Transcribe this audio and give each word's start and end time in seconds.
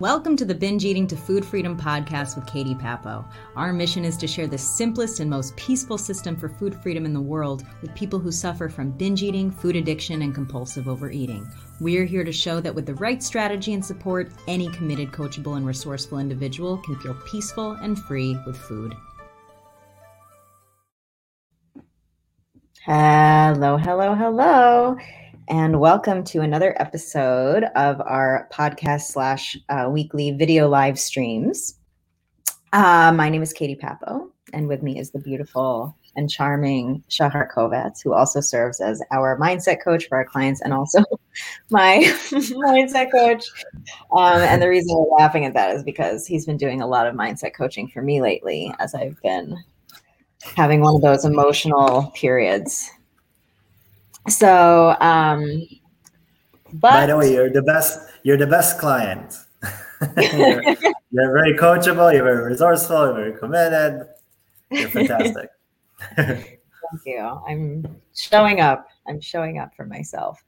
Welcome 0.00 0.34
to 0.38 0.46
the 0.46 0.54
Binge 0.54 0.86
Eating 0.86 1.06
to 1.08 1.14
Food 1.14 1.44
Freedom 1.44 1.76
podcast 1.76 2.34
with 2.34 2.46
Katie 2.46 2.74
Papo. 2.74 3.22
Our 3.54 3.70
mission 3.70 4.02
is 4.02 4.16
to 4.16 4.26
share 4.26 4.46
the 4.46 4.56
simplest 4.56 5.20
and 5.20 5.28
most 5.28 5.54
peaceful 5.56 5.98
system 5.98 6.38
for 6.38 6.48
food 6.48 6.74
freedom 6.82 7.04
in 7.04 7.12
the 7.12 7.20
world 7.20 7.66
with 7.82 7.94
people 7.94 8.18
who 8.18 8.32
suffer 8.32 8.70
from 8.70 8.92
binge 8.92 9.22
eating, 9.22 9.50
food 9.50 9.76
addiction, 9.76 10.22
and 10.22 10.34
compulsive 10.34 10.88
overeating. 10.88 11.46
We 11.82 11.98
are 11.98 12.06
here 12.06 12.24
to 12.24 12.32
show 12.32 12.60
that 12.60 12.74
with 12.74 12.86
the 12.86 12.94
right 12.94 13.22
strategy 13.22 13.74
and 13.74 13.84
support, 13.84 14.32
any 14.48 14.68
committed, 14.70 15.12
coachable, 15.12 15.58
and 15.58 15.66
resourceful 15.66 16.18
individual 16.18 16.78
can 16.78 16.98
feel 17.00 17.14
peaceful 17.26 17.72
and 17.72 17.98
free 17.98 18.38
with 18.46 18.56
food. 18.56 18.94
Hello, 22.86 23.76
hello, 23.76 24.14
hello 24.14 24.96
and 25.50 25.80
welcome 25.80 26.22
to 26.22 26.42
another 26.42 26.80
episode 26.80 27.64
of 27.74 28.00
our 28.02 28.48
podcast 28.52 29.10
slash 29.10 29.56
uh, 29.68 29.88
weekly 29.90 30.30
video 30.30 30.68
live 30.68 30.96
streams. 30.96 31.76
Uh, 32.72 33.12
my 33.12 33.28
name 33.28 33.42
is 33.42 33.52
Katie 33.52 33.74
Papo, 33.74 34.30
and 34.52 34.68
with 34.68 34.80
me 34.80 34.96
is 34.96 35.10
the 35.10 35.18
beautiful 35.18 35.96
and 36.14 36.30
charming 36.30 37.02
Shahar 37.08 37.50
Kovats, 37.52 38.00
who 38.00 38.12
also 38.12 38.40
serves 38.40 38.80
as 38.80 39.02
our 39.10 39.36
mindset 39.40 39.82
coach 39.82 40.06
for 40.06 40.18
our 40.18 40.24
clients 40.24 40.60
and 40.60 40.72
also 40.72 41.02
my 41.70 41.98
mindset 42.30 43.10
coach. 43.10 43.44
Um, 44.12 44.42
and 44.42 44.62
the 44.62 44.68
reason 44.68 44.96
we're 44.96 45.16
laughing 45.16 45.46
at 45.46 45.54
that 45.54 45.74
is 45.74 45.82
because 45.82 46.28
he's 46.28 46.46
been 46.46 46.58
doing 46.58 46.80
a 46.80 46.86
lot 46.86 47.08
of 47.08 47.16
mindset 47.16 47.54
coaching 47.56 47.88
for 47.88 48.02
me 48.02 48.22
lately 48.22 48.72
as 48.78 48.94
I've 48.94 49.20
been 49.20 49.56
having 50.56 50.80
one 50.80 50.94
of 50.94 51.02
those 51.02 51.24
emotional 51.24 52.12
periods 52.14 52.88
so, 54.28 54.96
um, 55.00 55.66
but 56.74 56.90
by 56.90 57.06
the 57.06 57.16
way, 57.16 57.32
you're 57.32 57.50
the 57.50 57.62
best. 57.62 57.98
You're 58.22 58.36
the 58.36 58.46
best 58.46 58.78
client. 58.78 59.34
you're, 60.16 60.62
you're, 60.62 61.32
very 61.32 61.54
coachable. 61.54 62.12
You're 62.12 62.24
very 62.24 62.50
resourceful. 62.50 63.06
You're 63.06 63.14
very 63.14 63.38
committed. 63.38 64.08
You're 64.70 64.88
fantastic. 64.88 65.50
Thank 66.16 66.60
you. 67.04 67.18
I'm 67.18 68.00
showing 68.14 68.60
up. 68.60 68.88
I'm 69.08 69.20
showing 69.20 69.58
up 69.58 69.74
for 69.74 69.84
myself. 69.84 70.42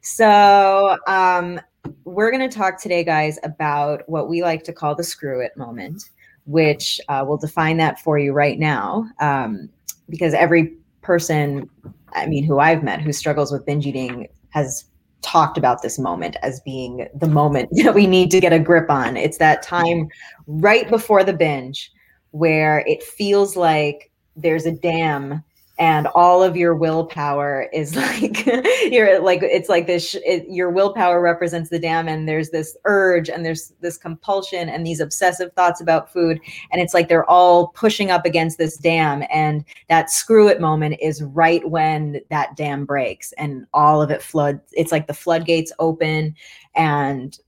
So, 0.00 0.96
um, 1.06 1.60
we're 2.04 2.30
going 2.30 2.48
to 2.48 2.54
talk 2.54 2.80
today, 2.80 3.04
guys, 3.04 3.38
about 3.42 4.08
what 4.08 4.28
we 4.28 4.42
like 4.42 4.62
to 4.64 4.72
call 4.72 4.94
the 4.94 5.04
screw 5.04 5.40
it 5.40 5.56
moment, 5.56 6.10
which 6.44 7.00
uh, 7.08 7.24
we'll 7.26 7.36
define 7.36 7.76
that 7.78 8.00
for 8.00 8.18
you 8.18 8.32
right 8.32 8.58
now, 8.58 9.06
um, 9.20 9.68
because 10.08 10.34
every 10.34 10.74
person 11.02 11.68
I 12.12 12.26
mean, 12.26 12.44
who 12.44 12.58
I've 12.58 12.82
met 12.82 13.00
who 13.00 13.12
struggles 13.12 13.52
with 13.52 13.66
binge 13.66 13.86
eating 13.86 14.28
has 14.50 14.84
talked 15.22 15.58
about 15.58 15.82
this 15.82 15.98
moment 15.98 16.36
as 16.42 16.60
being 16.60 17.08
the 17.14 17.28
moment 17.28 17.68
that 17.82 17.94
we 17.94 18.06
need 18.06 18.30
to 18.30 18.40
get 18.40 18.52
a 18.52 18.58
grip 18.58 18.90
on. 18.90 19.16
It's 19.16 19.38
that 19.38 19.62
time 19.62 20.08
right 20.46 20.88
before 20.88 21.24
the 21.24 21.32
binge 21.32 21.92
where 22.30 22.84
it 22.86 23.02
feels 23.02 23.56
like 23.56 24.10
there's 24.36 24.66
a 24.66 24.72
dam 24.72 25.42
and 25.78 26.08
all 26.08 26.42
of 26.42 26.56
your 26.56 26.74
willpower 26.74 27.68
is 27.72 27.94
like 27.96 28.44
you're 28.90 29.20
like 29.20 29.40
it's 29.42 29.68
like 29.68 29.86
this 29.86 30.16
it, 30.24 30.44
your 30.48 30.70
willpower 30.70 31.20
represents 31.20 31.70
the 31.70 31.78
dam 31.78 32.08
and 32.08 32.28
there's 32.28 32.50
this 32.50 32.76
urge 32.84 33.28
and 33.28 33.44
there's 33.44 33.72
this 33.80 33.96
compulsion 33.96 34.68
and 34.68 34.86
these 34.86 35.00
obsessive 35.00 35.52
thoughts 35.52 35.80
about 35.80 36.12
food 36.12 36.40
and 36.72 36.80
it's 36.82 36.94
like 36.94 37.08
they're 37.08 37.28
all 37.30 37.68
pushing 37.68 38.10
up 38.10 38.26
against 38.26 38.58
this 38.58 38.76
dam 38.76 39.22
and 39.32 39.64
that 39.88 40.10
screw 40.10 40.48
it 40.48 40.60
moment 40.60 40.96
is 41.00 41.22
right 41.22 41.68
when 41.70 42.20
that 42.30 42.56
dam 42.56 42.84
breaks 42.84 43.32
and 43.32 43.66
all 43.72 44.02
of 44.02 44.10
it 44.10 44.22
floods 44.22 44.60
it's 44.72 44.92
like 44.92 45.06
the 45.06 45.14
floodgates 45.14 45.72
open 45.78 46.34
and 46.74 47.38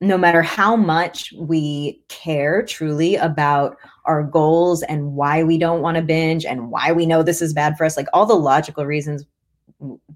no 0.00 0.18
matter 0.18 0.42
how 0.42 0.76
much 0.76 1.32
we 1.38 2.00
care 2.08 2.62
truly 2.64 3.16
about 3.16 3.76
our 4.04 4.22
goals 4.22 4.82
and 4.82 5.14
why 5.14 5.42
we 5.42 5.58
don't 5.58 5.80
want 5.80 5.96
to 5.96 6.02
binge 6.02 6.44
and 6.44 6.70
why 6.70 6.92
we 6.92 7.06
know 7.06 7.22
this 7.22 7.42
is 7.42 7.54
bad 7.54 7.76
for 7.76 7.84
us, 7.84 7.96
like 7.96 8.08
all 8.12 8.26
the 8.26 8.34
logical 8.34 8.84
reasons 8.84 9.24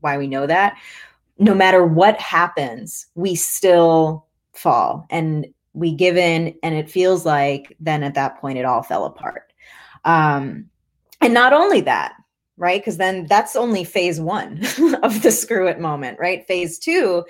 why 0.01 0.19
we 0.19 0.27
know 0.27 0.47
that, 0.47 0.77
no 1.39 1.55
matter 1.55 1.85
what 1.85 2.19
happens, 2.21 3.07
we 3.15 3.35
still 3.35 4.27
fall 4.53 5.07
and 5.11 5.47
we 5.73 5.93
give 5.93 6.17
in. 6.17 6.55
And 6.63 6.75
it 6.75 6.91
feels 6.91 7.25
like 7.25 7.77
then 7.81 8.03
at 8.03 8.15
that 8.15 8.41
point, 8.41 8.59
it 8.59 8.65
all 8.65 8.83
fell 8.83 9.05
apart. 9.05 9.53
Um, 10.05 10.69
and 11.21 11.35
not 11.35 11.53
only 11.53 11.81
that, 11.83 12.15
right? 12.59 12.81
Because 12.81 12.99
then 12.99 13.27
that's 13.27 13.57
only 13.57 13.85
phase 13.85 14.21
one 14.21 14.59
of 15.03 15.23
the 15.23 15.31
screw 15.31 15.67
it 15.69 15.81
moment, 15.81 16.19
right? 16.19 16.47
Phase 16.47 16.79
two 16.79 17.25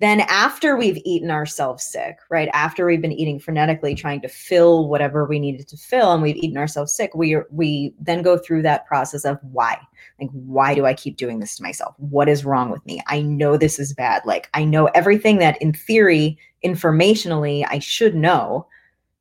then, 0.00 0.20
after 0.28 0.76
we've 0.76 1.00
eaten 1.04 1.30
ourselves 1.30 1.82
sick, 1.82 2.18
right? 2.30 2.48
After 2.52 2.86
we've 2.86 3.02
been 3.02 3.12
eating 3.12 3.40
frenetically, 3.40 3.96
trying 3.96 4.20
to 4.20 4.28
fill 4.28 4.88
whatever 4.88 5.24
we 5.24 5.40
needed 5.40 5.66
to 5.68 5.76
fill, 5.76 6.12
and 6.12 6.22
we've 6.22 6.36
eaten 6.36 6.56
ourselves 6.56 6.94
sick, 6.94 7.10
we 7.16 7.36
we 7.50 7.94
then 8.00 8.22
go 8.22 8.38
through 8.38 8.62
that 8.62 8.86
process 8.86 9.24
of 9.24 9.38
why. 9.42 9.76
Like, 10.20 10.30
why 10.30 10.74
do 10.74 10.86
I 10.86 10.94
keep 10.94 11.16
doing 11.16 11.40
this 11.40 11.56
to 11.56 11.64
myself? 11.64 11.96
What 11.98 12.28
is 12.28 12.44
wrong 12.44 12.70
with 12.70 12.84
me? 12.86 13.02
I 13.08 13.22
know 13.22 13.56
this 13.56 13.80
is 13.80 13.92
bad. 13.92 14.22
Like, 14.24 14.48
I 14.54 14.64
know 14.64 14.86
everything 14.86 15.38
that 15.38 15.60
in 15.60 15.72
theory, 15.72 16.38
informationally, 16.64 17.66
I 17.68 17.80
should 17.80 18.14
know, 18.14 18.68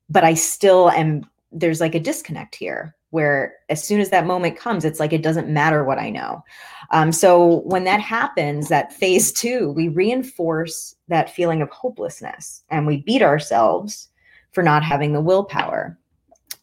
but 0.10 0.24
I 0.24 0.36
still 0.36 0.92
am. 0.92 1.24
There's 1.52 1.82
like 1.82 1.96
a 1.96 2.00
disconnect 2.00 2.54
here 2.54 2.96
where 3.12 3.56
as 3.70 3.84
soon 3.84 4.00
as 4.02 4.10
that 4.10 4.26
moment 4.26 4.58
comes, 4.58 4.84
it's 4.84 5.00
like 5.00 5.14
it 5.14 5.24
doesn't 5.24 5.50
matter 5.50 5.84
what 5.84 6.00
I 6.00 6.10
know. 6.10 6.44
Um, 6.92 7.12
so 7.12 7.62
when 7.62 7.84
that 7.86 8.02
happens, 8.02 8.70
that 8.70 8.94
phase 8.94 9.32
two, 9.32 9.72
we 9.72 9.88
reinforce 9.88 10.96
that 11.08 11.34
feeling 11.34 11.62
of 11.62 11.70
hopelessness 11.70 12.64
and 12.70 12.86
we 12.86 12.98
beat 12.98 13.22
ourselves 13.22 14.10
for 14.52 14.64
not 14.64 14.84
having 14.84 15.14
the 15.14 15.22
willpower. 15.22 15.98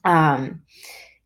Um, 0.05 0.63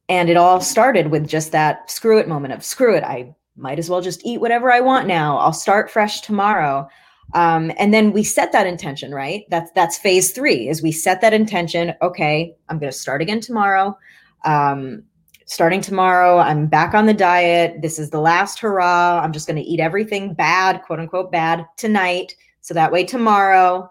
and 0.09 0.31
it 0.31 0.37
all 0.37 0.61
started 0.61 1.09
with 1.09 1.29
just 1.29 1.53
that 1.53 1.91
screw 1.91 2.19
it 2.19 2.29
moment 2.29 2.55
of 2.55 2.65
screw 2.65 2.95
it. 2.97 3.05
I 3.05 3.35
might 3.57 3.79
as 3.79 3.91
well 3.91 4.01
just 4.01 4.25
eat 4.25 4.41
whatever 4.41 4.73
I 4.73 4.81
want 4.81 5.07
now. 5.07 5.37
I'll 5.39 5.53
start 5.53 5.91
fresh 5.91 6.21
tomorrow. 6.21 6.89
Um, 7.35 7.73
and 7.79 7.93
then 7.93 8.13
we 8.13 8.23
set 8.23 8.53
that 8.53 8.67
intention, 8.67 9.13
right? 9.13 9.45
That's 9.51 9.71
that's 9.73 9.99
phase 9.99 10.33
three. 10.33 10.69
Is 10.69 10.83
we 10.83 10.93
set 10.93 11.21
that 11.21 11.35
intention. 11.35 11.95
Okay, 12.01 12.55
I'm 12.69 12.79
going 12.79 12.91
to 12.91 12.99
start 12.99 13.21
again 13.21 13.41
tomorrow. 13.41 13.99
Um, 14.45 15.05
starting 15.47 15.81
tomorrow, 15.81 16.39
I'm 16.39 16.67
back 16.67 16.95
on 16.95 17.07
the 17.07 17.15
diet. 17.15 17.81
This 17.83 17.99
is 17.99 18.11
the 18.11 18.21
last 18.21 18.59
hurrah. 18.59 19.21
I'm 19.23 19.33
just 19.33 19.47
going 19.47 19.63
to 19.63 19.69
eat 19.69 19.81
everything 19.81 20.35
bad, 20.35 20.83
quote 20.83 21.01
unquote, 21.01 21.33
bad 21.33 21.67
tonight. 21.77 22.37
So 22.61 22.75
that 22.75 22.93
way 22.93 23.05
tomorrow 23.05 23.91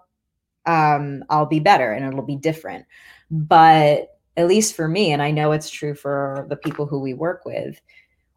um, 0.68 1.24
I'll 1.30 1.46
be 1.46 1.59
better 1.59 1.91
and 1.91 2.06
it'll 2.06 2.25
be 2.25 2.35
different. 2.35 2.85
But 3.31 4.19
at 4.35 4.47
least 4.47 4.75
for 4.75 4.88
me, 4.88 5.12
and 5.12 5.22
I 5.22 5.31
know 5.31 5.52
it's 5.52 5.69
true 5.69 5.96
for 5.96 6.46
the 6.50 6.56
people 6.56 6.85
who 6.85 7.00
we 7.00 7.14
work 7.14 7.44
with, 7.46 7.81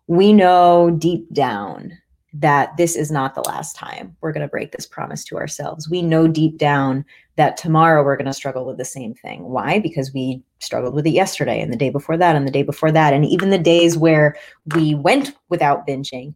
we 0.06 0.32
know 0.32 0.90
deep 0.90 1.32
down 1.32 1.98
that 2.32 2.76
this 2.76 2.94
is 2.94 3.10
not 3.10 3.34
the 3.34 3.42
last 3.42 3.74
time 3.74 4.16
we're 4.20 4.32
going 4.32 4.46
to 4.46 4.48
break 4.48 4.70
this 4.70 4.86
promise 4.86 5.24
to 5.24 5.36
ourselves. 5.36 5.90
We 5.90 6.00
know 6.00 6.28
deep 6.28 6.58
down 6.58 7.04
that 7.36 7.56
tomorrow 7.56 8.04
we're 8.04 8.16
going 8.16 8.26
to 8.26 8.32
struggle 8.32 8.64
with 8.64 8.76
the 8.76 8.84
same 8.84 9.14
thing. 9.14 9.44
Why? 9.44 9.80
Because 9.80 10.12
we 10.12 10.42
struggled 10.60 10.94
with 10.94 11.06
it 11.06 11.10
yesterday 11.10 11.60
and 11.60 11.72
the 11.72 11.76
day 11.76 11.90
before 11.90 12.16
that 12.16 12.36
and 12.36 12.46
the 12.46 12.52
day 12.52 12.62
before 12.62 12.92
that. 12.92 13.12
And 13.12 13.24
even 13.24 13.50
the 13.50 13.58
days 13.58 13.96
where 13.96 14.36
we 14.74 14.94
went 14.94 15.32
without 15.48 15.86
binging, 15.86 16.34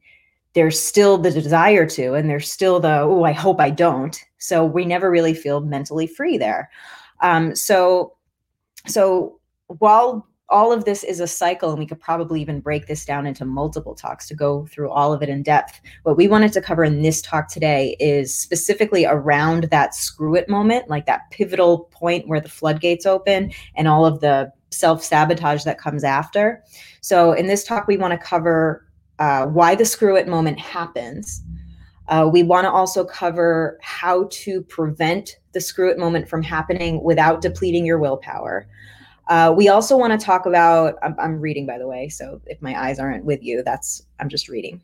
there's 0.55 0.81
still 0.81 1.19
the 1.19 1.31
desire 1.31 1.87
to, 1.91 2.15
and 2.15 2.29
there's 2.29 2.51
still 2.51 2.81
the, 2.81 3.01
oh, 3.01 3.25
I 3.25 3.33
hope 3.33 3.61
I 3.61 3.71
don't. 3.71 4.19
So 4.39 4.65
we 4.65 4.85
never 4.85 5.11
really 5.11 5.35
feel 5.35 5.61
mentally 5.61 6.07
free 6.07 6.39
there. 6.39 6.71
Um, 7.21 7.55
so, 7.55 8.15
so 8.87 9.39
while 9.67 10.27
all 10.49 10.73
of 10.73 10.85
this 10.85 11.03
is 11.03 11.21
a 11.21 11.27
cycle 11.27 11.71
and 11.71 11.79
we 11.79 11.87
could 11.87 12.01
probably 12.01 12.41
even 12.41 12.61
break 12.61 12.87
this 12.87 13.05
down 13.05 13.27
into 13.27 13.45
multiple 13.45 13.95
talks 13.95 14.29
to 14.29 14.35
go 14.35 14.67
through 14.67 14.91
all 14.91 15.13
of 15.13 15.23
it 15.23 15.29
in 15.29 15.43
depth. 15.43 15.81
What 16.03 16.17
we 16.17 16.29
wanted 16.29 16.53
to 16.53 16.61
cover 16.61 16.85
in 16.85 17.03
this 17.03 17.23
talk 17.23 17.49
today 17.49 17.97
is 17.99 18.35
specifically 18.35 19.07
around 19.07 19.65
that 19.65 19.95
screw 19.95 20.35
it 20.35 20.49
moment 20.49 20.89
like 20.91 21.07
that 21.07 21.31
pivotal 21.31 21.89
point 21.91 22.29
where 22.29 22.41
the 22.41 22.49
floodgates 22.49 23.07
open 23.07 23.53
and 23.75 23.89
all 23.89 24.05
of 24.05 24.21
the 24.21 24.53
self-sabotage 24.71 25.65
that 25.65 25.79
comes 25.79 26.05
after. 26.05 26.63
So 27.01 27.33
in 27.33 27.47
this 27.47 27.65
talk 27.65 27.87
we 27.87 27.97
want 27.97 28.13
to 28.13 28.19
cover 28.19 28.87
uh, 29.19 29.47
why 29.47 29.75
the 29.75 29.85
screw 29.85 30.17
it 30.17 30.29
moment 30.29 30.59
happens. 30.59 31.43
Uh, 32.09 32.29
we 32.31 32.43
want 32.43 32.67
to 32.67 32.71
also 32.71 33.03
cover 33.03 33.79
how 33.81 34.29
to 34.31 34.61
prevent 34.63 35.39
the 35.53 35.61
screw 35.61 35.91
it 35.91 35.99
moment 35.99 36.29
from 36.29 36.43
happening 36.43 37.03
without 37.03 37.41
depleting 37.41 37.87
your 37.87 37.99
willpower 37.99 38.69
uh, 39.29 39.53
we 39.57 39.69
also 39.69 39.97
want 39.97 40.19
to 40.19 40.25
talk 40.25 40.47
about, 40.47 40.97
I'm, 41.03 41.15
I'm, 41.19 41.41
reading 41.41 41.67
by 41.67 41.79
the 41.79 41.87
way, 41.87 42.09
so 42.09 42.41
if 42.47 42.61
my 42.61 42.79
eyes 42.79 42.99
aren't 42.99 43.25
with 43.25 43.43
you, 43.43 43.63
that's, 43.63 44.03
I'm 44.21 44.29
just 44.29 44.49
reading. 44.49 44.83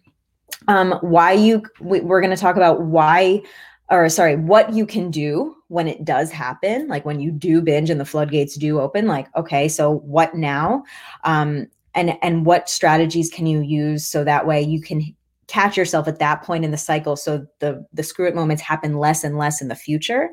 Um, 0.69 0.99
why 1.03 1.33
you, 1.33 1.63
we, 1.81 2.01
we're 2.01 2.21
going 2.21 2.35
to 2.35 2.41
talk 2.41 2.57
about 2.57 2.83
why, 2.83 3.43
or 3.91 4.09
sorry, 4.09 4.37
what 4.37 4.73
you 4.73 4.87
can 4.87 5.11
do 5.11 5.57
when 5.69 5.89
it 5.89 6.05
does 6.05 6.31
happen, 6.31 6.89
like 6.89 7.05
when 7.05 7.21
you 7.21 7.31
do 7.31 7.61
binge 7.61 7.91
and 7.91 8.01
the 8.01 8.05
floodgates 8.05 8.57
do 8.57 8.81
open, 8.81 9.07
like, 9.07 9.29
okay, 9.37 9.69
so 9.69 9.91
what 9.99 10.35
now? 10.35 10.85
Um, 11.25 11.67
and, 11.95 12.17
and 12.23 12.47
what 12.47 12.69
strategies 12.69 13.31
can 13.31 13.47
you 13.47 13.61
use 13.61 14.07
so 14.07 14.25
that 14.25 14.47
way 14.47 14.63
you 14.63 14.81
can 14.81 15.15
catch 15.51 15.77
yourself 15.77 16.07
at 16.07 16.21
that 16.21 16.43
point 16.43 16.65
in 16.65 16.71
the 16.71 16.77
cycle 16.77 17.17
so 17.17 17.45
the 17.59 17.85
the 17.93 18.05
screw 18.05 18.29
it 18.29 18.37
moments 18.37 18.63
happen 18.63 18.99
less 18.99 19.25
and 19.25 19.37
less 19.37 19.61
in 19.61 19.67
the 19.67 19.75
future. 19.75 20.31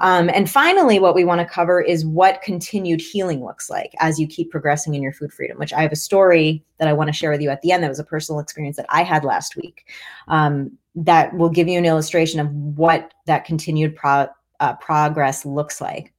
Um, 0.00 0.30
and 0.32 0.48
finally 0.48 1.00
what 1.00 1.16
we 1.16 1.24
want 1.24 1.40
to 1.40 1.46
cover 1.46 1.80
is 1.80 2.06
what 2.06 2.42
continued 2.42 3.00
healing 3.00 3.44
looks 3.44 3.68
like 3.68 3.92
as 3.98 4.20
you 4.20 4.26
keep 4.28 4.52
progressing 4.52 4.94
in 4.94 5.02
your 5.02 5.12
food 5.12 5.32
freedom 5.32 5.58
which 5.58 5.72
i 5.72 5.82
have 5.82 5.92
a 5.92 5.96
story 5.96 6.64
that 6.78 6.88
i 6.88 6.92
want 6.92 7.08
to 7.08 7.12
share 7.12 7.30
with 7.30 7.40
you 7.40 7.50
at 7.50 7.60
the 7.62 7.72
end 7.72 7.82
that 7.82 7.88
was 7.88 7.98
a 7.98 8.04
personal 8.04 8.38
experience 8.38 8.76
that 8.76 8.86
i 8.88 9.02
had 9.02 9.24
last 9.24 9.56
week 9.56 9.86
um, 10.28 10.70
that 10.94 11.34
will 11.34 11.50
give 11.50 11.68
you 11.68 11.78
an 11.78 11.84
illustration 11.84 12.38
of 12.38 12.50
what 12.52 13.12
that 13.26 13.44
continued 13.44 13.96
pro- 13.96 14.28
uh, 14.60 14.74
progress 14.76 15.44
looks 15.44 15.80
like 15.80 16.12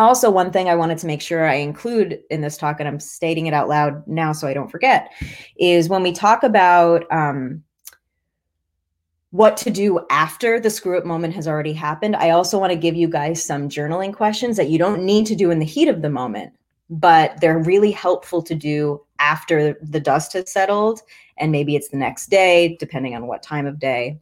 also 0.00 0.30
one 0.30 0.50
thing 0.50 0.68
i 0.68 0.74
wanted 0.74 0.98
to 0.98 1.06
make 1.06 1.20
sure 1.20 1.46
i 1.46 1.54
include 1.54 2.20
in 2.30 2.40
this 2.40 2.56
talk 2.56 2.80
and 2.80 2.88
i'm 2.88 3.00
stating 3.00 3.46
it 3.46 3.54
out 3.54 3.68
loud 3.68 4.06
now 4.06 4.32
so 4.32 4.46
i 4.46 4.54
don't 4.54 4.70
forget 4.70 5.10
is 5.58 5.88
when 5.88 6.02
we 6.02 6.12
talk 6.12 6.42
about 6.42 7.10
um, 7.12 7.62
what 9.30 9.56
to 9.56 9.70
do 9.70 10.00
after 10.10 10.58
the 10.58 10.70
screw 10.70 10.98
up 10.98 11.04
moment 11.04 11.34
has 11.34 11.46
already 11.46 11.72
happened 11.72 12.16
i 12.16 12.30
also 12.30 12.58
want 12.58 12.70
to 12.70 12.78
give 12.78 12.94
you 12.94 13.08
guys 13.08 13.42
some 13.42 13.68
journaling 13.68 14.12
questions 14.12 14.56
that 14.56 14.70
you 14.70 14.78
don't 14.78 15.02
need 15.02 15.26
to 15.26 15.34
do 15.34 15.50
in 15.50 15.58
the 15.58 15.64
heat 15.64 15.88
of 15.88 16.02
the 16.02 16.10
moment 16.10 16.52
but 16.90 17.40
they're 17.40 17.62
really 17.62 17.92
helpful 17.92 18.42
to 18.42 18.54
do 18.54 19.00
after 19.20 19.74
the 19.82 20.00
dust 20.00 20.32
has 20.32 20.52
settled 20.52 21.00
and 21.40 21.50
maybe 21.50 21.74
it's 21.74 21.88
the 21.88 21.96
next 21.96 22.28
day 22.28 22.76
depending 22.78 23.14
on 23.14 23.26
what 23.26 23.42
time 23.42 23.66
of 23.66 23.78
day 23.78 24.18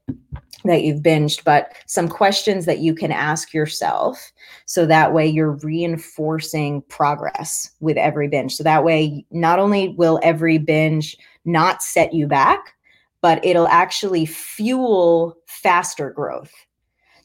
that 0.64 0.82
you've 0.82 1.02
binged 1.02 1.44
but 1.44 1.72
some 1.86 2.08
questions 2.08 2.64
that 2.66 2.80
you 2.80 2.94
can 2.94 3.12
ask 3.12 3.52
yourself. 3.52 4.32
So 4.66 4.86
that 4.86 5.12
way 5.12 5.26
you're 5.26 5.52
reinforcing 5.52 6.82
progress 6.88 7.70
with 7.80 7.96
every 7.96 8.28
binge. 8.28 8.54
So 8.54 8.64
that 8.64 8.84
way 8.84 9.24
not 9.30 9.58
only 9.58 9.88
will 9.88 10.18
every 10.22 10.58
binge 10.58 11.16
not 11.44 11.82
set 11.82 12.14
you 12.14 12.26
back 12.26 12.74
but 13.20 13.44
it'll 13.44 13.68
actually 13.68 14.26
fuel 14.26 15.36
faster 15.46 16.10
growth 16.10 16.52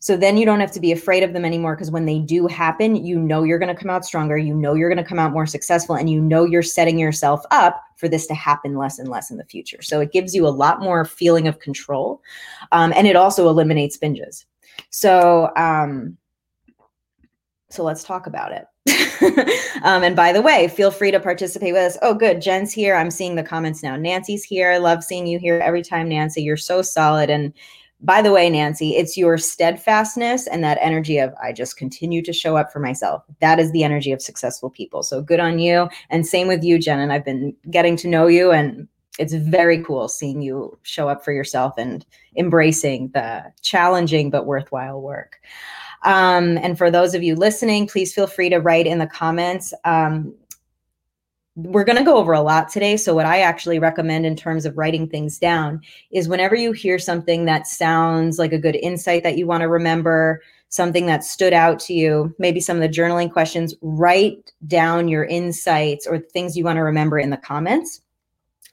so 0.04 0.18
then 0.18 0.36
you 0.36 0.46
don't 0.46 0.60
have 0.60 0.74
to 0.74 0.82
be 0.82 0.92
afraid 0.92 1.24
of 1.24 1.32
them 1.32 1.46
anymore 1.46 1.78
because 1.78 1.90
when 1.90 2.04
they 2.04 2.20
do 2.20 2.46
happen, 2.46 2.94
you 2.94 3.18
know 3.18 3.44
you're 3.44 3.58
going 3.58 3.74
to 3.74 3.82
come 3.82 3.90
out 3.90 4.04
stronger. 4.04 4.38
You 4.38 4.54
know 4.54 4.74
you're 4.74 4.90
going 4.90 5.02
to 5.02 5.10
come 5.10 5.18
out 5.18 5.32
more 5.32 5.46
successful 5.46 5.96
and 5.96 6.10
you 6.10 6.20
know 6.20 6.44
you're 6.44 6.62
setting 6.62 7.00
yourself 7.00 7.42
up 7.52 7.82
for 7.96 8.10
this 8.10 8.28
to 8.28 8.34
happen 8.34 8.76
less 8.76 9.00
and 9.00 9.08
less 9.08 9.32
in 9.32 9.38
the 9.38 9.46
future. 9.46 9.82
So 9.82 10.02
it 10.02 10.12
gives 10.12 10.36
you 10.36 10.46
a 10.46 10.50
lot 10.50 10.82
more 10.82 11.06
feeling 11.06 11.48
of 11.48 11.60
control. 11.60 12.22
Um, 12.74 12.92
and 12.98 13.08
it 13.08 13.16
also 13.16 13.48
eliminates 13.48 13.98
binges. 13.98 14.44
So, 14.90 15.54
um, 15.56 16.18
so 17.70 17.86
let's 17.86 18.04
talk 18.04 18.28
about 18.28 18.52
it. 18.52 18.66
um, 19.84 20.04
and 20.04 20.18
by 20.18 20.34
the 20.34 20.42
way, 20.42 20.68
feel 20.68 20.92
free 20.92 21.12
to 21.12 21.20
participate 21.22 21.72
with 21.72 21.82
us. 21.82 21.98
Oh, 22.02 22.14
good. 22.14 22.42
Jen's 22.42 22.74
here. 22.74 22.96
I'm 22.96 23.10
seeing 23.10 23.36
the 23.36 23.42
comments 23.42 23.82
now. 23.82 23.96
Nancy's 23.96 24.44
here. 24.44 24.70
I 24.70 24.80
love 24.80 25.02
seeing 25.02 25.28
you 25.28 25.40
here 25.40 25.60
every 25.60 25.82
time, 25.82 26.10
Nancy. 26.10 26.44
You're 26.44 26.58
so 26.58 26.82
solid. 26.82 27.30
And 27.30 27.54
by 28.04 28.22
the 28.22 28.32
way, 28.32 28.50
Nancy, 28.50 28.98
it's 28.98 29.18
your 29.18 29.38
steadfastness 29.38 30.46
and 30.46 30.64
that 30.64 30.78
energy 30.82 31.18
of 31.20 31.34
I 31.42 31.54
just 31.54 31.78
continue 31.78 32.22
to 32.24 32.34
show 32.34 32.58
up 32.58 32.72
for 32.72 32.80
myself. 32.80 33.24
That 33.40 33.60
is 33.60 33.72
the 33.72 33.84
energy 33.84 34.12
of 34.12 34.22
successful 34.22 34.70
people. 34.70 35.04
So 35.04 35.22
good 35.22 35.40
on 35.40 35.58
you. 35.58 35.90
And 36.10 36.28
same 36.28 36.48
with 36.48 36.64
you, 36.64 36.78
Jen. 36.78 37.00
And 37.00 37.14
I've 37.14 37.26
been 37.26 37.56
getting 37.72 37.96
to 37.98 38.10
know 38.10 38.28
you 38.28 38.52
and 38.52 38.88
it's 39.20 39.34
very 39.34 39.84
cool 39.84 40.08
seeing 40.08 40.42
you 40.42 40.78
show 40.82 41.08
up 41.08 41.24
for 41.24 41.32
yourself 41.32 41.76
and 41.78 42.06
embracing 42.36 43.10
the 43.14 43.44
challenging 43.62 44.30
but 44.30 44.48
worthwhile 44.48 45.02
work. 45.02 45.40
Um, 46.04 46.58
and 46.58 46.78
for 46.78 46.92
those 46.92 47.14
of 47.14 47.24
you 47.24 47.36
listening, 47.36 47.88
please 47.88 48.14
feel 48.14 48.28
free 48.28 48.50
to 48.50 48.58
write 48.58 48.88
in 48.88 48.98
the 48.98 49.08
comments 49.08 49.74
um, 49.86 50.36
we're 51.56 51.84
going 51.84 51.98
to 51.98 52.04
go 52.04 52.18
over 52.18 52.34
a 52.34 52.42
lot 52.42 52.70
today. 52.70 52.98
So, 52.98 53.14
what 53.14 53.26
I 53.26 53.40
actually 53.40 53.80
recommend 53.80 54.26
in 54.26 54.36
terms 54.36 54.66
of 54.66 54.78
writing 54.78 55.08
things 55.08 55.38
down 55.38 55.82
is 56.12 56.28
whenever 56.28 56.56
you 56.56 56.72
hear 56.72 56.98
something 56.98 57.46
that 57.46 57.68
sounds 57.68 58.40
like 58.40 58.54
a 58.54 58.58
good 58.58 58.76
insight 58.76 59.24
that 59.24 59.38
you 59.38 59.46
want 59.46 59.62
to 59.62 59.68
remember, 59.68 60.42
something 60.70 61.06
that 61.06 61.24
stood 61.24 61.54
out 61.54 61.80
to 61.80 61.94
you, 61.94 62.34
maybe 62.40 62.60
some 62.60 62.78
of 62.78 62.82
the 62.82 62.90
journaling 62.90 63.32
questions, 63.32 63.76
write 63.82 64.52
down 64.66 65.08
your 65.08 65.26
insights 65.26 66.08
or 66.08 66.18
things 66.18 66.58
you 66.58 66.64
want 66.64 66.78
to 66.78 66.84
remember 66.84 67.20
in 67.20 67.30
the 67.30 67.38
comments. 67.38 68.02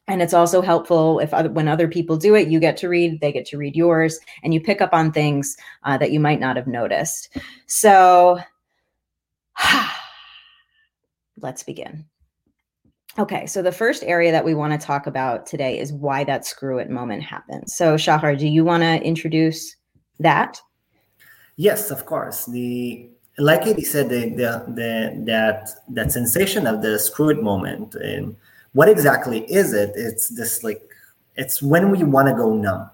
And 0.08 0.22
it's 0.22 0.34
also 0.34 0.62
helpful 0.62 1.20
if 1.20 1.34
other, 1.34 1.50
when 1.50 1.68
other 1.68 1.86
people 1.86 2.16
do 2.16 2.34
it, 2.34 2.48
you 2.48 2.58
get 2.58 2.78
to 2.78 2.88
read, 2.88 3.20
they 3.20 3.30
get 3.30 3.44
to 3.46 3.58
read 3.58 3.76
yours, 3.76 4.18
and 4.42 4.54
you 4.54 4.60
pick 4.60 4.80
up 4.80 4.94
on 4.94 5.12
things 5.12 5.56
uh, 5.84 5.98
that 5.98 6.10
you 6.10 6.18
might 6.18 6.40
not 6.40 6.56
have 6.56 6.66
noticed. 6.66 7.36
So, 7.66 8.40
let's 11.36 11.62
begin. 11.62 12.06
Okay, 13.18 13.44
so 13.46 13.60
the 13.60 13.72
first 13.72 14.04
area 14.04 14.30
that 14.30 14.44
we 14.44 14.54
want 14.54 14.78
to 14.78 14.86
talk 14.86 15.06
about 15.06 15.44
today 15.44 15.78
is 15.78 15.92
why 15.92 16.22
that 16.24 16.46
screw 16.46 16.78
it 16.78 16.90
moment 16.90 17.22
happens. 17.22 17.74
So, 17.74 17.96
Shahar, 17.96 18.36
do 18.36 18.46
you 18.46 18.64
want 18.64 18.82
to 18.82 19.02
introduce 19.02 19.76
that? 20.20 20.60
Yes, 21.56 21.90
of 21.90 22.06
course. 22.06 22.46
The 22.46 23.10
like 23.38 23.64
Katie 23.64 23.84
said, 23.84 24.08
the, 24.10 24.30
the, 24.30 24.64
the 24.74 25.22
that 25.24 25.70
that 25.88 26.12
sensation 26.12 26.66
of 26.66 26.82
the 26.82 26.98
screw 26.98 27.30
it 27.30 27.42
moment, 27.42 27.94
and 27.96 28.36
what 28.72 28.88
exactly 28.88 29.40
is 29.50 29.72
it? 29.72 29.92
It's 29.96 30.28
this 30.28 30.62
like 30.62 30.80
it's 31.34 31.60
when 31.60 31.90
we 31.90 32.04
want 32.04 32.28
to 32.28 32.34
go 32.34 32.54
numb. 32.54 32.90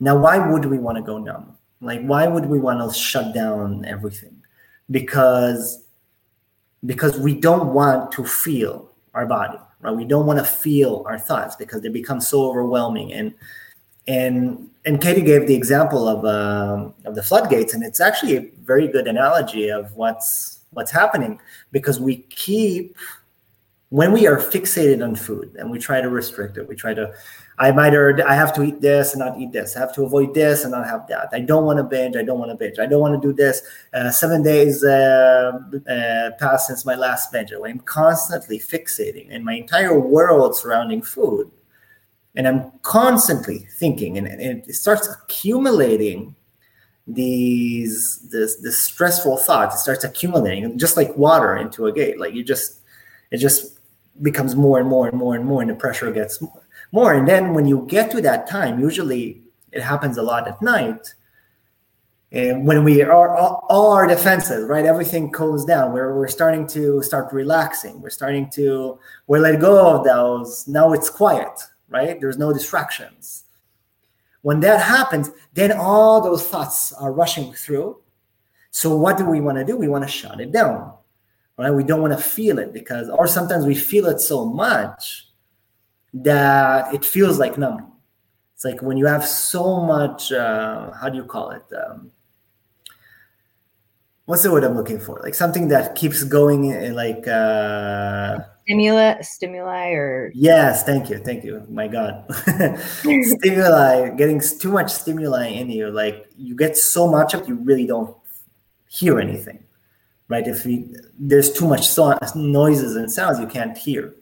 Now, 0.00 0.18
why 0.18 0.38
would 0.38 0.66
we 0.66 0.78
want 0.78 0.96
to 0.96 1.02
go 1.02 1.18
numb? 1.18 1.56
Like, 1.80 2.02
why 2.02 2.26
would 2.26 2.46
we 2.46 2.58
want 2.58 2.80
to 2.80 2.98
shut 2.98 3.34
down 3.34 3.84
everything? 3.86 4.42
Because 4.90 5.84
because 6.84 7.18
we 7.18 7.34
don't 7.34 7.72
want 7.72 8.12
to 8.12 8.24
feel 8.24 8.89
our 9.14 9.26
body, 9.26 9.58
right? 9.80 9.94
We 9.94 10.04
don't 10.04 10.26
want 10.26 10.38
to 10.38 10.44
feel 10.44 11.04
our 11.06 11.18
thoughts 11.18 11.56
because 11.56 11.82
they 11.82 11.88
become 11.88 12.20
so 12.20 12.48
overwhelming. 12.48 13.12
And 13.12 13.34
and 14.06 14.70
and 14.84 15.00
Katie 15.00 15.22
gave 15.22 15.46
the 15.46 15.54
example 15.54 16.08
of 16.08 16.24
um, 16.24 16.94
of 17.04 17.14
the 17.14 17.22
floodgates, 17.22 17.74
and 17.74 17.82
it's 17.82 18.00
actually 18.00 18.36
a 18.36 18.50
very 18.62 18.88
good 18.88 19.06
analogy 19.06 19.68
of 19.68 19.94
what's 19.94 20.60
what's 20.70 20.90
happening 20.90 21.40
because 21.72 21.98
we 22.00 22.18
keep 22.30 22.96
when 23.90 24.12
we 24.12 24.26
are 24.26 24.36
fixated 24.36 25.04
on 25.04 25.16
food 25.16 25.54
and 25.58 25.70
we 25.70 25.78
try 25.78 26.00
to 26.00 26.08
restrict 26.08 26.56
it, 26.56 26.68
we 26.68 26.76
try 26.76 26.94
to 26.94 27.12
I 27.60 27.72
might 27.72 27.92
or 27.92 28.26
I 28.26 28.34
have 28.34 28.54
to 28.54 28.62
eat 28.62 28.80
this 28.80 29.12
and 29.12 29.18
not 29.20 29.38
eat 29.38 29.52
this. 29.52 29.76
I 29.76 29.80
have 29.80 29.94
to 29.96 30.02
avoid 30.02 30.32
this 30.32 30.64
and 30.64 30.72
not 30.72 30.86
have 30.86 31.06
that. 31.08 31.28
I 31.30 31.40
don't 31.40 31.66
want 31.66 31.76
to 31.76 31.82
binge. 31.82 32.16
I 32.16 32.22
don't 32.22 32.38
want 32.38 32.50
to 32.50 32.56
binge. 32.56 32.78
I 32.78 32.86
don't 32.86 33.02
want 33.02 33.20
to 33.20 33.28
do 33.28 33.34
this. 33.34 33.60
Uh, 33.92 34.10
seven 34.10 34.42
days 34.42 34.82
uh, 34.82 35.52
uh, 35.86 36.30
passed 36.38 36.68
since 36.68 36.86
my 36.86 36.94
last 36.94 37.30
binge. 37.30 37.52
I'm 37.52 37.80
constantly 37.80 38.58
fixating, 38.58 39.26
and 39.28 39.44
my 39.44 39.52
entire 39.52 40.00
world 40.00 40.56
surrounding 40.56 41.02
food, 41.02 41.50
and 42.34 42.48
I'm 42.48 42.72
constantly 42.80 43.58
thinking, 43.78 44.16
and, 44.16 44.26
and 44.26 44.66
it 44.66 44.74
starts 44.74 45.06
accumulating 45.06 46.34
these 47.06 48.26
this 48.30 48.56
this 48.56 48.80
stressful 48.80 49.36
thoughts. 49.36 49.74
It 49.74 49.78
starts 49.80 50.04
accumulating, 50.04 50.78
just 50.78 50.96
like 50.96 51.14
water 51.14 51.58
into 51.58 51.88
a 51.88 51.92
gate. 51.92 52.18
Like 52.18 52.32
you 52.32 52.42
just, 52.42 52.80
it 53.30 53.36
just 53.36 53.80
becomes 54.22 54.56
more 54.56 54.80
and 54.80 54.88
more 54.88 55.08
and 55.08 55.18
more 55.18 55.34
and 55.34 55.44
more, 55.44 55.60
and 55.60 55.70
the 55.70 55.74
pressure 55.74 56.10
gets 56.10 56.40
more 56.40 56.62
more. 56.92 57.14
And 57.14 57.26
then 57.28 57.54
when 57.54 57.66
you 57.66 57.86
get 57.88 58.10
to 58.12 58.20
that 58.22 58.48
time, 58.48 58.80
usually 58.80 59.42
it 59.72 59.82
happens 59.82 60.18
a 60.18 60.22
lot 60.22 60.48
at 60.48 60.60
night. 60.60 61.14
And 62.32 62.66
when 62.66 62.84
we 62.84 63.02
are 63.02 63.34
all, 63.36 63.66
all 63.68 63.92
our 63.92 64.06
defenses, 64.06 64.68
right, 64.68 64.84
everything 64.84 65.32
cools 65.32 65.64
down. 65.64 65.92
We're, 65.92 66.16
we're 66.16 66.28
starting 66.28 66.66
to 66.68 67.02
start 67.02 67.32
relaxing. 67.32 68.00
We're 68.00 68.10
starting 68.10 68.48
to 68.50 68.98
we're 69.26 69.40
let 69.40 69.60
go 69.60 69.96
of 69.96 70.04
those. 70.04 70.68
Now 70.68 70.92
it's 70.92 71.10
quiet, 71.10 71.60
right? 71.88 72.20
There's 72.20 72.38
no 72.38 72.52
distractions. 72.52 73.44
When 74.42 74.60
that 74.60 74.80
happens, 74.80 75.30
then 75.54 75.72
all 75.72 76.20
those 76.20 76.46
thoughts 76.46 76.92
are 76.92 77.12
rushing 77.12 77.52
through. 77.52 77.98
So 78.70 78.94
what 78.96 79.18
do 79.18 79.24
we 79.24 79.40
want 79.40 79.58
to 79.58 79.64
do? 79.64 79.76
We 79.76 79.88
want 79.88 80.04
to 80.04 80.10
shut 80.10 80.40
it 80.40 80.52
down, 80.52 80.94
right? 81.58 81.72
We 81.72 81.82
don't 81.82 82.00
want 82.00 82.16
to 82.16 82.22
feel 82.22 82.60
it 82.60 82.72
because, 82.72 83.10
or 83.10 83.26
sometimes 83.26 83.66
we 83.66 83.74
feel 83.74 84.06
it 84.06 84.20
so 84.20 84.46
much 84.46 85.29
that 86.14 86.94
it 86.94 87.04
feels 87.04 87.38
like 87.38 87.58
numbing. 87.58 87.90
It's 88.54 88.64
like 88.64 88.82
when 88.82 88.96
you 88.96 89.06
have 89.06 89.26
so 89.26 89.80
much, 89.80 90.32
uh, 90.32 90.90
how 90.92 91.08
do 91.08 91.16
you 91.16 91.24
call 91.24 91.50
it? 91.50 91.64
Um, 91.72 92.10
what's 94.26 94.42
the 94.42 94.52
word 94.52 94.64
I'm 94.64 94.76
looking 94.76 95.00
for? 95.00 95.18
Like 95.22 95.34
something 95.34 95.68
that 95.68 95.94
keeps 95.94 96.22
going, 96.24 96.72
eh, 96.72 96.92
like 96.92 97.26
uh, 97.26 98.38
stimuli, 98.64 99.20
stimuli, 99.22 99.90
or 99.92 100.30
yes, 100.34 100.84
thank 100.84 101.10
you, 101.10 101.18
thank 101.18 101.42
you. 101.42 101.64
My 101.70 101.88
God, 101.88 102.24
stimuli, 102.78 104.10
getting 104.10 104.40
too 104.40 104.70
much 104.70 104.92
stimuli 104.92 105.46
in 105.46 105.70
you, 105.70 105.90
like 105.90 106.28
you 106.36 106.54
get 106.54 106.76
so 106.76 107.08
much 107.08 107.34
of, 107.34 107.48
you 107.48 107.54
really 107.56 107.86
don't 107.86 108.14
hear 108.88 109.20
anything, 109.20 109.64
right? 110.28 110.46
If 110.46 110.66
you, 110.66 110.94
there's 111.18 111.52
too 111.52 111.66
much 111.66 111.88
so- 111.88 112.18
noises 112.34 112.96
and 112.96 113.10
sounds, 113.10 113.40
you 113.40 113.46
can't 113.46 113.76
hear 113.76 114.14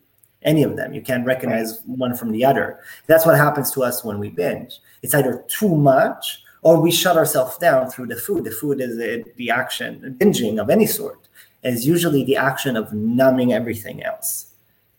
any 0.49 0.62
of 0.62 0.76
them. 0.76 0.93
You 0.93 1.02
can't 1.02 1.26
recognize 1.26 1.83
one 1.85 2.14
from 2.14 2.33
the 2.33 2.45
other. 2.45 2.81
That's 3.07 3.26
what 3.26 3.37
happens 3.37 3.71
to 3.73 3.83
us 3.83 4.05
when 4.05 4.19
we 4.19 4.31
binge. 4.31 4.81
It's 5.02 5.14
either 5.14 5.45
too 5.49 5.75
much 5.76 6.43
or 6.62 6.81
we 6.81 6.90
shut 6.90 7.17
ourselves 7.17 7.59
down 7.59 7.90
through 7.90 8.09
the 8.09 8.17
food. 8.17 8.45
The 8.45 8.50
food 8.50 8.81
is 8.81 8.97
the, 8.97 9.50
action, 9.50 10.17
binging 10.19 10.61
of 10.61 10.71
any 10.71 10.87
sort 10.87 11.28
is 11.62 11.87
usually 11.87 12.25
the 12.25 12.37
action 12.37 12.76
of 12.76 12.93
numbing 12.93 13.52
everything 13.52 14.02
else. 14.02 14.52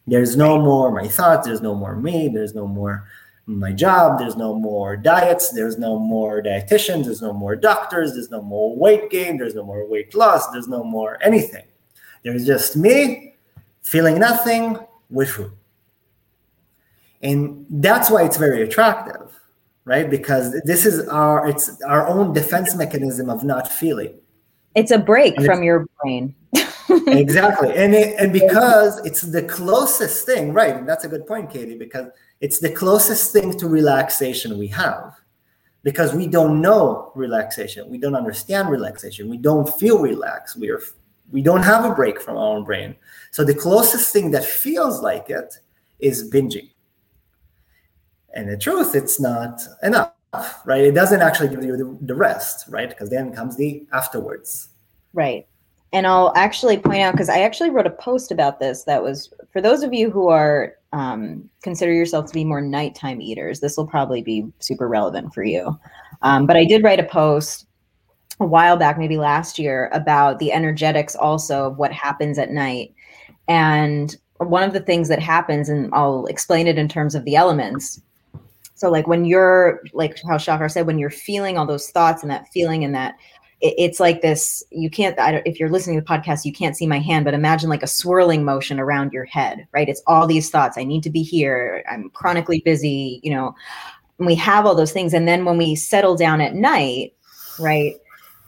There's 0.06 0.36
no 0.36 0.62
more 0.62 0.92
my 0.92 1.08
thoughts, 1.08 1.48
there's 1.48 1.62
no 1.62 1.76
more 1.76 1.96
me, 1.96 2.28
there's 2.28 2.56
no 2.56 2.68
more 2.68 3.08
my 3.50 3.72
job. 3.72 4.20
There's 4.20 4.36
no 4.36 4.54
more 4.54 4.96
diets. 4.96 5.52
There's 5.52 5.78
no 5.78 5.98
more 5.98 6.42
dietitians. 6.42 7.06
There's 7.06 7.22
no 7.22 7.34
more 7.34 7.56
doctors. 7.56 8.14
There's 8.14 8.30
no 8.30 8.42
more 8.42 8.76
weight 8.76 9.10
gain. 9.10 9.38
There's 9.38 9.56
no 9.56 9.64
more 9.64 9.86
weight 9.88 10.14
loss. 10.14 10.48
There's 10.52 10.68
no 10.68 10.84
more 10.84 11.18
anything. 11.22 11.66
There's 12.24 12.46
just 12.46 12.76
me 12.76 13.34
feeling 13.82 14.20
nothing 14.20 14.78
with 15.10 15.30
food. 15.30 15.52
And 17.22 17.66
that's 17.70 18.10
why 18.10 18.24
it's 18.24 18.38
very 18.38 18.62
attractive, 18.62 19.38
right? 19.84 20.10
Because 20.10 20.60
this 20.64 20.86
is 20.86 21.08
our 21.10 21.48
it's 21.48 21.82
our 21.84 22.08
own 22.08 22.34
defense 22.34 22.76
mechanism 22.76 23.30
of 23.30 23.44
not 23.44 23.72
feeling. 23.72 24.14
It's 24.76 24.92
a 24.92 25.00
break 25.00 25.36
and 25.38 25.46
from 25.46 25.64
your 25.64 25.88
brain. 26.02 26.36
exactly. 27.08 27.74
And 27.76 27.94
it, 27.94 28.16
and 28.18 28.32
because 28.32 29.06
it's 29.06 29.22
the 29.22 29.44
closest 29.44 30.26
thing, 30.26 30.54
right? 30.54 30.76
And 30.76 30.88
that's 30.88 31.04
a 31.04 31.10
good 31.10 31.28
point, 31.28 31.50
Katie, 31.50 31.78
because 31.78 32.08
it's 32.40 32.60
the 32.60 32.72
closest 32.72 33.34
thing 33.34 33.58
to 33.58 33.68
relaxation 33.68 34.58
we 34.58 34.68
have. 34.68 35.16
Because 35.84 36.14
we 36.14 36.28
don't 36.28 36.62
know 36.62 37.12
relaxation. 37.16 37.90
We 37.90 37.98
don't 37.98 38.16
understand 38.16 38.70
relaxation. 38.70 39.30
We 39.30 39.38
don't 39.38 39.68
feel 39.80 40.00
relaxed. 40.00 40.58
We 40.58 40.70
are 40.70 40.82
we 41.32 41.42
don't 41.42 41.64
have 41.64 41.86
a 41.86 41.94
break 41.94 42.20
from 42.20 42.38
our 42.38 42.56
own 42.56 42.64
brain. 42.64 42.96
So 43.32 43.44
the 43.44 43.54
closest 43.54 44.12
thing 44.12 44.32
that 44.32 44.44
feels 44.44 45.02
like 45.02 45.30
it 45.30 45.60
is 46.00 46.30
binging. 46.30 46.72
And 48.34 48.50
the 48.50 48.58
truth, 48.58 48.96
it's 48.96 49.20
not 49.20 49.62
enough, 49.84 50.14
right? 50.66 50.84
It 50.84 50.94
doesn't 50.94 51.22
actually 51.22 51.50
give 51.50 51.64
you 51.64 51.78
the, 51.78 51.98
the 52.02 52.16
rest, 52.16 52.66
right? 52.70 52.90
Because 52.90 53.10
then 53.10 53.34
comes 53.34 53.58
the 53.58 53.86
afterwards. 53.94 54.70
Right. 55.14 55.48
And 55.92 56.06
I'll 56.06 56.32
actually 56.36 56.78
point 56.78 57.02
out 57.02 57.14
because 57.14 57.30
I 57.30 57.42
actually 57.42 57.72
wrote 57.72 57.88
a 57.88 57.92
post 57.92 58.32
about 58.32 58.60
this 58.60 58.84
that 58.84 59.02
was 59.02 59.34
for 59.52 59.60
those 59.60 59.82
of 59.82 59.94
you 59.94 60.12
who 60.12 60.28
are 60.30 60.76
um, 60.94 61.50
consider 61.64 61.94
yourself 61.94 62.28
to 62.28 62.34
be 62.34 62.44
more 62.44 62.62
nighttime 62.62 63.22
eaters. 63.22 63.60
This 63.60 63.78
will 63.78 63.88
probably 63.88 64.22
be 64.22 64.48
super 64.60 64.88
relevant 64.88 65.34
for 65.34 65.44
you. 65.44 65.78
Um, 66.22 66.46
but 66.46 66.58
I 66.58 66.66
did 66.66 66.84
write 66.84 67.00
a 67.00 67.04
post 67.04 67.68
a 68.40 68.46
while 68.46 68.78
back, 68.78 68.98
maybe 68.98 69.18
last 69.18 69.60
year, 69.60 69.90
about 69.94 70.40
the 70.40 70.52
energetics 70.52 71.16
also 71.16 71.68
of 71.68 71.78
what 71.78 71.92
happens 71.92 72.38
at 72.38 72.52
night. 72.52 72.94
And 73.50 74.16
one 74.38 74.64
of 74.64 74.72
the 74.72 74.80
things 74.80 75.10
that 75.10 75.20
happens, 75.20 75.68
and 75.68 75.94
I'll 75.94 76.26
explain 76.28 76.68
it 76.68 76.78
in 76.78 76.88
terms 76.88 77.16
of 77.16 77.26
the 77.26 77.36
elements. 77.36 78.02
So, 78.76 78.90
like 78.90 79.08
when 79.08 79.26
you're, 79.26 79.82
like 79.92 80.18
how 80.26 80.38
Shahar 80.38 80.70
said, 80.70 80.88
when 80.88 80.98
you're 80.98 81.10
feeling 81.10 81.58
all 81.58 81.66
those 81.66 81.90
thoughts 81.90 82.22
and 82.22 82.32
that 82.32 82.48
feeling 82.54 82.86
and 82.86 82.96
that, 82.96 83.16
it, 83.60 83.74
it's 83.78 84.00
like 84.00 84.22
this. 84.22 84.64
You 84.72 84.90
can't. 84.90 85.20
I 85.20 85.34
don't, 85.34 85.46
if 85.46 85.60
you're 85.60 85.70
listening 85.70 86.00
to 86.00 86.02
the 86.02 86.08
podcast, 86.08 86.46
you 86.46 86.54
can't 86.54 86.78
see 86.78 86.88
my 86.88 87.00
hand, 87.00 87.26
but 87.26 87.34
imagine 87.34 87.70
like 87.70 87.84
a 87.84 87.88
swirling 87.88 88.46
motion 88.46 88.80
around 88.80 89.12
your 89.12 89.26
head, 89.26 89.68
right? 89.74 89.90
It's 89.90 90.02
all 90.08 90.26
these 90.26 90.50
thoughts. 90.50 90.78
I 90.78 90.86
need 90.86 91.04
to 91.04 91.10
be 91.10 91.24
here. 91.24 91.84
I'm 91.92 92.10
chronically 92.12 92.62
busy. 92.64 93.20
You 93.22 93.34
know, 93.34 93.56
we 94.20 94.36
have 94.36 94.66
all 94.66 94.76
those 94.76 94.94
things, 94.94 95.14
and 95.14 95.28
then 95.28 95.44
when 95.44 95.58
we 95.58 95.76
settle 95.76 96.16
down 96.16 96.40
at 96.40 96.56
night, 96.56 97.14
right? 97.60 97.96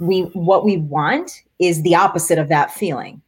we 0.02 0.22
what 0.34 0.66
we 0.66 0.78
want 0.78 1.44
is 1.60 1.84
the 1.84 1.96
opposite 1.96 2.40
of 2.40 2.50
that 2.50 2.72
feeling 2.72 3.22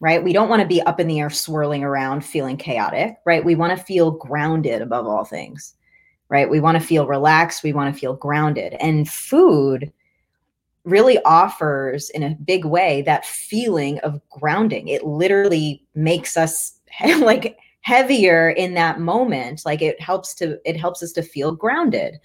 right? 0.00 0.22
We 0.22 0.32
don't 0.32 0.48
want 0.48 0.60
to 0.60 0.68
be 0.68 0.82
up 0.82 1.00
in 1.00 1.06
the 1.06 1.20
air 1.20 1.30
swirling 1.30 1.84
around 1.84 2.24
feeling 2.24 2.56
chaotic 2.56 3.16
right? 3.24 3.44
We 3.44 3.54
want 3.54 3.76
to 3.76 3.84
feel 3.84 4.10
grounded 4.12 4.82
above 4.82 5.06
all 5.06 5.24
things 5.24 5.74
right? 6.28 6.48
We 6.48 6.60
want 6.60 6.78
to 6.80 6.86
feel 6.86 7.06
relaxed. 7.06 7.62
We 7.62 7.72
want 7.72 7.94
to 7.94 7.98
feel 7.98 8.14
grounded. 8.14 8.74
And 8.74 9.08
food 9.08 9.92
really 10.84 11.18
offers 11.24 12.10
in 12.10 12.22
a 12.22 12.36
big 12.44 12.64
way 12.64 13.02
that 13.02 13.26
feeling 13.26 13.98
of 14.00 14.20
grounding. 14.30 14.88
It 14.88 15.04
literally 15.04 15.84
makes 15.94 16.36
us 16.36 16.78
like 17.18 17.58
heavier 17.80 18.50
in 18.50 18.74
that 18.74 19.00
moment. 19.00 19.62
Like 19.64 19.82
it 19.82 20.00
helps 20.00 20.34
to 20.36 20.58
it 20.64 20.76
helps 20.76 21.02
us 21.02 21.12
to 21.12 21.22
feel 21.22 21.52
grounded. 21.52 22.18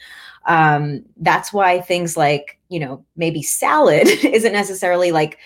Um 0.47 1.03
that's 1.17 1.53
why 1.53 1.81
things 1.81 2.17
like 2.17 2.59
you 2.69 2.79
know 2.79 3.05
maybe 3.15 3.43
salad 3.43 4.07
isn't 4.23 4.53
necessarily 4.53 5.11
like 5.11 5.37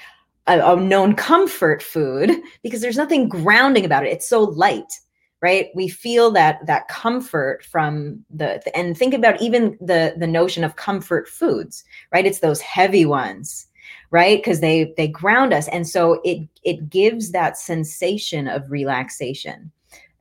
a, 0.48 0.60
a 0.60 0.76
known 0.76 1.16
comfort 1.16 1.82
food 1.82 2.32
because 2.64 2.82
there's 2.82 2.98
nothing 2.98 3.28
grounding 3.28 3.86
about 3.86 4.06
it. 4.06 4.12
It's 4.12 4.28
so 4.28 4.44
light 4.44 5.00
right? 5.42 5.68
We 5.76 5.90
feel 5.90 6.32
that 6.32 6.66
that 6.66 6.88
comfort 6.88 7.64
from 7.64 8.26
the, 8.32 8.62
the, 8.66 8.76
and 8.76 8.98
think 8.98 9.14
about 9.14 9.40
even 9.42 9.78
the 9.80 10.16
the 10.18 10.26
notion 10.26 10.64
of 10.64 10.76
comfort 10.76 11.28
foods 11.28 11.84
right? 12.12 12.26
It's 12.26 12.40
those 12.40 12.62
heavy 12.62 13.06
ones 13.06 13.68
right? 14.12 14.38
Because 14.38 14.62
they 14.62 14.94
they 14.98 15.08
ground 15.08 15.54
us. 15.54 15.68
And 15.68 15.88
so 15.88 16.22
it 16.24 16.48
it 16.64 16.90
gives 16.90 17.32
that 17.32 17.58
sensation 17.58 18.48
of 18.48 18.72
relaxation 18.72 19.72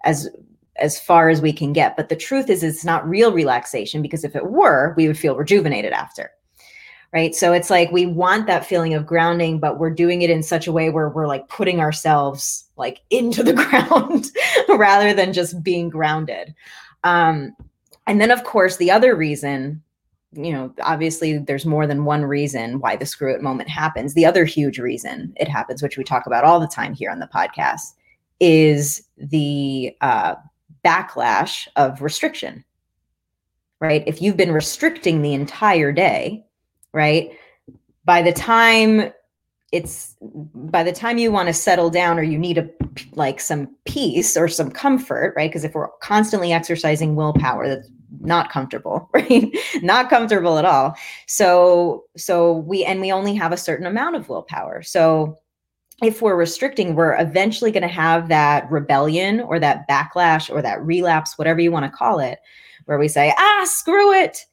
as 0.05 0.29
as 0.77 0.99
far 0.99 1.29
as 1.29 1.41
we 1.41 1.53
can 1.53 1.73
get. 1.73 1.97
But 1.97 2.09
the 2.09 2.17
truth 2.17 2.51
is 2.51 2.63
it's 2.63 2.85
not 2.85 3.09
real 3.09 3.33
relaxation 3.33 4.03
because 4.03 4.25
if 4.25 4.35
it 4.35 4.51
were 4.51 4.95
we 4.97 5.07
would 5.07 5.19
feel 5.19 5.37
rejuvenated 5.37 5.93
after 5.93 6.33
right? 7.15 7.33
So 7.35 7.53
it's 7.53 7.71
like 7.71 7.93
we 7.93 8.07
want 8.07 8.49
that 8.49 8.67
feeling 8.67 8.93
of 8.93 9.07
grounding 9.07 9.61
but 9.61 9.79
we're 9.79 9.91
doing 9.91 10.23
it 10.23 10.31
in 10.31 10.43
such 10.43 10.67
a 10.67 10.73
way 10.73 10.91
where 10.91 11.09
we're 11.09 11.29
like 11.29 11.49
putting 11.49 11.81
ourselves 11.81 12.65
like 12.77 13.01
into 13.11 13.43
the 13.43 13.55
ground 13.55 14.27
rather 14.69 15.15
than 15.15 15.33
just 15.33 15.63
being 15.63 15.89
grounded. 15.89 16.55
Um 17.05 17.55
and 18.07 18.21
then 18.21 18.31
of 18.31 18.45
course 18.45 18.77
the 18.77 18.91
other 18.91 19.15
reason 19.15 19.81
you 20.33 20.53
know 20.53 20.75
obviously 20.83 21.39
there's 21.39 21.65
more 21.65 21.87
than 21.87 22.05
one 22.05 22.25
reason 22.25 22.81
why 22.81 22.97
the 22.97 23.07
screw 23.07 23.33
it 23.33 23.41
moment 23.41 23.71
happens. 23.71 24.15
The 24.15 24.27
other 24.27 24.45
huge 24.45 24.79
reason 24.79 25.33
it 25.37 25.49
happens 25.49 25.83
which 25.83 25.97
we 25.97 26.05
talk 26.05 26.27
about 26.27 26.45
all 26.45 26.59
the 26.59 26.67
time 26.67 26.93
here 26.93 27.11
on 27.11 27.21
the 27.21 27.31
podcast 27.33 27.93
is 28.41 29.07
the 29.17 29.97
uh, 30.01 30.35
backlash 30.85 31.69
of 31.77 32.03
restriction, 32.03 32.65
right? 33.81 34.03
If 34.07 34.21
you've 34.21 34.37
been 34.37 34.53
restricting 34.53 35.23
the 35.23 35.35
entire 35.35 35.93
day, 35.93 36.45
right? 36.95 37.37
By 38.05 38.23
the 38.23 38.33
time 38.33 39.13
it's 39.73 40.17
by 40.23 40.85
the 40.85 40.93
time 40.93 41.19
you 41.19 41.33
want 41.33 41.49
to 41.49 41.53
settle 41.53 41.91
down 41.91 42.17
or 42.17 42.23
you 42.23 42.39
need 42.39 42.59
a 42.59 42.71
like 43.15 43.41
some 43.41 43.69
peace 43.87 44.37
or 44.37 44.47
some 44.47 44.71
comfort 44.71 45.35
right 45.37 45.51
because 45.51 45.65
if 45.65 45.75
we're 45.75 45.89
constantly 46.01 46.53
exercising 46.53 47.17
willpower 47.17 47.69
that's 47.69 47.91
not 48.21 48.53
comfortable 48.53 49.11
right 49.15 49.53
not 49.83 50.09
comfortable 50.09 50.59
at 50.59 50.65
all 50.65 50.95
so 51.27 52.05
so 52.17 52.59
we 52.59 52.85
and 52.85 53.01
we 53.01 53.11
only 53.11 53.35
have 53.35 53.51
a 53.51 53.57
certain 53.57 53.87
amount 53.87 54.15
of 54.15 54.29
willpower 54.29 54.81
so 54.81 55.37
if 56.03 56.21
we're 56.21 56.37
restricting, 56.37 56.95
we're 56.95 57.19
eventually 57.21 57.71
going 57.71 57.83
to 57.83 57.89
have 57.89 58.29
that 58.29 58.71
rebellion 58.71 59.41
or 59.41 59.59
that 59.61 59.89
backlash 59.89 60.51
or 60.51 60.61
that 60.63 60.85
relapse, 60.85 61.39
whatever 61.39 61.61
you 61.61 61.71
want 61.71 61.85
to 61.85 61.97
call 61.97 62.19
it, 62.19 62.41
where 62.87 62.99
we 62.99 63.09
say, 63.09 63.33
ah, 63.39 63.63
screw 63.65 64.13
it. 64.13 64.45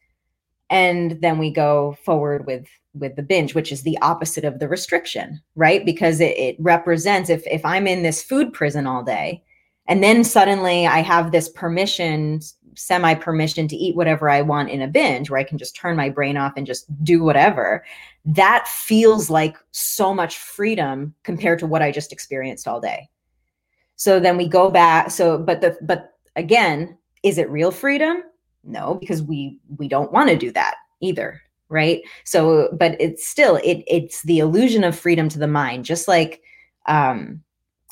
And 0.72 1.22
then 1.22 1.38
we 1.38 1.52
go 1.52 1.98
forward 2.04 2.48
with 2.48 2.68
with 2.94 3.16
the 3.16 3.24
binge, 3.24 3.54
which 3.54 3.72
is 3.72 3.84
the 3.84 3.98
opposite 4.02 4.44
of 4.44 4.60
the 4.60 4.68
restriction, 4.68 5.42
right? 5.56 5.86
Because 5.86 6.20
it, 6.20 6.38
it 6.38 6.56
represents 6.60 7.30
if 7.30 7.46
if 7.46 7.64
I'm 7.64 7.86
in 7.86 8.02
this 8.02 8.24
food 8.24 8.54
prison 8.54 8.88
all 8.88 9.04
day, 9.04 9.44
and 9.88 10.04
then 10.04 10.24
suddenly 10.24 10.88
I 10.88 11.02
have 11.02 11.32
this 11.32 11.50
permission 11.50 12.42
semi 12.76 13.14
permission 13.14 13.68
to 13.68 13.76
eat 13.76 13.96
whatever 13.96 14.30
I 14.30 14.42
want 14.42 14.70
in 14.70 14.82
a 14.82 14.88
binge 14.88 15.30
where 15.30 15.40
I 15.40 15.44
can 15.44 15.58
just 15.58 15.76
turn 15.76 15.98
my 15.98 16.10
brain 16.10 16.38
off 16.38 16.54
and 16.56 16.66
just 16.66 16.86
do 17.04 17.24
whatever, 17.24 17.84
that 18.26 18.68
feels 18.68 19.30
like 19.30 19.58
so 19.72 20.14
much 20.14 20.38
freedom 20.38 21.14
compared 21.24 21.60
to 21.60 21.68
what 21.68 21.82
I 21.82 21.92
just 21.92 22.14
experienced 22.14 22.68
all 22.68 22.80
day. 22.80 23.10
So 23.98 24.20
then 24.20 24.38
we 24.38 24.48
go 24.48 24.72
back. 24.72 25.12
So, 25.12 25.38
but 25.38 25.62
the, 25.62 25.78
but 25.82 26.14
again, 26.36 26.98
is 27.24 27.38
it 27.38 27.50
real 27.50 27.72
freedom? 27.72 28.24
No, 28.64 28.96
because 28.96 29.22
we, 29.24 29.60
we 29.78 29.88
don't 29.88 30.12
want 30.12 30.30
to 30.30 30.38
do 30.38 30.52
that 30.52 30.76
either. 31.00 31.42
Right. 31.70 32.02
So, 32.26 32.70
but 32.78 33.00
it's 33.00 33.26
still, 33.26 33.56
it, 33.64 33.84
it's 33.88 34.24
the 34.24 34.40
illusion 34.40 34.84
of 34.84 34.98
freedom 34.98 35.30
to 35.30 35.40
the 35.40 35.48
mind, 35.48 35.86
just 35.86 36.08
like, 36.08 36.42
um, 36.86 37.42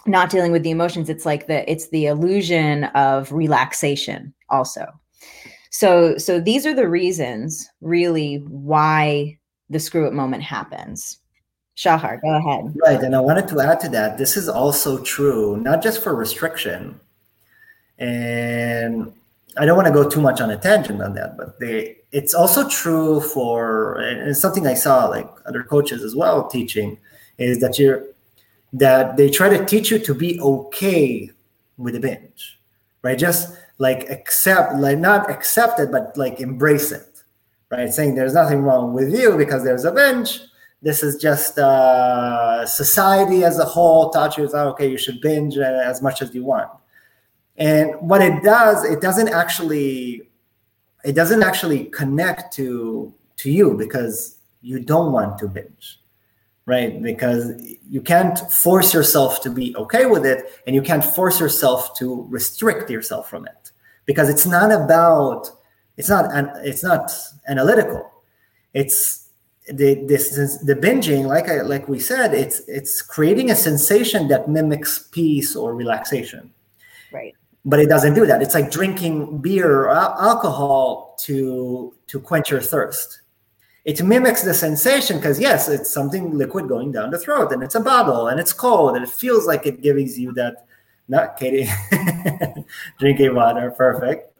not 0.05 0.29
dealing 0.29 0.51
with 0.51 0.63
the 0.63 0.71
emotions 0.71 1.09
it's 1.09 1.25
like 1.25 1.47
the 1.47 1.69
it's 1.69 1.89
the 1.89 2.05
illusion 2.05 2.85
of 2.85 3.31
relaxation 3.31 4.33
also 4.49 4.85
so 5.69 6.17
so 6.17 6.39
these 6.39 6.65
are 6.65 6.73
the 6.73 6.87
reasons 6.87 7.69
really 7.81 8.37
why 8.47 9.37
the 9.69 9.79
screw 9.79 10.07
it 10.07 10.13
moment 10.13 10.43
happens 10.43 11.19
shahar 11.75 12.17
go 12.17 12.29
ahead 12.29 12.73
right 12.85 13.01
and 13.01 13.15
i 13.15 13.19
wanted 13.19 13.47
to 13.47 13.59
add 13.59 13.79
to 13.79 13.89
that 13.89 14.17
this 14.17 14.37
is 14.37 14.49
also 14.49 15.01
true 15.03 15.57
not 15.57 15.83
just 15.83 16.01
for 16.01 16.15
restriction 16.15 16.99
and 17.97 19.11
i 19.57 19.65
don't 19.65 19.75
want 19.75 19.87
to 19.87 19.93
go 19.93 20.07
too 20.07 20.21
much 20.21 20.41
on 20.41 20.49
a 20.51 20.57
tangent 20.57 21.01
on 21.01 21.13
that 21.13 21.37
but 21.37 21.59
they 21.59 21.97
it's 22.11 22.33
also 22.33 22.67
true 22.67 23.19
for 23.21 23.95
and 23.99 24.35
something 24.35 24.67
i 24.67 24.73
saw 24.73 25.05
like 25.05 25.29
other 25.45 25.63
coaches 25.63 26.03
as 26.03 26.15
well 26.15 26.47
teaching 26.47 26.97
is 27.37 27.59
that 27.59 27.79
you're 27.79 28.03
that 28.73 29.17
they 29.17 29.29
try 29.29 29.49
to 29.49 29.65
teach 29.65 29.91
you 29.91 29.99
to 29.99 30.13
be 30.13 30.39
okay 30.39 31.31
with 31.77 31.93
the 31.93 31.99
binge, 31.99 32.59
right? 33.01 33.17
Just 33.17 33.55
like 33.77 34.09
accept, 34.09 34.75
like 34.75 34.97
not 34.97 35.29
accept 35.29 35.79
it, 35.79 35.91
but 35.91 36.15
like 36.17 36.39
embrace 36.39 36.91
it, 36.91 37.23
right? 37.71 37.91
Saying 37.91 38.15
there's 38.15 38.33
nothing 38.33 38.61
wrong 38.61 38.93
with 38.93 39.13
you 39.13 39.37
because 39.37 39.63
there's 39.63 39.85
a 39.85 39.91
binge. 39.91 40.41
This 40.81 41.03
is 41.03 41.17
just 41.17 41.57
uh, 41.57 42.65
society 42.65 43.43
as 43.43 43.59
a 43.59 43.65
whole 43.65 44.11
taught 44.11 44.37
you 44.37 44.47
that 44.47 44.67
okay, 44.67 44.89
you 44.89 44.97
should 44.97 45.19
binge 45.19 45.57
as 45.57 46.01
much 46.01 46.21
as 46.21 46.33
you 46.33 46.45
want. 46.45 46.69
And 47.59 47.93
what 47.99 48.21
it 48.21 48.41
does, 48.43 48.83
it 48.83 49.01
doesn't 49.01 49.29
actually 49.29 50.29
it 51.05 51.13
doesn't 51.13 51.43
actually 51.43 51.85
connect 51.85 52.53
to 52.55 53.13
to 53.37 53.51
you 53.51 53.75
because 53.77 54.39
you 54.61 54.79
don't 54.79 55.11
want 55.11 55.37
to 55.39 55.47
binge 55.47 55.99
right? 56.69 57.01
Because 57.01 57.59
you 57.89 57.99
can't 57.99 58.37
force 58.51 58.93
yourself 58.93 59.41
to 59.41 59.49
be 59.49 59.75
okay 59.75 60.05
with 60.05 60.23
it 60.23 60.61
and 60.67 60.75
you 60.75 60.83
can't 60.83 61.03
force 61.03 61.39
yourself 61.39 61.97
to 61.97 62.27
restrict 62.29 62.91
yourself 62.91 63.27
from 63.27 63.47
it 63.47 63.71
because 64.05 64.29
it's 64.29 64.45
not 64.45 64.71
about 64.71 65.49
it's 65.97 66.09
not 66.09 66.31
an, 66.31 66.51
it's 66.63 66.83
not 66.83 67.11
analytical. 67.47 68.11
It's 68.75 69.29
the 69.67 70.05
this 70.05 70.37
is 70.37 70.59
the 70.61 70.75
binging 70.75 71.25
like 71.25 71.49
I 71.49 71.61
like 71.61 71.87
we 71.87 71.99
said 71.99 72.33
it's 72.35 72.59
it's 72.67 73.01
creating 73.01 73.49
a 73.49 73.55
sensation 73.55 74.27
that 74.27 74.47
mimics 74.47 75.09
peace 75.11 75.55
or 75.55 75.75
relaxation 75.75 76.51
but 77.65 77.79
it 77.79 77.89
doesn't 77.89 78.13
do 78.13 78.25
that 78.25 78.41
it's 78.41 78.53
like 78.53 78.71
drinking 78.71 79.39
beer 79.39 79.81
or 79.81 79.89
alcohol 79.91 81.17
to 81.19 81.93
to 82.07 82.19
quench 82.19 82.49
your 82.49 82.61
thirst 82.61 83.21
it 83.85 84.03
mimics 84.03 84.43
the 84.43 84.53
sensation 84.53 85.17
because 85.17 85.39
yes 85.39 85.67
it's 85.67 85.91
something 85.93 86.37
liquid 86.37 86.67
going 86.67 86.91
down 86.91 87.09
the 87.09 87.19
throat 87.19 87.51
and 87.51 87.63
it's 87.63 87.75
a 87.75 87.79
bottle 87.79 88.27
and 88.27 88.39
it's 88.39 88.53
cold 88.53 88.95
and 88.95 89.03
it 89.03 89.09
feels 89.09 89.45
like 89.45 89.65
it 89.65 89.81
gives 89.81 90.17
you 90.17 90.31
that 90.33 90.65
not 91.07 91.37
katie 91.37 91.69
drinking 92.99 93.33
water 93.35 93.71
perfect 93.71 94.33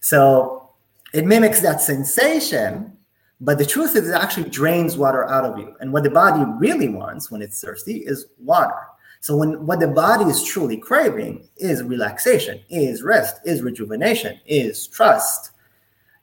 so 0.00 0.70
it 1.12 1.24
mimics 1.24 1.60
that 1.60 1.80
sensation 1.80 2.94
but 3.40 3.58
the 3.58 3.66
truth 3.66 3.94
is, 3.96 4.08
it 4.08 4.14
actually 4.14 4.48
drains 4.48 4.96
water 4.96 5.28
out 5.28 5.44
of 5.44 5.58
you. 5.58 5.76
And 5.80 5.92
what 5.92 6.02
the 6.02 6.10
body 6.10 6.44
really 6.58 6.88
wants 6.88 7.30
when 7.30 7.42
it's 7.42 7.60
thirsty 7.60 7.98
is 7.98 8.26
water. 8.38 8.74
So 9.24 9.38
when 9.38 9.64
what 9.64 9.80
the 9.80 9.88
body 9.88 10.26
is 10.26 10.44
truly 10.44 10.76
craving 10.76 11.48
is 11.56 11.82
relaxation, 11.82 12.60
is 12.68 13.02
rest, 13.02 13.40
is 13.46 13.62
rejuvenation, 13.62 14.38
is 14.44 14.86
trust. 14.86 15.50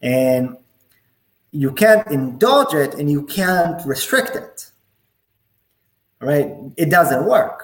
And 0.03 0.55
you 1.49 1.71
can't 1.71 2.05
indulge 2.11 2.75
it 2.75 2.93
and 2.93 3.09
you 3.09 3.25
can't 3.25 3.83
restrict 3.87 4.35
it. 4.35 4.69
Right? 6.19 6.53
It 6.77 6.91
doesn't 6.91 7.25
work 7.25 7.63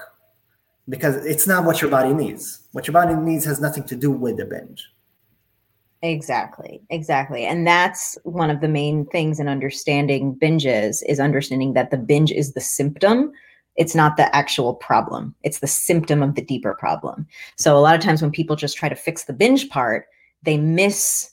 because 0.89 1.23
it's 1.23 1.45
not 1.45 1.65
what 1.65 1.83
your 1.83 1.91
body 1.91 2.15
needs. 2.15 2.63
What 2.71 2.87
your 2.87 2.93
body 2.93 3.13
needs 3.13 3.45
has 3.45 3.61
nothing 3.61 3.83
to 3.83 3.95
do 3.95 4.09
with 4.09 4.37
the 4.37 4.45
binge. 4.45 4.89
Exactly. 6.01 6.81
Exactly. 6.89 7.45
And 7.45 7.67
that's 7.67 8.17
one 8.23 8.49
of 8.49 8.59
the 8.59 8.67
main 8.67 9.05
things 9.05 9.39
in 9.39 9.47
understanding 9.47 10.33
binges 10.33 11.03
is 11.07 11.19
understanding 11.19 11.73
that 11.73 11.91
the 11.91 11.97
binge 11.97 12.31
is 12.31 12.53
the 12.53 12.61
symptom. 12.61 13.33
It's 13.77 13.95
not 13.95 14.17
the 14.17 14.35
actual 14.35 14.73
problem. 14.75 15.35
It's 15.43 15.59
the 15.59 15.67
symptom 15.67 16.23
of 16.23 16.35
the 16.35 16.41
deeper 16.41 16.73
problem. 16.73 17.27
So 17.55 17.77
a 17.77 17.79
lot 17.79 17.95
of 17.95 18.01
times 18.01 18.21
when 18.21 18.31
people 18.31 18.55
just 18.55 18.77
try 18.77 18.89
to 18.89 18.95
fix 18.95 19.23
the 19.25 19.33
binge 19.33 19.69
part, 19.69 20.07
they 20.43 20.57
miss 20.57 21.31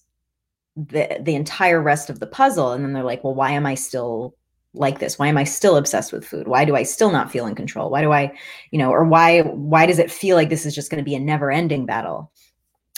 the 0.76 1.18
the 1.20 1.34
entire 1.34 1.80
rest 1.80 2.10
of 2.10 2.20
the 2.20 2.26
puzzle. 2.26 2.72
And 2.72 2.84
then 2.84 2.92
they're 2.92 3.02
like, 3.02 3.24
"Well, 3.24 3.34
why 3.34 3.50
am 3.52 3.66
I 3.66 3.74
still 3.74 4.34
like 4.74 4.98
this? 4.98 5.18
Why 5.18 5.28
am 5.28 5.38
i 5.38 5.44
still 5.44 5.76
obsessed 5.76 6.12
with 6.12 6.26
food? 6.26 6.48
Why 6.48 6.64
do 6.64 6.76
i 6.76 6.82
still 6.82 7.10
not 7.10 7.30
feel 7.30 7.46
in 7.46 7.54
control? 7.54 7.90
Why 7.90 8.02
do 8.02 8.12
i 8.12 8.32
you 8.70 8.78
know 8.78 8.90
or 8.90 9.04
why 9.04 9.42
why 9.42 9.86
does 9.86 9.98
it 9.98 10.10
feel 10.10 10.36
like 10.36 10.50
this 10.50 10.66
is 10.66 10.74
just 10.74 10.90
going 10.90 11.02
to 11.02 11.08
be 11.08 11.14
a 11.14 11.20
never 11.20 11.50
ending 11.50 11.86
battle? 11.86 12.30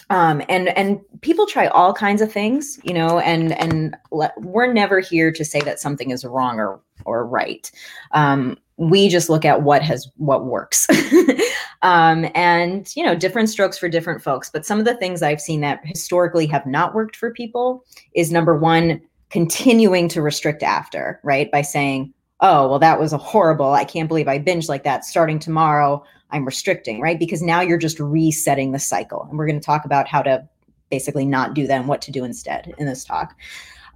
Um, 0.09 0.41
and 0.49 0.69
and 0.71 1.01
people 1.21 1.47
try 1.47 1.67
all 1.67 1.93
kinds 1.93 2.23
of 2.23 2.33
things 2.33 2.79
you 2.83 2.95
know 2.95 3.19
and 3.19 3.53
and 3.59 3.97
le- 4.13 4.33
we're 4.39 4.73
never 4.73 5.01
here 5.01 5.33
to 5.33 5.45
say 5.45 5.61
that 5.63 5.81
something 5.81 6.11
is 6.11 6.25
wrong 6.25 6.59
or 6.59 6.81
or 7.07 7.27
right 7.27 7.71
um, 8.13 8.57
we 8.77 9.09
just 9.09 9.31
look 9.31 9.45
at 9.45 9.63
what 9.63 9.83
has 9.83 10.09
what 10.17 10.45
works 10.45 10.87
um, 11.83 12.27
and 12.35 12.95
you 12.95 13.03
know 13.03 13.15
different 13.15 13.49
strokes 13.49 13.79
for 13.79 13.89
different 13.89 14.23
folks 14.23 14.51
but 14.51 14.67
some 14.67 14.79
of 14.79 14.85
the 14.85 14.97
things 14.97 15.23
i've 15.23 15.41
seen 15.41 15.61
that 15.61 15.81
historically 15.85 16.47
have 16.47 16.67
not 16.67 16.95
worked 16.95 17.17
for 17.17 17.33
people 17.33 17.85
is 18.15 18.31
number 18.31 18.57
one 18.57 19.01
continuing 19.31 20.09
to 20.09 20.23
restrict 20.23 20.63
after 20.63 21.21
right 21.23 21.51
by 21.51 21.63
saying 21.63 22.13
oh 22.41 22.69
well 22.69 22.79
that 22.79 23.01
was 23.01 23.13
a 23.13 23.19
horrible 23.19 23.73
i 23.73 23.85
can't 23.85 24.09
believe 24.09 24.29
i 24.29 24.39
binged 24.39 24.69
like 24.69 24.85
that 24.85 25.05
starting 25.05 25.39
tomorrow 25.39 26.03
I'm 26.31 26.45
restricting, 26.45 27.01
right? 27.01 27.19
Because 27.19 27.43
now 27.43 27.61
you're 27.61 27.79
just 27.79 28.01
resetting 28.01 28.73
the 28.73 28.79
cycle. 28.79 29.27
And 29.29 29.39
we're 29.39 29.47
going 29.47 29.61
to 29.61 29.65
talk 29.65 29.85
about 29.85 30.09
how 30.09 30.23
to 30.23 30.47
basically 30.91 31.27
not 31.27 31.55
do 31.55 31.67
that 31.67 31.81
and 31.81 31.89
what 31.89 32.03
to 32.03 32.11
do 32.11 32.25
instead 32.25 32.73
in 32.79 32.87
this 32.87 33.05
talk. 33.05 33.37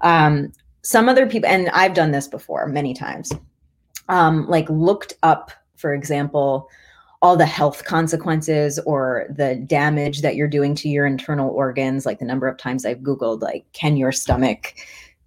Um, 0.00 0.52
some 0.82 1.08
other 1.08 1.26
people, 1.26 1.48
and 1.48 1.68
I've 1.70 1.94
done 1.94 2.10
this 2.10 2.28
before 2.28 2.66
many 2.66 2.94
times, 2.94 3.32
um, 4.08 4.48
like 4.48 4.68
looked 4.68 5.14
up, 5.22 5.52
for 5.76 5.94
example, 5.94 6.68
all 7.22 7.36
the 7.36 7.46
health 7.46 7.84
consequences 7.84 8.78
or 8.80 9.26
the 9.28 9.56
damage 9.56 10.22
that 10.22 10.36
you're 10.36 10.48
doing 10.48 10.74
to 10.74 10.88
your 10.88 11.06
internal 11.06 11.50
organs. 11.50 12.06
Like 12.06 12.18
the 12.18 12.24
number 12.24 12.48
of 12.48 12.56
times 12.56 12.86
I've 12.86 13.00
Googled, 13.00 13.42
like, 13.42 13.66
can 13.72 13.96
your 13.96 14.12
stomach 14.12 14.74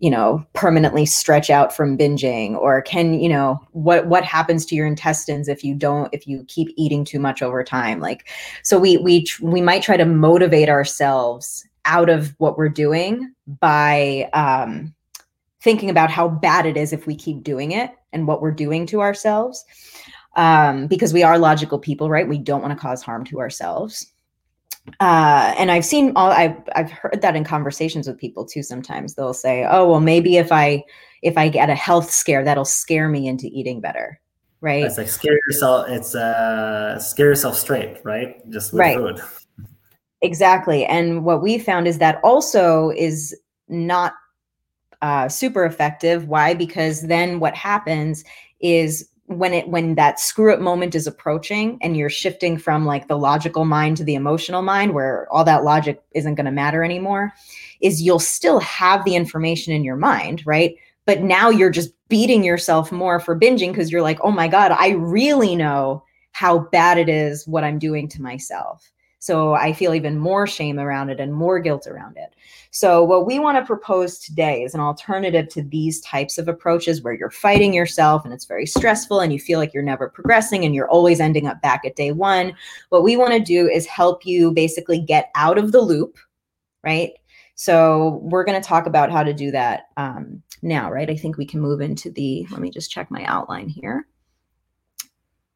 you 0.04 0.10
know 0.10 0.46
permanently 0.52 1.06
stretch 1.06 1.50
out 1.50 1.74
from 1.74 1.98
binging 1.98 2.56
or 2.58 2.82
can 2.82 3.14
you 3.22 3.30
know 3.30 3.58
what 3.72 4.06
what 4.08 4.26
happens 4.26 4.66
to 4.66 4.76
your 4.76 4.86
intestines 4.86 5.48
if 5.48 5.64
you 5.64 5.74
don't 5.74 6.14
if 6.14 6.28
you 6.28 6.44
keep 6.50 6.68
eating 6.76 7.06
too 7.06 7.20
much 7.20 7.42
over 7.42 7.64
time 7.64 8.02
like 8.02 8.28
so 8.64 8.78
we 8.78 8.98
we 8.98 9.26
we 9.42 9.62
might 9.62 9.82
try 9.82 9.96
to 9.96 10.04
motivate 10.04 10.68
ourselves 10.68 11.66
out 11.86 12.10
of 12.10 12.36
what 12.38 12.58
we're 12.58 12.68
doing 12.68 13.34
by 13.62 14.30
um 14.34 14.94
thinking 15.64 15.90
about 15.90 16.12
how 16.12 16.28
bad 16.28 16.66
it 16.66 16.78
is 16.78 16.94
if 16.94 17.08
we 17.08 17.16
keep 17.16 17.44
doing 17.44 17.72
it 17.72 17.92
and 18.12 18.28
what 18.28 18.42
we're 18.42 18.52
doing 18.52 18.86
to 18.86 19.02
ourselves 19.02 19.66
um 20.36 20.88
because 20.88 21.14
we 21.14 21.24
are 21.24 21.38
logical 21.38 21.80
people 21.80 22.10
right 22.10 22.28
we 22.28 22.38
don't 22.38 22.62
want 22.62 22.76
to 22.76 22.80
cause 22.80 23.02
harm 23.02 23.24
to 23.24 23.40
ourselves 23.40 24.14
uh, 25.00 25.54
and 25.58 25.72
I've 25.72 25.86
seen 25.86 26.12
all 26.16 26.32
I've 26.32 26.58
I've 26.76 26.92
heard 26.92 27.20
that 27.22 27.36
in 27.36 27.44
conversations 27.44 28.08
with 28.08 28.18
people 28.18 28.46
too. 28.46 28.62
Sometimes 28.62 29.16
they'll 29.16 29.34
say, 29.34 29.66
"Oh, 29.70 29.90
well, 29.90 30.02
maybe 30.02 30.38
if 30.38 30.52
I 30.52 30.84
if 31.22 31.38
I 31.38 31.48
get 31.48 31.70
a 31.70 31.76
health 31.76 32.12
scare, 32.12 32.44
that'll 32.44 32.66
scare 32.66 33.08
me 33.08 33.28
into 33.28 33.48
eating 33.48 33.80
better." 33.80 34.20
Right? 34.60 34.84
It's 34.84 34.98
like 34.98 35.08
scare 35.08 35.40
yourself. 35.48 35.88
It's 35.90 36.16
uh, 36.16 37.00
scare 37.00 37.28
yourself 37.28 37.58
straight, 37.58 37.98
right? 38.04 38.50
Just 38.50 38.74
with 38.74 38.80
right. 38.80 38.98
food. 38.98 39.22
Exactly. 40.22 40.86
And 40.86 41.26
what 41.26 41.42
we 41.42 41.58
found 41.58 41.88
is 41.88 41.98
that 42.00 42.20
also 42.24 42.92
is 42.92 43.36
not 43.68 44.14
uh, 45.04 45.28
super 45.28 45.66
effective. 45.66 46.28
Why? 46.30 46.54
Because 46.54 47.02
then 47.02 47.42
what 47.42 47.54
happens 47.56 48.24
is 48.62 49.10
when 49.28 49.54
it 49.54 49.68
when 49.68 49.96
that 49.96 50.20
screw 50.20 50.54
up 50.54 50.62
moment 50.62 50.96
is 50.96 51.08
approaching 51.08 51.78
and 51.82 51.98
you're 51.98 52.10
shifting 52.10 52.58
from 52.58 52.86
like 52.86 53.08
the 53.08 53.18
logical 53.18 53.66
mind 53.66 53.98
to 53.98 54.04
the 54.04 54.16
emotional 54.16 54.62
mind 54.62 54.94
where 54.94 55.28
all 55.32 55.44
that 55.44 55.64
logic 55.64 56.02
isn't 56.12 56.36
going 56.36 56.46
to 56.46 56.52
matter 56.52 56.84
anymore 56.84 57.34
is 57.82 58.02
you'll 58.02 58.20
still 58.20 58.60
have 58.60 59.04
the 59.06 59.16
information 59.16 59.74
in 59.74 59.84
your 59.84 59.96
mind 59.96 60.46
right 60.46 60.76
but 61.06 61.22
now 61.22 61.50
you're 61.50 61.70
just 61.70 61.92
beating 62.10 62.44
yourself 62.44 62.92
more 62.92 63.18
for 63.20 63.40
binging 63.40 63.70
because 63.70 63.92
you're 63.92 64.02
like 64.02 64.20
oh 64.24 64.32
my 64.32 64.48
god 64.48 64.74
i 64.74 64.90
really 64.90 65.56
know 65.56 66.04
how 66.34 66.60
bad 66.60 66.98
it 66.98 67.08
is 67.08 67.48
what 67.48 67.64
i'm 67.64 67.80
doing 67.80 68.10
to 68.10 68.22
myself 68.22 68.92
so 69.24 69.54
I 69.54 69.72
feel 69.72 69.94
even 69.94 70.20
more 70.20 70.46
shame 70.46 70.78
around 70.78 71.10
it 71.10 71.22
and 71.22 71.34
more 71.34 71.58
guilt 71.62 71.88
around 71.88 72.18
it. 72.18 72.36
So, 72.72 73.06
what 73.06 73.26
we 73.26 73.40
want 73.40 73.58
to 73.58 73.66
propose 73.66 74.20
today 74.20 74.64
is 74.64 74.74
an 74.74 74.82
alternative 74.82 75.48
to 75.52 75.62
these 75.62 76.02
types 76.02 76.38
of 76.38 76.50
approaches 76.50 77.02
where 77.02 77.14
you're 77.14 77.30
fighting 77.30 77.74
yourself 77.74 78.26
and 78.26 78.34
it's 78.34 78.44
very 78.44 78.66
stressful 78.66 79.22
and 79.22 79.32
you 79.32 79.40
feel 79.40 79.60
like 79.60 79.74
you're 79.74 79.82
never 79.82 80.10
progressing 80.10 80.66
and 80.66 80.76
you're 80.76 80.90
always 80.90 81.22
ending 81.22 81.48
up 81.48 81.62
back 81.62 81.86
at 81.86 81.96
day 81.96 82.12
one. 82.12 82.54
What 82.90 83.06
we 83.06 83.16
want 83.16 83.32
to 83.32 83.40
do 83.40 83.70
is 83.70 83.86
help 83.86 84.26
you 84.26 84.52
basically 84.52 85.00
get 85.00 85.32
out 85.36 85.58
of 85.58 85.72
the 85.72 85.80
loop, 85.80 86.18
right? 86.84 87.14
So, 87.56 88.20
we're 88.24 88.44
going 88.44 88.62
to 88.62 88.68
talk 88.68 88.88
about 88.88 89.10
how 89.10 89.24
to 89.24 89.34
do 89.34 89.52
that 89.52 89.84
um, 89.96 90.44
now, 90.62 90.92
right? 90.92 91.10
I 91.10 91.16
think 91.16 91.38
we 91.38 91.46
can 91.46 91.62
move 91.62 91.80
into 91.80 92.12
the, 92.12 92.46
let 92.52 92.60
me 92.60 92.70
just 92.70 92.92
check 92.92 93.10
my 93.10 93.24
outline 93.24 93.70
here 93.70 94.06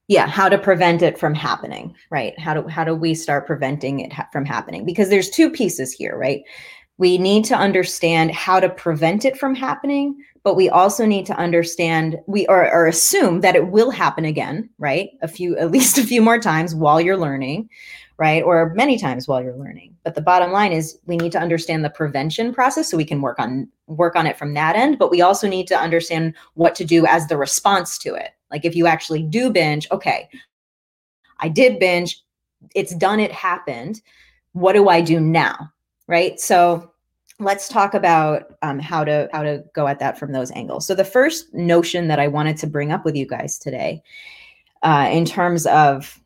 yeah 0.08 0.28
how 0.28 0.50
to 0.50 0.58
prevent 0.58 1.02
it 1.02 1.18
from 1.18 1.34
happening 1.34 1.96
right? 2.10 2.38
How 2.40 2.54
do 2.54 2.68
how 2.68 2.84
do 2.84 2.96
we 2.96 3.14
start 3.14 3.46
preventing 3.46 4.00
it 4.00 4.14
ha- 4.14 4.28
from 4.32 4.46
happening? 4.46 4.86
Because 4.86 5.10
there's 5.10 5.30
two 5.30 5.50
pieces 5.50 5.92
here 5.92 6.18
right? 6.18 6.44
We 7.00 7.20
need 7.20 7.46
to 7.46 7.56
understand 7.56 8.32
how 8.32 8.60
to 8.60 8.70
prevent 8.70 9.26
it 9.26 9.38
from 9.38 9.56
happening 9.56 10.18
but 10.44 10.56
we 10.56 10.70
also 10.70 11.06
need 11.06 11.26
to 11.26 11.36
understand 11.36 12.18
we 12.26 12.48
or, 12.48 12.72
or 12.72 12.88
assume 12.88 13.42
that 13.42 13.56
it 13.56 13.68
will 13.68 13.92
happen 13.92 14.26
again 14.26 14.70
right? 14.78 15.10
A 15.22 15.28
few 15.28 15.58
at 15.58 15.72
least 15.78 15.98
a 15.98 16.04
few 16.04 16.22
more 16.22 16.40
times 16.40 16.74
while 16.74 17.02
you're 17.02 17.18
learning 17.18 17.70
right? 18.20 18.42
Or 18.42 18.74
many 18.74 18.98
times 18.98 19.28
while 19.28 19.44
you're 19.44 19.56
learning. 19.56 19.96
But 20.04 20.16
the 20.16 20.22
bottom 20.22 20.52
line 20.52 20.72
is 20.72 20.98
we 21.06 21.18
need 21.18 21.32
to 21.34 21.40
understand 21.40 21.86
the 21.86 21.92
prevention 21.92 22.52
process 22.52 22.90
so 22.90 22.98
we 22.98 23.06
can 23.06 23.22
work 23.22 23.38
on 23.38 23.68
work 23.86 24.16
on 24.16 24.26
it 24.26 24.38
from 24.38 24.54
that 24.54 24.76
end 24.76 25.00
but 25.00 25.12
we 25.12 25.22
also 25.22 25.48
need 25.48 25.68
to 25.68 25.78
understand 25.78 26.34
what 26.56 26.76
to 26.76 26.84
do 26.84 27.06
as 27.06 27.28
the 27.28 27.38
response 27.38 27.98
to 27.98 28.14
it 28.16 28.32
like 28.52 28.66
if 28.66 28.76
you 28.76 28.88
actually 28.88 29.24
do 29.24 29.50
binge, 29.50 29.88
okay, 29.92 30.30
I 31.40 31.50
did 31.50 31.80
binge, 31.80 32.24
it's 32.76 32.96
done, 32.96 33.20
it 33.20 33.32
happened. 33.32 34.02
What 34.54 34.74
do 34.74 34.90
I 34.90 35.02
do 35.02 35.20
now? 35.20 35.72
Right. 36.08 36.40
So 36.40 36.92
let's 37.40 37.68
talk 37.70 37.94
about 37.94 38.56
um, 38.62 38.80
how 38.80 39.04
to 39.04 39.30
how 39.32 39.44
to 39.44 39.64
go 39.74 39.88
at 39.88 40.00
that 40.00 40.18
from 40.18 40.32
those 40.32 40.52
angles. 40.52 40.88
So 40.88 40.96
the 40.96 41.06
first 41.06 41.54
notion 41.54 42.08
that 42.08 42.20
I 42.20 42.28
wanted 42.28 42.58
to 42.58 42.68
bring 42.68 42.92
up 42.92 43.06
with 43.06 43.16
you 43.16 43.28
guys 43.28 43.60
today, 43.60 44.02
uh, 44.84 45.10
in 45.12 45.26
terms 45.26 45.66
of 45.68 46.20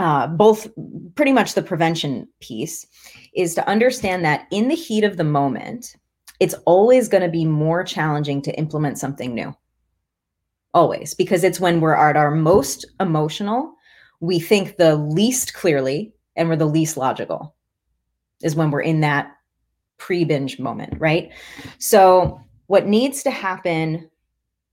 uh, 0.00 0.26
both 0.26 0.68
pretty 1.14 1.32
much 1.32 1.54
the 1.54 1.62
prevention 1.62 2.28
piece 2.40 2.86
is 3.34 3.54
to 3.54 3.68
understand 3.68 4.24
that 4.24 4.46
in 4.50 4.68
the 4.68 4.74
heat 4.74 5.04
of 5.04 5.16
the 5.16 5.24
moment, 5.24 5.96
it's 6.40 6.54
always 6.66 7.08
going 7.08 7.22
to 7.22 7.28
be 7.28 7.44
more 7.44 7.82
challenging 7.82 8.42
to 8.42 8.58
implement 8.58 8.98
something 8.98 9.34
new. 9.34 9.54
Always, 10.74 11.14
because 11.14 11.42
it's 11.42 11.60
when 11.60 11.80
we're 11.80 11.94
at 11.94 12.16
our 12.16 12.30
most 12.30 12.84
emotional, 13.00 13.74
we 14.20 14.38
think 14.38 14.76
the 14.76 14.96
least 14.96 15.54
clearly, 15.54 16.12
and 16.36 16.48
we're 16.48 16.56
the 16.56 16.66
least 16.66 16.96
logical, 16.96 17.54
is 18.42 18.54
when 18.54 18.70
we're 18.70 18.80
in 18.82 19.00
that 19.00 19.32
pre 19.98 20.24
binge 20.24 20.58
moment, 20.58 20.94
right? 20.98 21.30
So, 21.78 22.40
what 22.66 22.86
needs 22.86 23.22
to 23.22 23.30
happen 23.30 24.10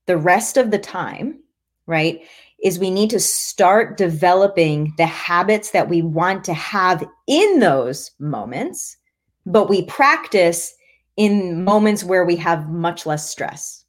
the 0.06 0.18
rest 0.18 0.58
of 0.58 0.72
the 0.72 0.80
time, 0.80 1.40
right, 1.86 2.22
is 2.64 2.80
we 2.80 2.90
need 2.90 3.10
to 3.10 3.20
start 3.20 3.98
developing 3.98 4.94
the 4.98 5.06
habits 5.06 5.72
that 5.72 5.90
we 5.90 6.02
want 6.02 6.44
to 6.46 6.54
have 6.54 7.04
in 7.28 7.60
those 7.60 8.12
moments, 8.20 8.98
but 9.46 9.70
we 9.70 9.84
practice 9.86 10.74
in 11.18 11.64
moments 11.64 12.04
where 12.04 12.26
we 12.26 12.36
have 12.38 12.70
much 12.70 13.06
less 13.06 13.30
stress. 13.30 13.83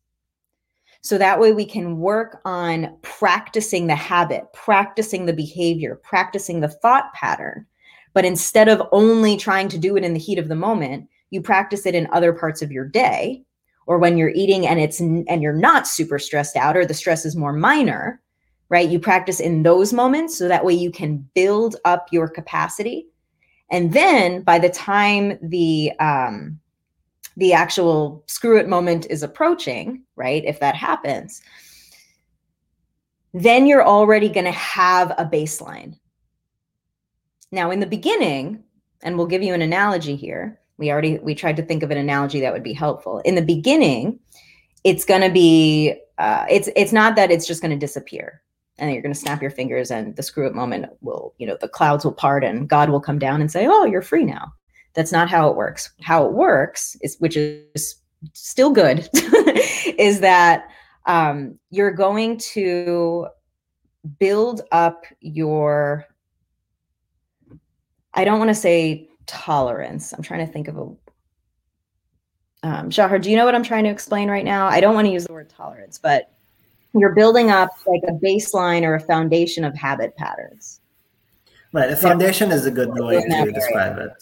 So 1.04 1.18
that 1.18 1.38
way 1.38 1.52
we 1.52 1.66
can 1.66 1.98
work 1.98 2.40
on 2.44 2.96
practicing 3.02 3.86
the 3.86 3.94
habit, 3.94 4.44
practicing 4.52 5.26
the 5.26 5.32
behavior, 5.32 6.00
practicing 6.02 6.60
the 6.60 6.68
thought 6.68 7.12
pattern. 7.12 7.66
But 8.14 8.24
instead 8.24 8.68
of 8.68 8.88
only 8.90 9.36
trying 9.36 9.68
to 9.68 9.78
do 9.78 9.96
it 9.96 10.04
in 10.04 10.14
the 10.14 10.20
heat 10.20 10.38
of 10.38 10.48
the 10.48 10.56
moment, 10.56 11.08
you 11.30 11.42
practice 11.42 11.84
it 11.84 11.94
in 11.94 12.08
other 12.12 12.32
parts 12.32 12.62
of 12.62 12.72
your 12.72 12.88
day 12.88 13.44
or 13.86 13.98
when 13.98 14.16
you're 14.16 14.30
eating 14.30 14.66
and 14.66 14.80
it's 14.80 14.98
and 14.98 15.42
you're 15.42 15.52
not 15.52 15.86
super 15.86 16.18
stressed 16.18 16.56
out 16.56 16.76
or 16.76 16.86
the 16.86 16.94
stress 16.94 17.24
is 17.24 17.36
more 17.36 17.52
minor 17.52 18.20
right? 18.68 18.88
You 18.88 18.98
practice 18.98 19.40
in 19.40 19.62
those 19.62 19.92
moments 19.92 20.36
so 20.36 20.48
that 20.48 20.64
way 20.64 20.74
you 20.74 20.90
can 20.90 21.28
build 21.34 21.76
up 21.84 22.08
your 22.10 22.28
capacity. 22.28 23.06
And 23.70 23.92
then 23.92 24.42
by 24.42 24.58
the 24.58 24.68
time 24.68 25.38
the 25.42 25.92
um, 26.00 26.58
the 27.36 27.52
actual 27.52 28.24
screw 28.26 28.58
it 28.58 28.68
moment 28.68 29.06
is 29.10 29.22
approaching, 29.22 30.02
right? 30.16 30.44
If 30.44 30.60
that 30.60 30.74
happens, 30.74 31.42
then 33.32 33.66
you're 33.66 33.86
already 33.86 34.28
going 34.28 34.44
to 34.44 34.52
have 34.52 35.10
a 35.18 35.24
baseline. 35.24 35.98
Now, 37.50 37.70
in 37.70 37.80
the 37.80 37.86
beginning, 37.86 38.62
and 39.02 39.16
we'll 39.16 39.26
give 39.26 39.42
you 39.42 39.54
an 39.54 39.62
analogy 39.62 40.16
here. 40.16 40.60
We 40.76 40.90
already 40.90 41.18
we 41.18 41.34
tried 41.34 41.56
to 41.56 41.62
think 41.62 41.82
of 41.82 41.90
an 41.90 41.98
analogy 41.98 42.40
that 42.40 42.52
would 42.52 42.62
be 42.62 42.72
helpful. 42.72 43.18
In 43.20 43.34
the 43.34 43.42
beginning, 43.42 44.18
it's 44.82 45.04
going 45.04 45.20
to 45.20 45.30
be 45.30 45.94
uh, 46.18 46.46
it's 46.48 46.68
it's 46.76 46.92
not 46.92 47.16
that 47.16 47.30
it's 47.30 47.46
just 47.46 47.60
going 47.60 47.70
to 47.70 47.76
disappear 47.76 48.42
and 48.78 48.92
you're 48.92 49.02
going 49.02 49.14
to 49.14 49.18
snap 49.18 49.40
your 49.40 49.50
fingers 49.50 49.90
and 49.90 50.14
the 50.16 50.22
screw 50.22 50.46
it 50.46 50.54
moment 50.54 50.86
will 51.00 51.34
you 51.38 51.46
know 51.46 51.56
the 51.60 51.68
clouds 51.68 52.04
will 52.04 52.12
part 52.12 52.44
and 52.44 52.68
god 52.68 52.90
will 52.90 53.00
come 53.00 53.18
down 53.18 53.40
and 53.40 53.50
say 53.50 53.66
oh 53.68 53.84
you're 53.84 54.02
free 54.02 54.24
now 54.24 54.52
that's 54.94 55.12
not 55.12 55.28
how 55.28 55.48
it 55.48 55.56
works 55.56 55.90
how 56.00 56.24
it 56.24 56.32
works 56.32 56.96
is 57.02 57.16
which 57.18 57.36
is 57.36 57.96
still 58.32 58.70
good 58.70 59.08
is 59.98 60.20
that 60.20 60.68
um, 61.06 61.58
you're 61.70 61.90
going 61.90 62.38
to 62.38 63.26
build 64.18 64.62
up 64.72 65.04
your 65.20 66.06
i 68.14 68.24
don't 68.24 68.38
want 68.38 68.48
to 68.48 68.54
say 68.54 69.08
tolerance 69.26 70.12
i'm 70.12 70.22
trying 70.22 70.46
to 70.46 70.52
think 70.52 70.68
of 70.68 70.76
a 70.78 70.86
um, 72.64 72.88
Shahar, 72.88 73.18
do 73.18 73.30
you 73.30 73.36
know 73.36 73.44
what 73.44 73.54
I'm 73.54 73.62
trying 73.62 73.84
to 73.84 73.90
explain 73.90 74.30
right 74.30 74.44
now? 74.44 74.66
I 74.66 74.80
don't 74.80 74.94
want 74.94 75.06
to 75.06 75.12
use 75.12 75.26
the 75.26 75.34
word 75.34 75.50
tolerance, 75.50 75.98
but 75.98 76.32
you're 76.94 77.14
building 77.14 77.50
up 77.50 77.68
like 77.86 78.00
a 78.08 78.12
baseline 78.12 78.84
or 78.84 78.94
a 78.94 79.00
foundation 79.00 79.64
of 79.64 79.74
habit 79.74 80.16
patterns. 80.16 80.80
Right. 81.72 81.90
A 81.90 81.96
foundation 81.96 82.50
is 82.52 82.64
a 82.64 82.70
good 82.70 82.88
way 82.88 83.20
to 83.20 83.52
describe 83.52 83.98
it. 83.98 84.12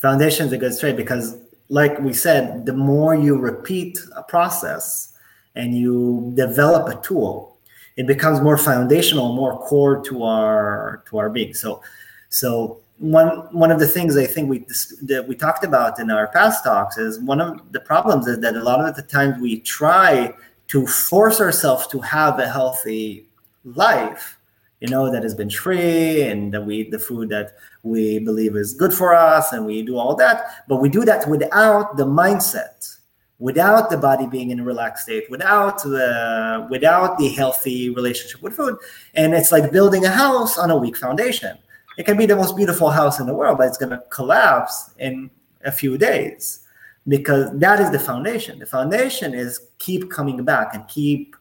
Foundation 0.00 0.46
is 0.46 0.52
a 0.52 0.58
good 0.58 0.78
trait 0.78 0.96
because, 0.96 1.38
like 1.68 1.98
we 2.00 2.12
said, 2.12 2.66
the 2.66 2.72
more 2.72 3.14
you 3.14 3.36
repeat 3.38 3.98
a 4.14 4.22
process 4.22 5.12
and 5.54 5.76
you 5.76 6.32
develop 6.36 6.88
a 6.88 7.00
tool, 7.02 7.58
it 7.96 8.06
becomes 8.06 8.40
more 8.40 8.58
foundational, 8.58 9.34
more 9.34 9.58
core 9.58 10.02
to 10.04 10.22
our 10.22 11.02
to 11.08 11.18
our 11.18 11.30
being. 11.30 11.54
So, 11.54 11.82
so 12.28 12.80
one 12.98 13.28
one 13.52 13.70
of 13.70 13.78
the 13.78 13.86
things 13.86 14.16
I 14.16 14.26
think 14.26 14.48
we 14.48 14.66
that 15.02 15.26
we 15.26 15.34
talked 15.34 15.64
about 15.64 15.98
in 15.98 16.10
our 16.10 16.28
past 16.28 16.64
talks 16.64 16.98
is 16.98 17.18
one 17.20 17.40
of 17.40 17.72
the 17.72 17.80
problems 17.80 18.26
is 18.26 18.40
that 18.40 18.54
a 18.54 18.62
lot 18.62 18.86
of 18.86 18.96
the 18.96 19.02
times 19.02 19.40
we 19.40 19.60
try 19.60 20.32
to 20.68 20.86
force 20.86 21.40
ourselves 21.40 21.86
to 21.88 22.00
have 22.00 22.38
a 22.38 22.48
healthy 22.48 23.26
life 23.64 24.38
you 24.80 24.88
know 24.88 25.10
that 25.10 25.22
has 25.22 25.34
been 25.34 25.50
free 25.50 26.22
and 26.22 26.52
that 26.52 26.64
we 26.64 26.76
eat 26.76 26.90
the 26.90 26.98
food 26.98 27.28
that 27.28 27.56
we 27.86 28.18
believe 28.18 28.56
is 28.56 28.74
good 28.74 28.92
for 28.92 29.14
us 29.14 29.52
and 29.52 29.64
we 29.64 29.82
do 29.82 29.96
all 29.96 30.14
that 30.14 30.64
but 30.68 30.76
we 30.76 30.88
do 30.88 31.04
that 31.04 31.28
without 31.28 31.96
the 31.96 32.04
mindset 32.04 32.96
without 33.38 33.90
the 33.90 33.96
body 33.96 34.26
being 34.26 34.50
in 34.50 34.60
a 34.60 34.64
relaxed 34.64 35.04
state 35.04 35.30
without 35.30 35.82
the 35.82 36.66
without 36.70 37.18
the 37.18 37.28
healthy 37.28 37.90
relationship 37.90 38.42
with 38.42 38.54
food 38.54 38.76
and 39.14 39.34
it's 39.34 39.52
like 39.52 39.70
building 39.70 40.04
a 40.04 40.10
house 40.10 40.58
on 40.58 40.70
a 40.70 40.76
weak 40.76 40.96
foundation 40.96 41.56
it 41.98 42.04
can 42.04 42.16
be 42.16 42.26
the 42.26 42.36
most 42.36 42.56
beautiful 42.56 42.90
house 42.90 43.20
in 43.20 43.26
the 43.26 43.34
world 43.34 43.58
but 43.58 43.66
it's 43.66 43.78
going 43.78 43.90
to 43.90 44.02
collapse 44.10 44.90
in 44.98 45.30
a 45.64 45.72
few 45.72 45.98
days 45.98 46.66
because 47.08 47.50
that 47.58 47.80
is 47.80 47.90
the 47.90 47.98
foundation. 47.98 48.58
The 48.58 48.66
foundation 48.66 49.34
is 49.34 49.60
keep 49.78 50.10
coming 50.10 50.44
back 50.44 50.74
and 50.74 50.86
keep 50.88 51.36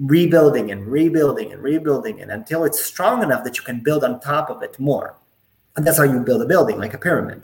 rebuilding 0.00 0.70
and 0.70 0.86
rebuilding 0.86 1.52
and 1.52 1.62
rebuilding 1.62 2.18
it 2.18 2.28
until 2.28 2.64
it's 2.64 2.84
strong 2.84 3.22
enough 3.22 3.44
that 3.44 3.56
you 3.56 3.64
can 3.64 3.80
build 3.80 4.04
on 4.04 4.20
top 4.20 4.50
of 4.50 4.62
it 4.62 4.78
more. 4.78 5.16
And 5.78 5.86
that's 5.86 5.96
how 5.96 6.02
you 6.02 6.18
build 6.18 6.42
a 6.42 6.44
building, 6.44 6.76
like 6.76 6.92
a 6.92 6.98
pyramid. 6.98 7.40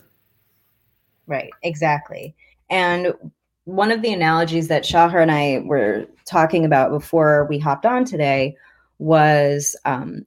Right, 1.28 1.50
exactly. 1.62 2.34
And 2.68 3.14
one 3.62 3.92
of 3.92 4.02
the 4.02 4.12
analogies 4.12 4.66
that 4.66 4.84
Shahar 4.84 5.20
and 5.20 5.30
I 5.30 5.62
were 5.64 6.06
talking 6.24 6.64
about 6.64 6.90
before 6.90 7.46
we 7.48 7.60
hopped 7.60 7.86
on 7.86 8.04
today 8.04 8.56
was 8.98 9.76
um, 9.84 10.26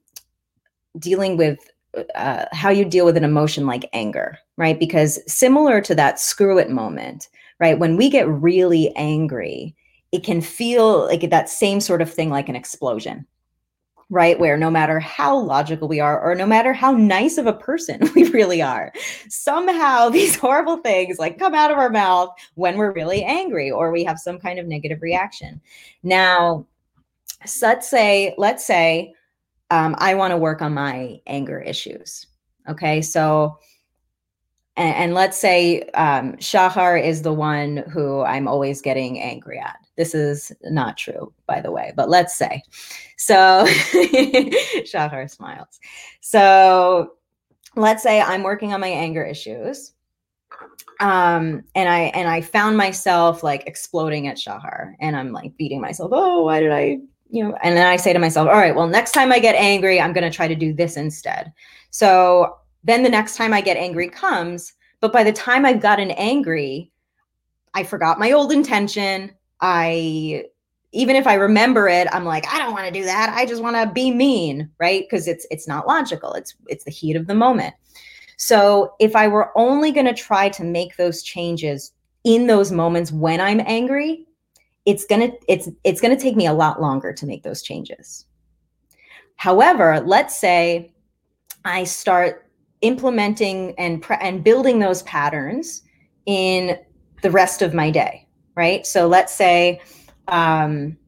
dealing 0.98 1.36
with 1.36 1.58
uh, 2.14 2.46
how 2.52 2.70
you 2.70 2.86
deal 2.86 3.04
with 3.04 3.18
an 3.18 3.24
emotion 3.24 3.66
like 3.66 3.90
anger, 3.92 4.38
right? 4.56 4.78
Because 4.78 5.20
similar 5.30 5.82
to 5.82 5.94
that 5.94 6.18
screw 6.18 6.58
it 6.58 6.70
moment, 6.70 7.28
right? 7.60 7.78
When 7.78 7.98
we 7.98 8.08
get 8.08 8.26
really 8.26 8.90
angry, 8.96 9.76
it 10.12 10.24
can 10.24 10.40
feel 10.40 11.04
like 11.08 11.28
that 11.28 11.50
same 11.50 11.78
sort 11.78 12.00
of 12.00 12.10
thing, 12.10 12.30
like 12.30 12.48
an 12.48 12.56
explosion, 12.56 13.26
right? 14.10 14.38
Where 14.38 14.56
no 14.56 14.70
matter 14.70 14.98
how 15.00 15.36
logical 15.36 15.86
we 15.86 16.00
are, 16.00 16.20
or 16.20 16.34
no 16.34 16.46
matter 16.46 16.72
how 16.72 16.92
nice 16.92 17.36
of 17.36 17.46
a 17.46 17.52
person 17.52 18.00
we 18.14 18.24
really 18.30 18.62
are, 18.62 18.92
somehow 19.28 20.08
these 20.10 20.36
horrible 20.36 20.78
things 20.78 21.18
like 21.18 21.38
come 21.38 21.54
out 21.54 21.70
of 21.70 21.78
our 21.78 21.90
mouth 21.90 22.30
when 22.54 22.76
we're 22.76 22.92
really 22.92 23.22
angry 23.24 23.70
or 23.70 23.90
we 23.90 24.04
have 24.04 24.18
some 24.18 24.38
kind 24.38 24.58
of 24.58 24.66
negative 24.66 25.02
reaction. 25.02 25.60
Now, 26.02 26.66
let's 27.60 27.88
say, 27.88 28.34
let's 28.38 28.64
say 28.64 29.14
um, 29.70 29.94
I 29.98 30.14
want 30.14 30.32
to 30.32 30.36
work 30.36 30.62
on 30.62 30.74
my 30.74 31.20
anger 31.26 31.60
issues. 31.60 32.26
Okay. 32.68 33.02
So, 33.02 33.58
and, 34.76 34.94
and 34.94 35.14
let's 35.14 35.36
say 35.36 35.82
um, 35.94 36.38
Shahar 36.38 36.96
is 36.96 37.22
the 37.22 37.32
one 37.32 37.78
who 37.92 38.22
I'm 38.22 38.48
always 38.48 38.80
getting 38.80 39.20
angry 39.20 39.58
at. 39.58 39.76
This 39.98 40.14
is 40.14 40.50
not 40.62 40.96
true, 40.96 41.34
by 41.46 41.60
the 41.60 41.70
way, 41.70 41.92
but 41.94 42.08
let's 42.08 42.34
say. 42.34 42.62
So, 43.18 43.66
Shahar 44.86 45.28
smiles. 45.28 45.78
So, 46.22 47.12
let's 47.76 48.02
say 48.02 48.22
I'm 48.22 48.42
working 48.42 48.72
on 48.72 48.80
my 48.80 48.88
anger 48.88 49.24
issues 49.24 49.92
um 51.00 51.62
and 51.76 51.88
i 51.88 52.00
and 52.14 52.28
i 52.28 52.40
found 52.40 52.76
myself 52.76 53.44
like 53.44 53.62
exploding 53.68 54.26
at 54.26 54.36
shahar 54.36 54.96
and 54.98 55.14
i'm 55.14 55.30
like 55.30 55.56
beating 55.56 55.80
myself 55.80 56.10
oh 56.12 56.42
why 56.42 56.58
did 56.58 56.72
i 56.72 56.98
you 57.30 57.44
know, 57.44 57.56
and 57.62 57.76
then 57.76 57.86
I 57.86 57.96
say 57.96 58.12
to 58.12 58.18
myself, 58.18 58.48
all 58.48 58.54
right, 58.54 58.74
well, 58.74 58.86
next 58.86 59.12
time 59.12 59.32
I 59.32 59.38
get 59.38 59.54
angry, 59.54 60.00
I'm 60.00 60.12
going 60.12 60.30
to 60.30 60.34
try 60.34 60.48
to 60.48 60.54
do 60.54 60.72
this 60.72 60.96
instead. 60.96 61.52
So 61.90 62.56
then 62.84 63.02
the 63.02 63.08
next 63.08 63.36
time 63.36 63.52
I 63.52 63.60
get 63.60 63.76
angry 63.76 64.08
comes, 64.08 64.72
but 65.00 65.12
by 65.12 65.24
the 65.24 65.32
time 65.32 65.64
I've 65.64 65.80
gotten 65.80 66.10
angry, 66.12 66.90
I 67.74 67.84
forgot 67.84 68.18
my 68.18 68.32
old 68.32 68.52
intention. 68.52 69.32
I 69.60 70.44
even 70.92 71.16
if 71.16 71.26
I 71.26 71.34
remember 71.34 71.86
it, 71.86 72.08
I'm 72.12 72.24
like, 72.24 72.46
I 72.52 72.58
don't 72.58 72.72
want 72.72 72.86
to 72.86 72.92
do 72.92 73.04
that. 73.04 73.30
I 73.36 73.44
just 73.44 73.62
want 73.62 73.76
to 73.76 73.92
be 73.92 74.10
mean, 74.10 74.70
right? 74.80 75.04
Because 75.08 75.28
it's 75.28 75.46
it's 75.50 75.68
not 75.68 75.86
logical. 75.86 76.32
It's 76.34 76.54
it's 76.66 76.84
the 76.84 76.90
heat 76.90 77.16
of 77.16 77.26
the 77.26 77.34
moment. 77.34 77.74
So 78.36 78.94
if 79.00 79.16
I 79.16 79.28
were 79.28 79.50
only 79.56 79.92
going 79.92 80.06
to 80.06 80.14
try 80.14 80.48
to 80.50 80.64
make 80.64 80.96
those 80.96 81.22
changes 81.22 81.92
in 82.24 82.46
those 82.46 82.70
moments 82.70 83.10
when 83.10 83.40
I'm 83.40 83.60
angry, 83.66 84.28
it's 84.88 85.04
going 85.04 85.30
to 85.30 85.36
it's 85.48 85.68
it's 85.84 86.00
going 86.00 86.16
to 86.16 86.22
take 86.22 86.34
me 86.34 86.46
a 86.46 86.52
lot 86.52 86.80
longer 86.80 87.12
to 87.12 87.26
make 87.26 87.42
those 87.42 87.60
changes 87.62 88.24
however 89.36 90.00
let's 90.00 90.38
say 90.38 90.90
i 91.66 91.84
start 91.84 92.50
implementing 92.80 93.74
and 93.78 94.00
pre- 94.00 94.16
and 94.22 94.42
building 94.42 94.78
those 94.78 95.02
patterns 95.02 95.82
in 96.24 96.78
the 97.22 97.30
rest 97.30 97.60
of 97.60 97.74
my 97.74 97.90
day 97.90 98.26
right 98.58 98.86
so 98.86 99.06
let's 99.06 99.32
say 99.32 99.80
um 100.26 100.98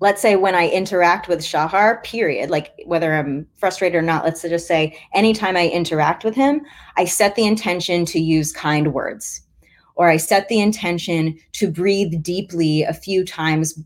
let's 0.00 0.20
say 0.20 0.36
when 0.36 0.54
I 0.54 0.68
interact 0.68 1.28
with 1.28 1.42
Shahar, 1.42 2.02
period, 2.02 2.50
like 2.50 2.74
whether 2.84 3.14
I'm 3.14 3.46
frustrated 3.56 3.96
or 3.96 4.02
not, 4.02 4.22
let's 4.22 4.42
just 4.42 4.66
say 4.66 4.98
anytime 5.14 5.56
I 5.56 5.68
interact 5.68 6.24
with 6.24 6.34
him, 6.34 6.60
I 6.98 7.06
set 7.06 7.36
the 7.36 7.46
intention 7.46 8.04
to 8.06 8.20
use 8.20 8.52
kind 8.52 8.92
words 8.92 9.40
or 9.94 10.10
I 10.10 10.18
set 10.18 10.48
the 10.48 10.60
intention 10.60 11.38
to 11.52 11.70
breathe 11.70 12.22
deeply 12.22 12.82
a 12.82 12.92
few 12.92 13.24
times 13.24 13.80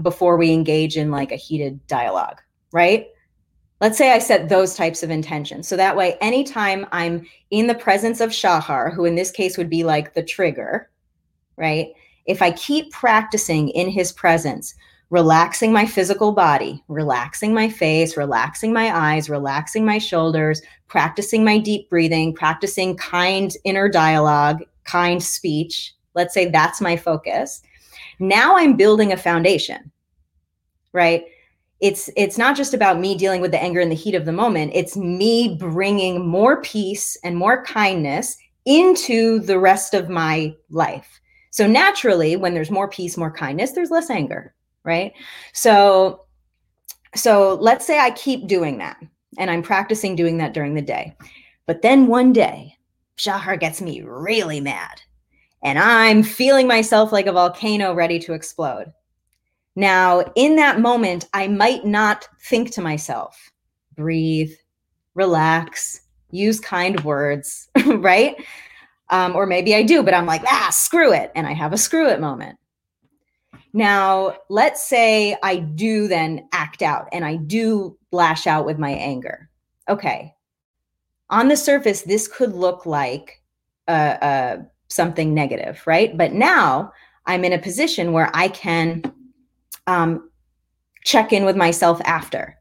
before 0.00 0.38
we 0.38 0.50
engage 0.50 0.96
in 0.96 1.10
like 1.10 1.30
a 1.30 1.36
heated 1.36 1.86
dialogue, 1.88 2.40
right? 2.72 3.08
Let's 3.82 3.98
say 3.98 4.12
I 4.12 4.20
set 4.20 4.48
those 4.48 4.74
types 4.74 5.02
of 5.02 5.10
intentions. 5.10 5.68
So 5.68 5.76
that 5.76 5.96
way, 5.96 6.16
anytime 6.22 6.86
I'm 6.90 7.26
in 7.50 7.66
the 7.66 7.74
presence 7.74 8.20
of 8.20 8.32
Shahar, 8.32 8.90
who 8.90 9.04
in 9.04 9.14
this 9.14 9.30
case 9.30 9.58
would 9.58 9.68
be 9.68 9.84
like 9.84 10.14
the 10.14 10.22
trigger, 10.22 10.88
right? 11.56 11.88
If 12.26 12.42
I 12.42 12.52
keep 12.52 12.90
practicing 12.92 13.68
in 13.70 13.88
his 13.88 14.12
presence, 14.12 14.74
relaxing 15.10 15.72
my 15.72 15.86
physical 15.86 16.32
body, 16.32 16.82
relaxing 16.88 17.54
my 17.54 17.68
face, 17.68 18.16
relaxing 18.16 18.72
my 18.72 18.94
eyes, 18.96 19.30
relaxing 19.30 19.84
my 19.84 19.98
shoulders, 19.98 20.60
practicing 20.88 21.44
my 21.44 21.58
deep 21.58 21.88
breathing, 21.88 22.34
practicing 22.34 22.96
kind 22.96 23.52
inner 23.64 23.88
dialogue, 23.88 24.62
kind 24.84 25.22
speech. 25.22 25.94
Let's 26.14 26.34
say 26.34 26.50
that's 26.50 26.80
my 26.80 26.96
focus. 26.96 27.62
Now 28.18 28.56
I'm 28.56 28.76
building 28.76 29.12
a 29.12 29.16
foundation, 29.16 29.92
right? 30.92 31.24
It's 31.80 32.08
it's 32.16 32.38
not 32.38 32.56
just 32.56 32.72
about 32.72 33.00
me 33.00 33.16
dealing 33.16 33.40
with 33.40 33.50
the 33.50 33.62
anger 33.62 33.80
and 33.80 33.90
the 33.90 33.96
heat 33.96 34.14
of 34.14 34.24
the 34.24 34.32
moment. 34.32 34.72
It's 34.74 34.96
me 34.96 35.56
bringing 35.58 36.26
more 36.26 36.62
peace 36.62 37.16
and 37.22 37.36
more 37.36 37.64
kindness 37.64 38.36
into 38.64 39.40
the 39.40 39.58
rest 39.58 39.92
of 39.92 40.08
my 40.08 40.54
life. 40.70 41.20
So 41.54 41.68
naturally, 41.68 42.34
when 42.34 42.52
there's 42.52 42.72
more 42.72 42.88
peace, 42.88 43.16
more 43.16 43.30
kindness, 43.30 43.70
there's 43.70 43.92
less 43.92 44.10
anger, 44.10 44.52
right? 44.82 45.12
So 45.52 46.24
so 47.14 47.54
let's 47.60 47.86
say 47.86 48.00
I 48.00 48.10
keep 48.10 48.48
doing 48.48 48.78
that 48.78 48.96
and 49.38 49.48
I'm 49.52 49.62
practicing 49.62 50.16
doing 50.16 50.38
that 50.38 50.52
during 50.52 50.74
the 50.74 50.82
day. 50.82 51.16
But 51.66 51.82
then 51.82 52.08
one 52.08 52.32
day, 52.32 52.76
Shahar 53.14 53.56
gets 53.56 53.80
me 53.80 54.02
really 54.02 54.60
mad 54.60 55.00
and 55.62 55.78
I'm 55.78 56.24
feeling 56.24 56.66
myself 56.66 57.12
like 57.12 57.26
a 57.26 57.32
volcano 57.32 57.94
ready 57.94 58.18
to 58.18 58.32
explode. 58.32 58.92
Now, 59.76 60.24
in 60.34 60.56
that 60.56 60.80
moment, 60.80 61.28
I 61.34 61.46
might 61.46 61.84
not 61.84 62.26
think 62.42 62.72
to 62.72 62.80
myself, 62.80 63.52
breathe, 63.94 64.50
relax, 65.14 66.00
use 66.32 66.58
kind 66.58 67.00
words, 67.04 67.68
right? 67.86 68.34
Um, 69.10 69.36
or 69.36 69.46
maybe 69.46 69.74
I 69.74 69.82
do, 69.82 70.02
but 70.02 70.14
I'm 70.14 70.26
like, 70.26 70.42
ah, 70.46 70.70
screw 70.72 71.12
it. 71.12 71.30
And 71.34 71.46
I 71.46 71.52
have 71.52 71.72
a 71.72 71.78
screw 71.78 72.08
it 72.08 72.20
moment. 72.20 72.58
Now, 73.74 74.36
let's 74.48 74.86
say 74.86 75.36
I 75.42 75.56
do 75.56 76.06
then 76.06 76.48
act 76.52 76.80
out 76.80 77.08
and 77.12 77.24
I 77.24 77.36
do 77.36 77.98
lash 78.12 78.46
out 78.46 78.66
with 78.66 78.78
my 78.78 78.90
anger. 78.90 79.50
Okay. 79.88 80.32
On 81.28 81.48
the 81.48 81.56
surface, 81.56 82.02
this 82.02 82.28
could 82.28 82.52
look 82.52 82.86
like 82.86 83.42
a, 83.88 84.18
a 84.22 84.66
something 84.88 85.34
negative, 85.34 85.82
right? 85.86 86.16
But 86.16 86.32
now 86.32 86.92
I'm 87.26 87.44
in 87.44 87.52
a 87.52 87.58
position 87.58 88.12
where 88.12 88.30
I 88.32 88.48
can 88.48 89.02
um, 89.86 90.30
check 91.04 91.32
in 91.32 91.44
with 91.44 91.56
myself 91.56 92.00
after 92.04 92.56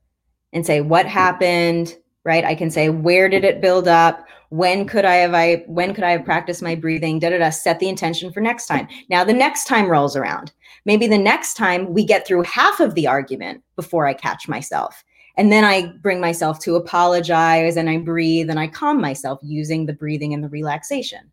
and 0.51 0.65
say, 0.65 0.81
what 0.81 1.05
happened? 1.05 1.95
Right. 2.25 2.45
I 2.45 2.55
can 2.55 2.71
say, 2.71 2.89
where 2.89 3.29
did 3.29 3.43
it 3.43 3.61
build 3.61 3.87
up? 3.87 4.25
When 4.53 4.85
could 4.85 5.05
I 5.05 5.15
have 5.15 5.33
I 5.33 5.63
when 5.67 5.93
could 5.93 6.03
I 6.03 6.11
have 6.11 6.25
practiced 6.25 6.61
my 6.61 6.75
breathing? 6.75 7.19
Da 7.19 7.29
da 7.29 7.39
da. 7.39 7.49
Set 7.49 7.79
the 7.79 7.89
intention 7.89 8.31
for 8.31 8.41
next 8.41 8.67
time. 8.67 8.87
Now 9.09 9.23
the 9.23 9.33
next 9.33 9.65
time 9.65 9.89
rolls 9.89 10.15
around. 10.15 10.51
Maybe 10.85 11.07
the 11.07 11.17
next 11.17 11.55
time 11.55 11.93
we 11.93 12.05
get 12.05 12.27
through 12.27 12.43
half 12.43 12.79
of 12.79 12.93
the 12.95 13.07
argument 13.07 13.63
before 13.75 14.05
I 14.05 14.13
catch 14.13 14.47
myself. 14.47 15.03
And 15.37 15.51
then 15.51 15.63
I 15.63 15.93
bring 16.01 16.21
myself 16.21 16.59
to 16.59 16.75
apologize 16.75 17.77
and 17.77 17.89
I 17.89 17.97
breathe 17.97 18.49
and 18.49 18.59
I 18.59 18.67
calm 18.67 19.01
myself 19.01 19.39
using 19.41 19.85
the 19.85 19.93
breathing 19.93 20.33
and 20.33 20.43
the 20.43 20.49
relaxation 20.49 21.31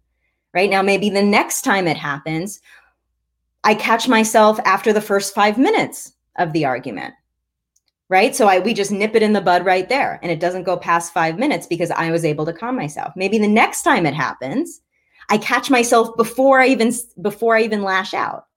right? 0.53 0.71
Now, 0.71 0.83
maybe 0.83 1.11
the 1.11 1.23
next 1.23 1.63
time 1.63 1.87
it 1.87 1.97
happens, 1.97 2.61
I 3.65 3.75
catch 3.75 4.09
myself 4.09 4.59
after 4.65 4.93
the 4.93 5.01
first 5.01 5.35
five 5.35 5.59
minutes 5.59 6.13
of 6.39 6.53
the 6.53 6.65
argument, 6.65 7.15
right? 8.11 8.35
So 8.35 8.49
I 8.49 8.59
we 8.59 8.75
just 8.75 8.93
nip 8.93 9.15
it 9.15 9.23
in 9.23 9.33
the 9.33 9.41
bud 9.41 9.65
right 9.65 9.89
there, 9.89 10.19
and 10.23 10.31
it 10.31 10.41
doesn't 10.41 10.65
go 10.65 10.77
past 10.77 11.15
five 11.15 11.39
minutes 11.39 11.67
because 11.67 11.91
I 11.91 12.11
was 12.11 12.25
able 12.27 12.45
to 12.45 12.53
calm 12.53 12.77
myself. 12.77 13.15
Maybe 13.17 13.39
the 13.39 13.49
next 13.49 13.83
time 13.83 14.05
it 14.05 14.15
happens, 14.15 14.83
I 15.31 15.39
catch 15.39 15.71
myself 15.71 16.15
before 16.19 16.61
I 16.61 16.67
even 16.67 16.93
before 17.23 17.57
I 17.57 17.63
even 17.63 17.83
lash 17.83 18.13
out, 18.13 18.49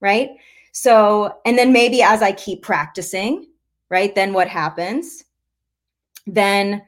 right? 0.00 0.30
So, 0.72 1.38
and 1.46 1.56
then 1.56 1.72
maybe 1.72 2.02
as 2.02 2.20
I 2.20 2.32
keep 2.32 2.62
practicing, 2.62 3.46
right? 3.88 4.14
Then 4.14 4.32
what 4.32 4.48
happens? 4.48 5.24
Then 6.26 6.82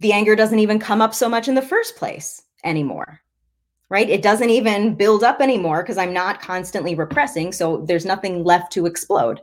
the 0.00 0.12
anger 0.12 0.36
doesn't 0.36 0.58
even 0.58 0.78
come 0.78 1.00
up 1.00 1.14
so 1.14 1.28
much 1.28 1.48
in 1.48 1.54
the 1.54 1.62
first 1.62 1.96
place 1.96 2.42
anymore 2.62 3.22
right? 3.88 4.08
It 4.08 4.22
doesn't 4.22 4.48
even 4.48 4.94
build 4.94 5.22
up 5.22 5.42
anymore 5.42 5.82
because 5.82 5.98
I'm 5.98 6.14
not 6.14 6.40
constantly 6.40 6.94
repressing. 6.94 7.52
So 7.52 7.84
there's 7.86 8.06
nothing 8.06 8.42
left 8.42 8.72
to 8.72 8.86
explode, 8.86 9.42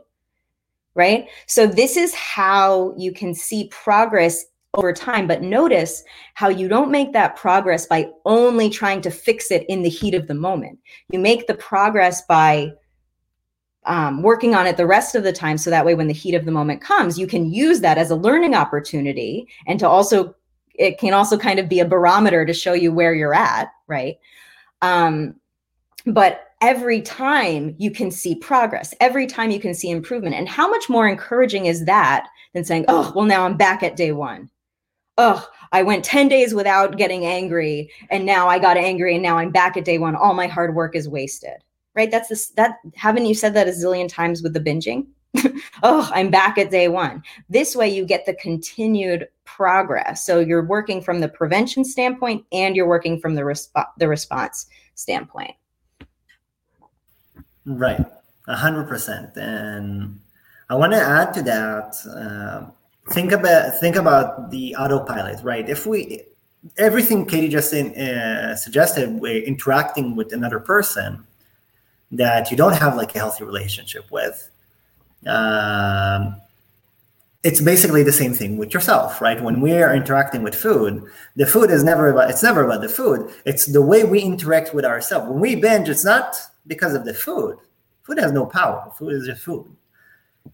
right? 0.94 1.28
So 1.46 1.66
this 1.66 1.96
is 1.96 2.14
how 2.14 2.94
you 2.96 3.12
can 3.12 3.34
see 3.34 3.68
progress 3.68 4.44
over 4.74 4.92
time. 4.92 5.26
But 5.26 5.42
notice 5.42 6.04
how 6.34 6.48
you 6.48 6.68
don't 6.68 6.90
make 6.90 7.12
that 7.12 7.36
progress 7.36 7.86
by 7.86 8.08
only 8.24 8.70
trying 8.70 9.00
to 9.02 9.10
fix 9.10 9.50
it 9.50 9.64
in 9.68 9.82
the 9.82 9.88
heat 9.88 10.14
of 10.14 10.26
the 10.26 10.34
moment. 10.34 10.78
You 11.10 11.18
make 11.18 11.46
the 11.46 11.54
progress 11.54 12.22
by 12.26 12.72
um, 13.86 14.22
working 14.22 14.54
on 14.54 14.66
it 14.66 14.76
the 14.76 14.86
rest 14.86 15.14
of 15.14 15.22
the 15.22 15.32
time. 15.32 15.58
So 15.58 15.70
that 15.70 15.84
way, 15.84 15.94
when 15.94 16.06
the 16.06 16.14
heat 16.14 16.34
of 16.34 16.44
the 16.44 16.52
moment 16.52 16.82
comes, 16.82 17.18
you 17.18 17.26
can 17.26 17.52
use 17.52 17.80
that 17.80 17.98
as 17.98 18.10
a 18.10 18.16
learning 18.16 18.54
opportunity 18.54 19.48
and 19.66 19.80
to 19.80 19.88
also 19.88 20.34
it 20.74 20.98
can 20.98 21.12
also 21.12 21.36
kind 21.36 21.58
of 21.58 21.68
be 21.68 21.80
a 21.80 21.84
barometer 21.84 22.46
to 22.46 22.54
show 22.54 22.72
you 22.72 22.90
where 22.90 23.12
you're 23.12 23.34
at, 23.34 23.70
right? 23.86 24.16
Um, 24.80 25.34
but 26.06 26.49
every 26.60 27.00
time 27.00 27.74
you 27.78 27.90
can 27.90 28.10
see 28.10 28.34
progress, 28.34 28.94
every 29.00 29.26
time 29.26 29.50
you 29.50 29.60
can 29.60 29.74
see 29.74 29.90
improvement. 29.90 30.34
And 30.34 30.48
how 30.48 30.68
much 30.68 30.88
more 30.88 31.08
encouraging 31.08 31.66
is 31.66 31.84
that 31.86 32.28
than 32.54 32.64
saying, 32.64 32.84
oh, 32.88 33.12
well, 33.14 33.24
now 33.24 33.44
I'm 33.44 33.56
back 33.56 33.82
at 33.82 33.96
day 33.96 34.12
one. 34.12 34.50
Oh, 35.18 35.46
I 35.72 35.82
went 35.82 36.04
10 36.04 36.28
days 36.28 36.54
without 36.54 36.96
getting 36.96 37.26
angry 37.26 37.90
and 38.10 38.24
now 38.24 38.48
I 38.48 38.58
got 38.58 38.76
angry 38.76 39.14
and 39.14 39.22
now 39.22 39.38
I'm 39.38 39.50
back 39.50 39.76
at 39.76 39.84
day 39.84 39.98
one. 39.98 40.16
All 40.16 40.34
my 40.34 40.46
hard 40.46 40.74
work 40.74 40.96
is 40.96 41.08
wasted. 41.08 41.62
Right? 41.94 42.10
That's 42.10 42.28
this 42.28 42.50
that 42.50 42.76
haven't 42.94 43.26
you 43.26 43.34
said 43.34 43.52
that 43.54 43.66
a 43.66 43.72
zillion 43.72 44.08
times 44.08 44.42
with 44.42 44.54
the 44.54 44.60
binging? 44.60 45.06
oh, 45.82 46.08
I'm 46.12 46.30
back 46.30 46.56
at 46.56 46.70
day 46.70 46.88
one. 46.88 47.22
This 47.48 47.74
way 47.74 47.88
you 47.88 48.04
get 48.04 48.26
the 48.26 48.34
continued 48.34 49.26
progress. 49.44 50.24
So 50.24 50.38
you're 50.38 50.64
working 50.64 51.02
from 51.02 51.20
the 51.20 51.28
prevention 51.28 51.84
standpoint 51.84 52.44
and 52.52 52.76
you're 52.76 52.88
working 52.88 53.20
from 53.20 53.34
the 53.34 53.42
resp- 53.42 53.86
the 53.98 54.08
response 54.08 54.66
standpoint. 54.94 55.54
Right, 57.78 58.04
a 58.48 58.56
hundred 58.56 58.88
percent. 58.88 59.36
And 59.36 60.20
I 60.68 60.74
want 60.74 60.92
to 60.92 60.98
add 60.98 61.32
to 61.34 61.42
that. 61.42 61.94
Uh, 62.04 62.70
think 63.12 63.32
about 63.32 63.74
think 63.80 63.96
about 63.96 64.50
the 64.50 64.74
autopilot, 64.76 65.42
right? 65.44 65.68
If 65.68 65.86
we 65.86 66.22
everything 66.78 67.26
Katie 67.26 67.48
just 67.48 67.72
in, 67.72 67.94
uh, 67.96 68.56
suggested, 68.56 69.20
we're 69.20 69.42
interacting 69.42 70.16
with 70.16 70.32
another 70.32 70.58
person 70.58 71.24
that 72.10 72.50
you 72.50 72.56
don't 72.56 72.76
have 72.76 72.96
like 72.96 73.14
a 73.14 73.18
healthy 73.18 73.44
relationship 73.44 74.10
with. 74.10 74.50
Um, 75.26 76.40
it's 77.42 77.60
basically 77.60 78.02
the 78.02 78.12
same 78.12 78.34
thing 78.34 78.58
with 78.58 78.74
yourself, 78.74 79.20
right? 79.20 79.40
When 79.40 79.60
we 79.60 79.72
are 79.74 79.94
interacting 79.94 80.42
with 80.42 80.54
food, 80.54 81.02
the 81.36 81.46
food 81.46 81.70
is 81.70 81.84
never 81.84 82.10
about 82.10 82.30
it's 82.30 82.42
never 82.42 82.64
about 82.64 82.80
the 82.80 82.88
food. 82.88 83.32
It's 83.46 83.66
the 83.66 83.80
way 83.80 84.02
we 84.04 84.20
interact 84.20 84.74
with 84.74 84.84
ourselves. 84.84 85.28
When 85.28 85.40
we 85.40 85.54
binge, 85.54 85.88
it's 85.88 86.04
not 86.04 86.36
because 86.70 86.94
of 86.94 87.04
the 87.04 87.12
food. 87.12 87.58
Food 88.04 88.18
has 88.18 88.32
no 88.32 88.46
power. 88.46 88.90
Food 88.96 89.12
is 89.12 89.26
just 89.26 89.42
food. 89.42 89.66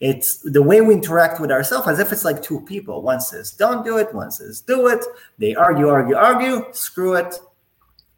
It's 0.00 0.38
the 0.38 0.62
way 0.62 0.80
we 0.80 0.94
interact 0.94 1.40
with 1.40 1.52
ourselves 1.52 1.86
as 1.86 2.00
if 2.00 2.10
it's 2.10 2.24
like 2.24 2.42
two 2.42 2.60
people. 2.62 3.02
One 3.02 3.20
says, 3.20 3.52
don't 3.52 3.84
do 3.84 3.98
it, 3.98 4.12
one 4.12 4.32
says, 4.32 4.60
do 4.60 4.88
it. 4.88 5.04
They 5.38 5.54
argue, 5.54 5.88
argue, 5.88 6.16
argue, 6.16 6.64
screw 6.72 7.14
it, 7.14 7.38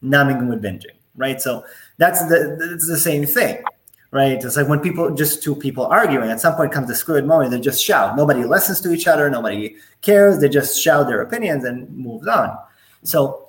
numbing 0.00 0.48
with 0.48 0.62
binging, 0.62 0.96
right? 1.16 1.42
So 1.42 1.64
that's 1.98 2.24
the 2.26 2.56
it's 2.72 2.88
the 2.88 2.96
same 2.96 3.26
thing 3.26 3.62
right? 4.10 4.42
It's 4.42 4.56
like 4.56 4.68
when 4.68 4.80
people, 4.80 5.14
just 5.14 5.42
two 5.42 5.54
people 5.54 5.86
arguing, 5.86 6.30
at 6.30 6.40
some 6.40 6.54
point 6.54 6.72
comes 6.72 6.88
the 6.88 6.94
screw 6.94 7.16
it 7.16 7.26
moment, 7.26 7.50
they 7.50 7.60
just 7.60 7.84
shout. 7.84 8.16
Nobody 8.16 8.44
listens 8.44 8.80
to 8.80 8.92
each 8.92 9.06
other, 9.06 9.28
nobody 9.28 9.76
cares, 10.00 10.40
they 10.40 10.48
just 10.48 10.80
shout 10.80 11.06
their 11.06 11.20
opinions 11.20 11.64
and 11.64 11.94
moves 11.94 12.26
on. 12.26 12.56
So, 13.02 13.47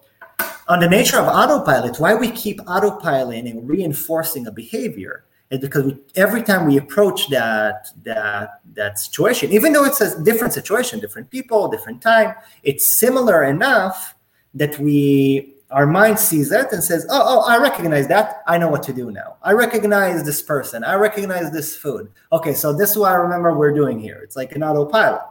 on 0.70 0.80
the 0.80 0.88
nature 0.88 1.18
of 1.18 1.28
autopilot, 1.28 2.00
why 2.00 2.14
we 2.14 2.30
keep 2.30 2.60
autopiloting 2.62 3.50
and 3.50 3.68
reinforcing 3.68 4.46
a 4.46 4.52
behavior 4.52 5.26
is 5.50 5.60
because 5.60 5.84
we, 5.84 5.98
every 6.16 6.44
time 6.44 6.68
we 6.68 6.78
approach 6.78 7.28
that 7.30 7.88
that 8.04 8.62
that 8.74 9.00
situation, 9.00 9.52
even 9.52 9.74
though 9.74 9.84
it's 9.84 10.00
a 10.00 10.24
different 10.24 10.54
situation, 10.54 11.00
different 11.00 11.30
people, 11.32 11.68
different 11.68 12.04
time, 12.04 12.36
it's 12.62 13.00
similar 13.00 13.44
enough 13.44 14.16
that 14.54 14.78
we 14.80 15.56
our 15.72 15.88
mind 15.88 16.20
sees 16.20 16.50
that 16.50 16.72
and 16.72 16.84
says, 16.84 17.06
"Oh, 17.10 17.22
oh, 17.24 17.52
I 17.52 17.58
recognize 17.58 18.08
that. 18.08 18.44
I 18.48 18.60
know 18.60 18.70
what 18.70 18.84
to 18.84 18.94
do 18.94 19.10
now. 19.12 19.38
I 19.42 19.54
recognize 19.54 20.24
this 20.24 20.42
person. 20.42 20.84
I 20.84 20.96
recognize 20.96 21.52
this 21.52 21.76
food. 21.76 22.12
Okay, 22.32 22.54
so 22.54 22.74
this 22.74 22.92
is 22.92 22.98
what 22.98 23.12
I 23.12 23.16
remember 23.16 23.58
we're 23.58 23.74
doing 23.74 24.00
here. 24.00 24.22
It's 24.24 24.36
like 24.36 24.52
an 24.56 24.62
autopilot. 24.64 25.22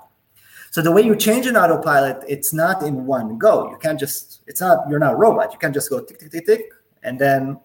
So 0.70 0.82
the 0.82 0.92
way 0.92 1.02
you 1.02 1.16
change 1.16 1.46
an 1.46 1.56
autopilot, 1.56 2.24
it's 2.28 2.52
not 2.52 2.82
in 2.82 3.06
one 3.06 3.38
go. 3.38 3.70
You 3.70 3.78
can't 3.78 3.98
just. 3.98 4.42
It's 4.46 4.60
not. 4.60 4.88
You're 4.88 4.98
not 4.98 5.14
a 5.14 5.16
robot. 5.16 5.52
You 5.52 5.58
can't 5.58 5.74
just 5.74 5.90
go 5.90 6.00
tick 6.00 6.18
tick 6.18 6.30
tick 6.30 6.46
tick, 6.46 6.70
and 7.02 7.18
then, 7.18 7.58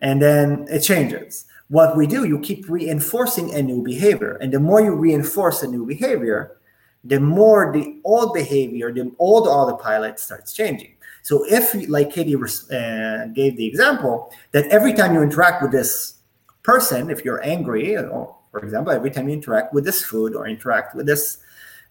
and 0.00 0.20
then 0.20 0.66
it 0.70 0.80
changes. 0.80 1.46
What 1.68 1.96
we 1.96 2.06
do, 2.06 2.24
you 2.24 2.38
keep 2.40 2.68
reinforcing 2.68 3.54
a 3.54 3.62
new 3.62 3.82
behavior, 3.82 4.38
and 4.40 4.52
the 4.52 4.60
more 4.60 4.80
you 4.80 4.94
reinforce 4.94 5.62
a 5.62 5.68
new 5.68 5.84
behavior, 5.84 6.56
the 7.04 7.20
more 7.20 7.72
the 7.72 8.00
old 8.04 8.32
behavior, 8.32 8.90
the 8.90 9.12
old 9.18 9.46
autopilot 9.46 10.18
starts 10.18 10.54
changing. 10.54 10.94
So 11.22 11.44
if, 11.46 11.74
like 11.90 12.10
Katie 12.10 12.34
uh, 12.36 13.26
gave 13.34 13.58
the 13.58 13.66
example, 13.66 14.32
that 14.52 14.66
every 14.68 14.94
time 14.94 15.12
you 15.12 15.20
interact 15.20 15.60
with 15.60 15.72
this 15.72 16.14
person, 16.62 17.10
if 17.10 17.22
you're 17.22 17.42
angry, 17.44 17.98
or 17.98 18.34
for 18.50 18.60
example, 18.60 18.92
every 18.92 19.10
time 19.10 19.28
you 19.28 19.34
interact 19.34 19.74
with 19.74 19.84
this 19.84 20.02
food 20.02 20.34
or 20.34 20.48
interact 20.48 20.94
with 20.94 21.04
this 21.04 21.38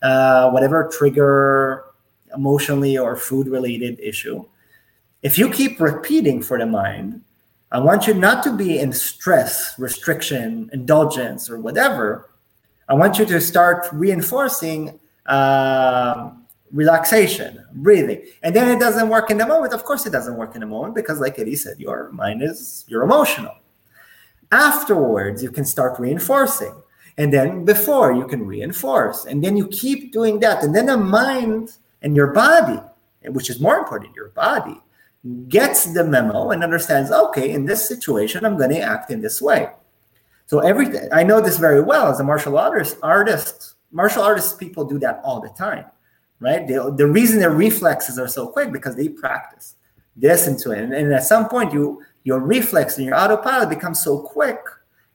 uh, 0.02 0.50
whatever 0.52 0.90
trigger 0.98 1.84
emotionally 2.36 2.98
or 2.98 3.16
food 3.16 3.48
related 3.48 4.00
issue, 4.00 4.46
if 5.24 5.38
you 5.38 5.50
keep 5.50 5.80
repeating 5.80 6.42
for 6.42 6.58
the 6.58 6.66
mind, 6.66 7.22
I 7.72 7.80
want 7.80 8.08
you 8.08 8.14
not 8.14 8.44
to 8.44 8.56
be 8.56 8.80
in 8.80 8.94
stress, 8.94 9.78
restriction, 9.78 10.70
indulgence, 10.72 11.50
or 11.50 11.60
whatever. 11.60 12.30
I 12.88 12.94
want 12.94 13.20
you 13.20 13.26
to 13.26 13.42
start 13.42 13.88
reinforcing 13.92 15.00
uh, 15.26 16.32
relaxation, 16.72 17.66
breathing. 17.74 18.22
And 18.44 18.56
then 18.56 18.70
it 18.70 18.80
doesn't 18.80 19.10
work 19.10 19.30
in 19.32 19.38
the 19.38 19.46
moment. 19.46 19.74
Of 19.74 19.84
course, 19.84 20.06
it 20.06 20.12
doesn't 20.12 20.36
work 20.36 20.56
in 20.56 20.62
the 20.62 20.68
moment 20.68 20.96
because, 20.96 21.20
like 21.20 21.36
Katie 21.36 21.56
said, 21.56 21.80
your 21.80 22.10
mind 22.14 22.42
is, 22.42 22.86
you're 22.88 23.04
emotional. 23.04 23.56
Afterwards, 24.52 25.44
you 25.44 25.52
can 25.52 25.66
start 25.66 26.00
reinforcing. 26.00 26.74
And 27.18 27.34
then 27.34 27.66
before, 27.66 28.14
you 28.14 28.28
can 28.28 28.46
reinforce. 28.46 29.26
And 29.26 29.44
then 29.44 29.58
you 29.58 29.68
keep 29.68 30.14
doing 30.14 30.40
that. 30.40 30.64
And 30.64 30.76
then 30.76 30.86
the 30.86 30.98
mind 30.98 31.78
and 32.02 32.16
your 32.16 32.28
body, 32.28 32.80
which 33.26 33.50
is 33.50 33.60
more 33.60 33.78
important, 33.78 34.16
your 34.16 34.30
body, 34.30 34.80
gets 35.48 35.94
the 35.94 36.04
memo 36.04 36.52
and 36.52 36.64
understands 36.64 37.12
okay, 37.12 37.52
in 37.52 37.66
this 37.66 37.88
situation, 37.88 38.46
I'm 38.46 38.58
going 38.58 38.70
to 38.70 38.80
act 38.80 39.12
in 39.12 39.22
this 39.22 39.42
way. 39.42 39.70
So 40.46 40.60
everything 40.60 41.10
I 41.12 41.24
know 41.24 41.42
this 41.42 41.58
very 41.58 41.82
well 41.82 42.08
as 42.08 42.20
a 42.20 42.24
martial 42.24 42.58
artist. 42.58 42.98
Artist, 43.02 43.74
martial 43.92 44.22
artists, 44.22 44.54
people 44.56 44.86
do 44.86 45.00
that 45.00 45.20
all 45.24 45.42
the 45.42 45.50
time 45.50 45.86
right? 46.40 46.68
The, 46.68 46.94
the 46.96 47.08
reason 47.08 47.40
their 47.40 47.52
reflexes 47.52 48.20
are 48.20 48.28
so 48.28 48.48
quick 48.48 48.72
because 48.72 48.96
they 48.96 49.10
practice. 49.10 49.76
They 50.16 50.28
listen 50.30 50.58
to 50.60 50.72
it. 50.72 50.80
And, 50.80 50.94
and 50.94 51.14
at 51.14 51.24
some 51.24 51.48
point, 51.50 51.74
you 51.74 52.04
your 52.24 52.40
reflex 52.40 52.98
and 52.98 53.06
your 53.06 53.16
autopilot 53.16 53.70
becomes 53.70 54.02
so 54.02 54.20
quick, 54.20 54.60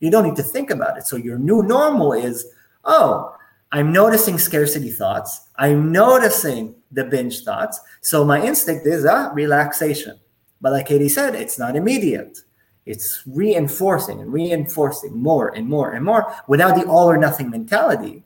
you 0.02 0.10
don't 0.10 0.24
need 0.24 0.36
to 0.36 0.42
think 0.42 0.70
about 0.70 0.98
it. 0.98 1.06
So 1.06 1.16
your 1.16 1.38
new 1.38 1.62
normal 1.62 2.12
is, 2.12 2.44
oh, 2.84 3.34
I'm 3.70 3.92
noticing 3.92 4.36
scarcity 4.36 4.90
thoughts. 4.90 5.48
I'm 5.56 5.92
noticing 5.92 6.74
the 6.90 7.04
binge 7.04 7.44
thoughts. 7.44 7.80
So 8.00 8.24
my 8.24 8.44
instinct 8.44 8.84
is 8.84 9.04
a 9.04 9.14
uh, 9.14 9.32
relaxation. 9.32 10.18
But 10.60 10.72
like 10.72 10.88
Katie 10.88 11.08
said, 11.08 11.36
it's 11.36 11.58
not 11.58 11.76
immediate. 11.76 12.40
It's 12.84 13.22
reinforcing 13.26 14.20
and 14.20 14.32
reinforcing 14.32 15.16
more 15.16 15.54
and 15.54 15.68
more 15.68 15.92
and 15.92 16.04
more 16.04 16.34
without 16.48 16.74
the 16.74 16.84
all 16.84 17.08
or 17.08 17.16
nothing 17.16 17.48
mentality 17.48 18.24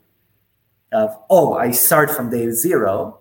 of, 0.91 1.15
oh, 1.29 1.53
I 1.53 1.71
start 1.71 2.09
from 2.09 2.31
day 2.31 2.49
zero. 2.51 3.19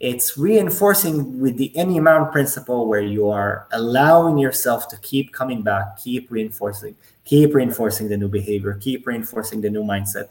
It's 0.00 0.38
reinforcing 0.38 1.40
with 1.40 1.58
the 1.58 1.76
any 1.76 1.98
amount 1.98 2.32
principle 2.32 2.88
where 2.88 3.02
you 3.02 3.28
are 3.28 3.68
allowing 3.72 4.38
yourself 4.38 4.88
to 4.88 4.96
keep 5.00 5.34
coming 5.34 5.60
back, 5.60 5.98
keep 5.98 6.30
reinforcing, 6.30 6.96
keep 7.24 7.54
reinforcing 7.54 8.08
the 8.08 8.16
new 8.16 8.28
behavior, 8.28 8.78
keep 8.80 9.06
reinforcing 9.06 9.60
the 9.60 9.68
new 9.68 9.82
mindset. 9.82 10.30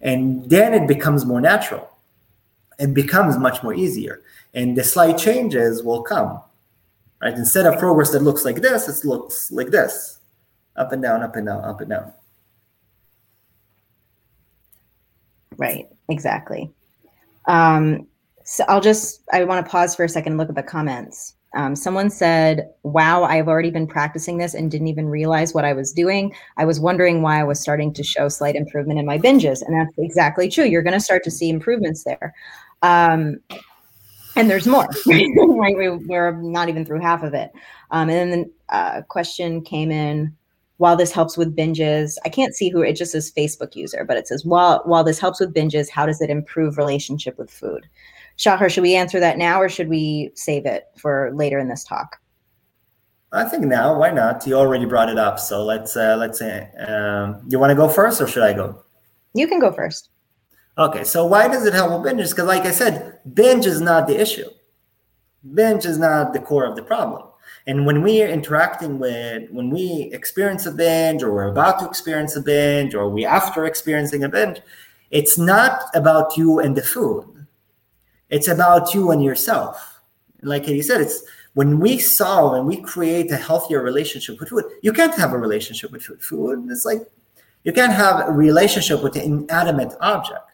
And 0.00 0.48
then 0.48 0.72
it 0.72 0.86
becomes 0.86 1.24
more 1.24 1.40
natural. 1.40 1.90
It 2.78 2.94
becomes 2.94 3.36
much 3.38 3.62
more 3.64 3.74
easier. 3.74 4.22
And 4.54 4.76
the 4.78 4.84
slight 4.84 5.18
changes 5.18 5.82
will 5.82 6.02
come. 6.02 6.40
Right? 7.20 7.34
Instead 7.34 7.66
of 7.66 7.80
progress 7.80 8.10
that 8.12 8.22
looks 8.22 8.44
like 8.44 8.62
this, 8.62 8.88
it 8.88 9.06
looks 9.06 9.50
like 9.50 9.68
this. 9.68 10.18
Up 10.76 10.92
and 10.92 11.02
down, 11.02 11.22
up 11.22 11.34
and 11.34 11.46
down, 11.46 11.64
up 11.64 11.80
and 11.80 11.90
down. 11.90 12.12
Right, 15.56 15.88
exactly. 16.08 16.70
Um, 17.46 18.06
so 18.44 18.64
I'll 18.68 18.80
just, 18.80 19.22
I 19.32 19.44
want 19.44 19.64
to 19.64 19.70
pause 19.70 19.94
for 19.94 20.04
a 20.04 20.08
second 20.08 20.32
and 20.32 20.38
look 20.38 20.48
at 20.48 20.54
the 20.54 20.62
comments. 20.62 21.34
Um, 21.54 21.76
someone 21.76 22.08
said, 22.08 22.70
Wow, 22.82 23.24
I've 23.24 23.48
already 23.48 23.70
been 23.70 23.86
practicing 23.86 24.38
this 24.38 24.54
and 24.54 24.70
didn't 24.70 24.86
even 24.86 25.08
realize 25.08 25.52
what 25.52 25.64
I 25.64 25.74
was 25.74 25.92
doing. 25.92 26.34
I 26.56 26.64
was 26.64 26.80
wondering 26.80 27.20
why 27.20 27.40
I 27.40 27.44
was 27.44 27.60
starting 27.60 27.92
to 27.94 28.02
show 28.02 28.28
slight 28.28 28.54
improvement 28.54 28.98
in 28.98 29.04
my 29.04 29.18
binges. 29.18 29.60
And 29.60 29.74
that's 29.74 29.94
exactly 29.98 30.48
true. 30.48 30.64
You're 30.64 30.82
going 30.82 30.94
to 30.94 31.00
start 31.00 31.24
to 31.24 31.30
see 31.30 31.50
improvements 31.50 32.04
there. 32.04 32.34
Um, 32.80 33.36
and 34.34 34.48
there's 34.48 34.66
more, 34.66 34.88
right? 35.06 35.76
We, 35.76 36.14
are 36.16 36.32
not 36.32 36.70
even 36.70 36.86
through 36.86 37.00
half 37.00 37.22
of 37.22 37.34
it. 37.34 37.52
Um, 37.90 38.08
and 38.08 38.32
then 38.32 38.40
the 38.70 38.74
uh, 38.74 39.02
question 39.02 39.62
came 39.62 39.90
in 39.90 40.34
while 40.82 40.96
this 40.96 41.12
helps 41.12 41.36
with 41.36 41.54
binges, 41.54 42.16
I 42.24 42.28
can't 42.28 42.56
see 42.56 42.68
who 42.68 42.82
it 42.82 42.96
just 42.96 43.12
says 43.12 43.30
Facebook 43.30 43.76
user, 43.76 44.04
but 44.04 44.16
it 44.16 44.26
says 44.26 44.44
while 44.44 44.82
while 44.84 45.04
this 45.04 45.20
helps 45.20 45.38
with 45.38 45.54
binges, 45.54 45.88
how 45.88 46.06
does 46.06 46.20
it 46.20 46.28
improve 46.28 46.76
relationship 46.76 47.38
with 47.38 47.52
food? 47.52 47.86
Shahar, 48.36 48.68
should 48.68 48.82
we 48.82 48.94
answer 48.94 49.20
that 49.20 49.38
now 49.38 49.60
or 49.60 49.68
should 49.68 49.88
we 49.88 50.30
save 50.34 50.66
it 50.66 50.84
for 50.96 51.30
later 51.34 51.58
in 51.58 51.68
this 51.68 51.84
talk? 51.84 52.16
I 53.32 53.44
think 53.44 53.64
now. 53.64 53.98
Why 53.98 54.10
not? 54.10 54.46
You 54.46 54.54
already 54.54 54.84
brought 54.84 55.08
it 55.08 55.18
up, 55.18 55.38
so 55.38 55.64
let's 55.64 55.96
uh, 55.96 56.16
let's 56.18 56.38
say 56.38 56.70
um, 56.86 57.42
you 57.48 57.58
want 57.58 57.70
to 57.70 57.74
go 57.74 57.88
first 57.88 58.20
or 58.20 58.26
should 58.26 58.42
I 58.42 58.52
go? 58.52 58.82
You 59.34 59.48
can 59.48 59.58
go 59.58 59.72
first. 59.72 60.10
Okay, 60.76 61.04
so 61.04 61.26
why 61.26 61.48
does 61.48 61.64
it 61.66 61.74
help 61.74 62.02
with 62.02 62.12
binges? 62.12 62.30
Because, 62.30 62.46
like 62.46 62.64
I 62.64 62.70
said, 62.70 63.20
binge 63.34 63.66
is 63.66 63.80
not 63.80 64.06
the 64.06 64.20
issue. 64.20 64.48
Binge 65.54 65.84
is 65.84 65.98
not 65.98 66.32
the 66.32 66.40
core 66.40 66.64
of 66.64 66.76
the 66.76 66.82
problem. 66.82 67.22
And 67.66 67.86
when 67.86 68.02
we 68.02 68.22
are 68.22 68.28
interacting 68.28 68.98
with, 68.98 69.50
when 69.50 69.70
we 69.70 70.10
experience 70.12 70.66
a 70.66 70.72
binge 70.72 71.22
or 71.22 71.32
we're 71.32 71.48
about 71.48 71.78
to 71.80 71.86
experience 71.86 72.36
a 72.36 72.42
binge 72.42 72.94
or 72.94 73.08
we 73.08 73.24
after 73.24 73.64
experiencing 73.64 74.24
a 74.24 74.28
binge, 74.28 74.60
it's 75.10 75.38
not 75.38 75.84
about 75.94 76.36
you 76.36 76.58
and 76.58 76.76
the 76.76 76.82
food. 76.82 77.41
It's 78.32 78.48
about 78.48 78.94
you 78.94 79.10
and 79.10 79.22
yourself. 79.22 80.00
Like 80.40 80.66
you 80.66 80.82
said, 80.82 81.02
it's 81.02 81.22
when 81.52 81.78
we 81.78 81.98
solve 81.98 82.54
and 82.54 82.66
we 82.66 82.78
create 82.78 83.30
a 83.30 83.36
healthier 83.36 83.82
relationship 83.82 84.40
with 84.40 84.48
food, 84.48 84.64
you 84.82 84.92
can't 84.92 85.14
have 85.14 85.34
a 85.34 85.38
relationship 85.38 85.92
with 85.92 86.02
food. 86.02 86.22
Food, 86.22 86.66
it's 86.70 86.86
like 86.86 87.02
you 87.64 87.74
can't 87.74 87.92
have 87.92 88.26
a 88.26 88.32
relationship 88.32 89.02
with 89.02 89.16
an 89.16 89.22
inanimate 89.22 89.92
object, 90.00 90.50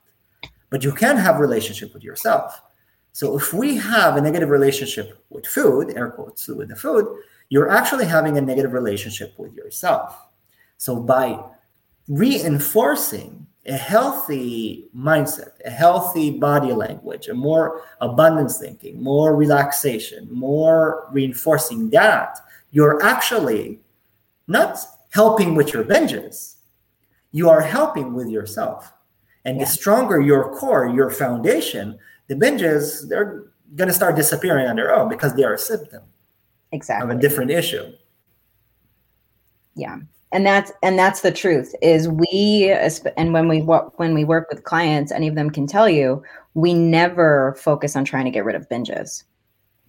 but 0.70 0.82
you 0.82 0.92
can 0.92 1.16
have 1.16 1.36
a 1.36 1.38
relationship 1.38 1.94
with 1.94 2.02
yourself. 2.02 2.60
So 3.12 3.38
if 3.38 3.54
we 3.54 3.76
have 3.76 4.16
a 4.16 4.20
negative 4.20 4.50
relationship 4.50 5.24
with 5.30 5.46
food, 5.46 5.96
air 5.96 6.10
quotes 6.10 6.48
with 6.48 6.70
the 6.70 6.76
food, 6.76 7.06
you're 7.48 7.70
actually 7.70 8.06
having 8.06 8.38
a 8.38 8.40
negative 8.40 8.72
relationship 8.72 9.34
with 9.38 9.54
yourself. 9.54 10.26
So 10.78 10.96
by 10.96 11.38
reinforcing 12.08 13.46
a 13.68 13.76
healthy 13.76 14.88
mindset, 14.96 15.52
a 15.64 15.70
healthy 15.70 16.38
body 16.38 16.72
language, 16.72 17.28
a 17.28 17.35
more 17.35 17.83
abundance 18.00 18.59
thinking, 18.59 19.02
more 19.02 19.37
relaxation, 19.37 20.26
more 20.33 21.09
reinforcing 21.12 21.90
that, 21.90 22.38
you're 22.70 23.02
actually 23.02 23.81
not 24.46 24.78
helping 25.11 25.54
with 25.54 25.72
your 25.72 25.85
binges. 25.85 26.57
You 27.33 27.50
are 27.50 27.61
helping 27.61 28.14
with 28.14 28.28
yourself. 28.28 28.92
And 29.44 29.59
yeah. 29.59 29.64
the 29.64 29.70
stronger 29.70 30.20
your 30.20 30.54
core, 30.54 30.88
your 30.88 31.11
foundation, 31.11 31.98
the 32.28 32.35
binges 32.35 33.09
they're 33.09 33.44
going 33.74 33.88
to 33.88 33.94
start 33.94 34.16
disappearing 34.16 34.66
on 34.66 34.76
their 34.76 34.94
own 34.94 35.09
because 35.09 35.35
they 35.35 35.44
are 35.44 35.54
a 35.54 35.59
symptom 35.59 36.02
exactly 36.72 37.11
of 37.11 37.16
a 37.16 37.20
different 37.20 37.50
issue 37.50 37.92
yeah 39.74 39.98
and 40.32 40.46
that's 40.46 40.72
and 40.82 40.98
that's 40.98 41.22
the 41.22 41.32
truth 41.32 41.74
is 41.82 42.08
we 42.08 42.70
and 43.16 43.32
when 43.32 43.48
we 43.48 43.60
when 43.60 44.14
we 44.14 44.24
work 44.24 44.46
with 44.50 44.64
clients 44.64 45.12
any 45.12 45.28
of 45.28 45.34
them 45.34 45.50
can 45.50 45.66
tell 45.66 45.88
you 45.88 46.22
we 46.54 46.74
never 46.74 47.54
focus 47.58 47.96
on 47.96 48.04
trying 48.04 48.24
to 48.24 48.30
get 48.30 48.44
rid 48.44 48.56
of 48.56 48.68
binges 48.68 49.24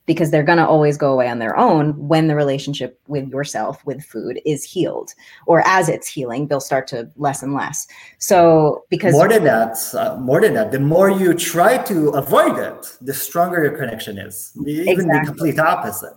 because 0.10 0.32
they're 0.32 0.42
going 0.42 0.58
to 0.58 0.66
always 0.66 0.98
go 0.98 1.14
away 1.14 1.30
on 1.30 1.38
their 1.38 1.56
own 1.56 1.92
when 2.08 2.28
the 2.28 2.36
relationship 2.36 3.00
with 3.08 3.30
yourself 3.30 3.86
with 3.86 4.04
food 4.04 4.42
is 4.44 4.64
healed 4.64 5.14
or 5.46 5.62
as 5.68 5.88
it's 5.88 6.08
healing 6.08 6.48
they'll 6.48 6.60
start 6.60 6.88
to 6.88 7.08
less 7.18 7.44
and 7.44 7.54
less. 7.54 7.86
So 8.18 8.86
because 8.90 9.14
more 9.14 9.30
than 9.30 9.44
that 9.44 9.78
uh, 9.94 10.18
more 10.20 10.42
than 10.42 10.56
that 10.56 10.72
the 10.72 10.80
more 10.80 11.12
you 11.12 11.36
try 11.36 11.78
to 11.84 12.10
avoid 12.10 12.58
it 12.58 12.98
the 13.02 13.14
stronger 13.14 13.64
your 13.64 13.78
connection 13.78 14.18
is. 14.18 14.52
Even 14.66 14.88
exactly. 14.88 15.20
the 15.20 15.26
complete 15.26 15.60
opposite 15.60 16.14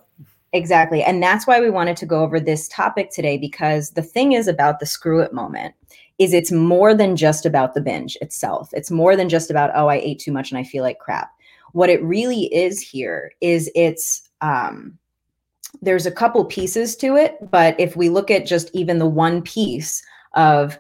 exactly 0.52 1.02
and 1.02 1.22
that's 1.22 1.46
why 1.46 1.60
we 1.60 1.70
wanted 1.70 1.96
to 1.96 2.06
go 2.06 2.22
over 2.22 2.38
this 2.38 2.68
topic 2.68 3.10
today 3.10 3.38
because 3.38 3.90
the 3.90 4.02
thing 4.02 4.32
is 4.32 4.48
about 4.48 4.80
the 4.80 4.86
screw 4.86 5.20
it 5.20 5.32
moment 5.32 5.74
is 6.18 6.34
it's 6.34 6.52
more 6.52 6.94
than 6.94 7.16
just 7.16 7.46
about 7.46 7.74
the 7.74 7.80
binge 7.80 8.16
itself 8.20 8.68
it's 8.72 8.90
more 8.90 9.16
than 9.16 9.28
just 9.28 9.50
about 9.50 9.70
oh 9.74 9.88
i 9.88 9.96
ate 9.96 10.18
too 10.18 10.32
much 10.32 10.50
and 10.50 10.58
i 10.58 10.64
feel 10.64 10.82
like 10.82 10.98
crap 10.98 11.30
what 11.72 11.88
it 11.88 12.02
really 12.02 12.44
is 12.54 12.80
here 12.80 13.32
is 13.40 13.70
it's 13.74 14.28
um, 14.40 14.98
there's 15.80 16.06
a 16.06 16.12
couple 16.12 16.44
pieces 16.44 16.96
to 16.96 17.16
it, 17.16 17.38
but 17.50 17.78
if 17.78 17.96
we 17.96 18.08
look 18.08 18.30
at 18.30 18.46
just 18.46 18.70
even 18.74 18.98
the 18.98 19.06
one 19.06 19.42
piece 19.42 20.02
of 20.34 20.78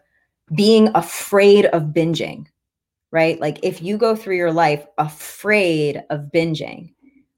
being 0.54 0.90
afraid 0.94 1.66
of 1.66 1.84
binging, 1.84 2.46
right? 3.10 3.40
Like 3.40 3.58
if 3.62 3.80
you 3.80 3.96
go 3.96 4.14
through 4.14 4.36
your 4.36 4.52
life 4.52 4.84
afraid 4.98 6.02
of 6.10 6.30
binging, 6.32 6.92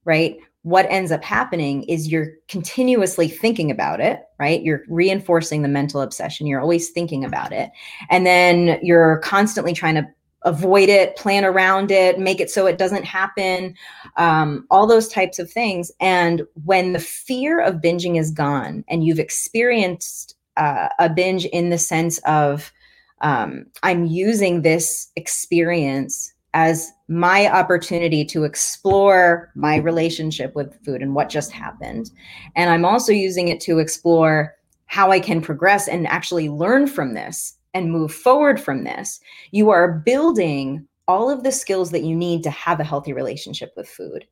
right? 0.04 0.36
What 0.64 0.86
ends 0.90 1.12
up 1.12 1.22
happening 1.22 1.84
is 1.84 2.10
you're 2.10 2.32
continuously 2.48 3.28
thinking 3.28 3.70
about 3.70 4.00
it, 4.00 4.22
right? 4.38 4.62
You're 4.62 4.82
reinforcing 4.88 5.62
the 5.62 5.68
mental 5.68 6.00
obsession. 6.00 6.46
You're 6.46 6.60
always 6.60 6.90
thinking 6.90 7.24
about 7.24 7.52
it. 7.52 7.70
And 8.10 8.26
then 8.26 8.78
you're 8.82 9.18
constantly 9.18 9.72
trying 9.72 9.94
to 9.94 10.06
avoid 10.42 10.88
it, 10.88 11.16
plan 11.16 11.44
around 11.44 11.90
it, 11.90 12.18
make 12.18 12.40
it 12.40 12.50
so 12.50 12.66
it 12.66 12.78
doesn't 12.78 13.04
happen, 13.04 13.74
um, 14.16 14.66
all 14.70 14.86
those 14.86 15.08
types 15.08 15.38
of 15.38 15.50
things. 15.50 15.90
And 16.00 16.42
when 16.64 16.92
the 16.92 16.98
fear 16.98 17.60
of 17.60 17.76
binging 17.76 18.18
is 18.18 18.30
gone 18.30 18.84
and 18.88 19.04
you've 19.04 19.18
experienced 19.18 20.36
uh, 20.56 20.88
a 20.98 21.08
binge 21.08 21.46
in 21.46 21.70
the 21.70 21.78
sense 21.78 22.18
of, 22.26 22.72
um, 23.20 23.66
I'm 23.82 24.04
using 24.04 24.62
this 24.62 25.08
experience 25.16 26.33
as 26.54 26.92
my 27.08 27.48
opportunity 27.52 28.24
to 28.24 28.44
explore 28.44 29.50
my 29.56 29.76
relationship 29.76 30.54
with 30.54 30.82
food 30.84 31.02
and 31.02 31.14
what 31.14 31.28
just 31.28 31.50
happened. 31.50 32.10
And 32.54 32.70
I'm 32.70 32.84
also 32.84 33.12
using 33.12 33.48
it 33.48 33.60
to 33.62 33.80
explore 33.80 34.54
how 34.86 35.10
I 35.10 35.18
can 35.18 35.40
progress 35.40 35.88
and 35.88 36.06
actually 36.06 36.48
learn 36.48 36.86
from 36.86 37.14
this 37.14 37.58
and 37.74 37.90
move 37.90 38.14
forward 38.14 38.60
from 38.60 38.84
this. 38.84 39.18
You 39.50 39.70
are 39.70 40.00
building 40.06 40.86
all 41.08 41.28
of 41.28 41.42
the 41.42 41.50
skills 41.50 41.90
that 41.90 42.04
you 42.04 42.14
need 42.14 42.44
to 42.44 42.50
have 42.50 42.78
a 42.78 42.84
healthy 42.84 43.12
relationship 43.12 43.72
with 43.76 43.88
food, 43.88 44.24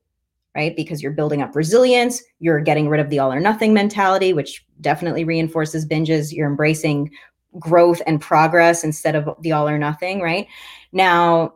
right? 0.54 0.76
Because 0.76 1.02
you're 1.02 1.12
building 1.12 1.42
up 1.42 1.56
resilience, 1.56 2.22
you're 2.38 2.60
getting 2.60 2.88
rid 2.88 3.00
of 3.00 3.10
the 3.10 3.18
all 3.18 3.32
or 3.32 3.40
nothing 3.40 3.74
mentality, 3.74 4.32
which 4.32 4.64
definitely 4.80 5.24
reinforces 5.24 5.84
binges. 5.84 6.32
You're 6.32 6.48
embracing 6.48 7.10
growth 7.58 8.00
and 8.06 8.20
progress 8.20 8.84
instead 8.84 9.16
of 9.16 9.28
the 9.40 9.50
all 9.50 9.68
or 9.68 9.76
nothing, 9.76 10.20
right? 10.20 10.46
Now, 10.92 11.54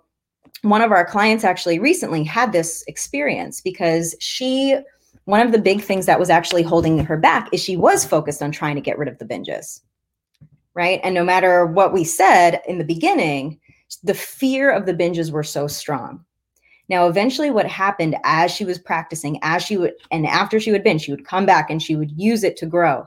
one 0.70 0.82
of 0.82 0.92
our 0.92 1.04
clients 1.04 1.44
actually 1.44 1.78
recently 1.78 2.24
had 2.24 2.52
this 2.52 2.84
experience 2.86 3.60
because 3.60 4.14
she 4.20 4.76
one 5.24 5.44
of 5.44 5.50
the 5.50 5.58
big 5.58 5.82
things 5.82 6.06
that 6.06 6.20
was 6.20 6.30
actually 6.30 6.62
holding 6.62 6.98
her 6.98 7.16
back 7.16 7.48
is 7.52 7.60
she 7.60 7.76
was 7.76 8.04
focused 8.04 8.42
on 8.42 8.52
trying 8.52 8.76
to 8.76 8.80
get 8.80 8.98
rid 8.98 9.08
of 9.08 9.18
the 9.18 9.24
binges 9.24 9.80
right? 10.76 11.00
And 11.02 11.14
no 11.14 11.24
matter 11.24 11.64
what 11.64 11.92
we 11.92 12.04
said 12.04 12.60
in 12.68 12.78
the 12.78 12.84
beginning 12.84 13.58
the 14.02 14.14
fear 14.14 14.70
of 14.70 14.84
the 14.84 14.94
binges 14.94 15.30
were 15.30 15.44
so 15.44 15.68
strong. 15.68 16.24
Now 16.88 17.06
eventually 17.08 17.50
what 17.50 17.66
happened 17.66 18.16
as 18.24 18.50
she 18.50 18.64
was 18.64 18.78
practicing 18.78 19.38
as 19.42 19.62
she 19.62 19.76
would 19.76 19.94
and 20.10 20.26
after 20.26 20.60
she 20.60 20.72
would 20.72 20.84
binge 20.84 21.02
she 21.02 21.12
would 21.12 21.26
come 21.26 21.46
back 21.46 21.70
and 21.70 21.82
she 21.82 21.96
would 21.96 22.10
use 22.16 22.44
it 22.44 22.56
to 22.58 22.66
grow. 22.66 23.06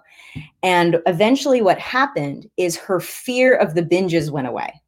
And 0.63 1.01
eventually 1.05 1.61
what 1.61 1.79
happened 1.79 2.49
is 2.57 2.77
her 2.77 2.99
fear 2.99 3.55
of 3.55 3.75
the 3.75 3.83
binges 3.83 4.31
went 4.31 4.47
away 4.47 4.81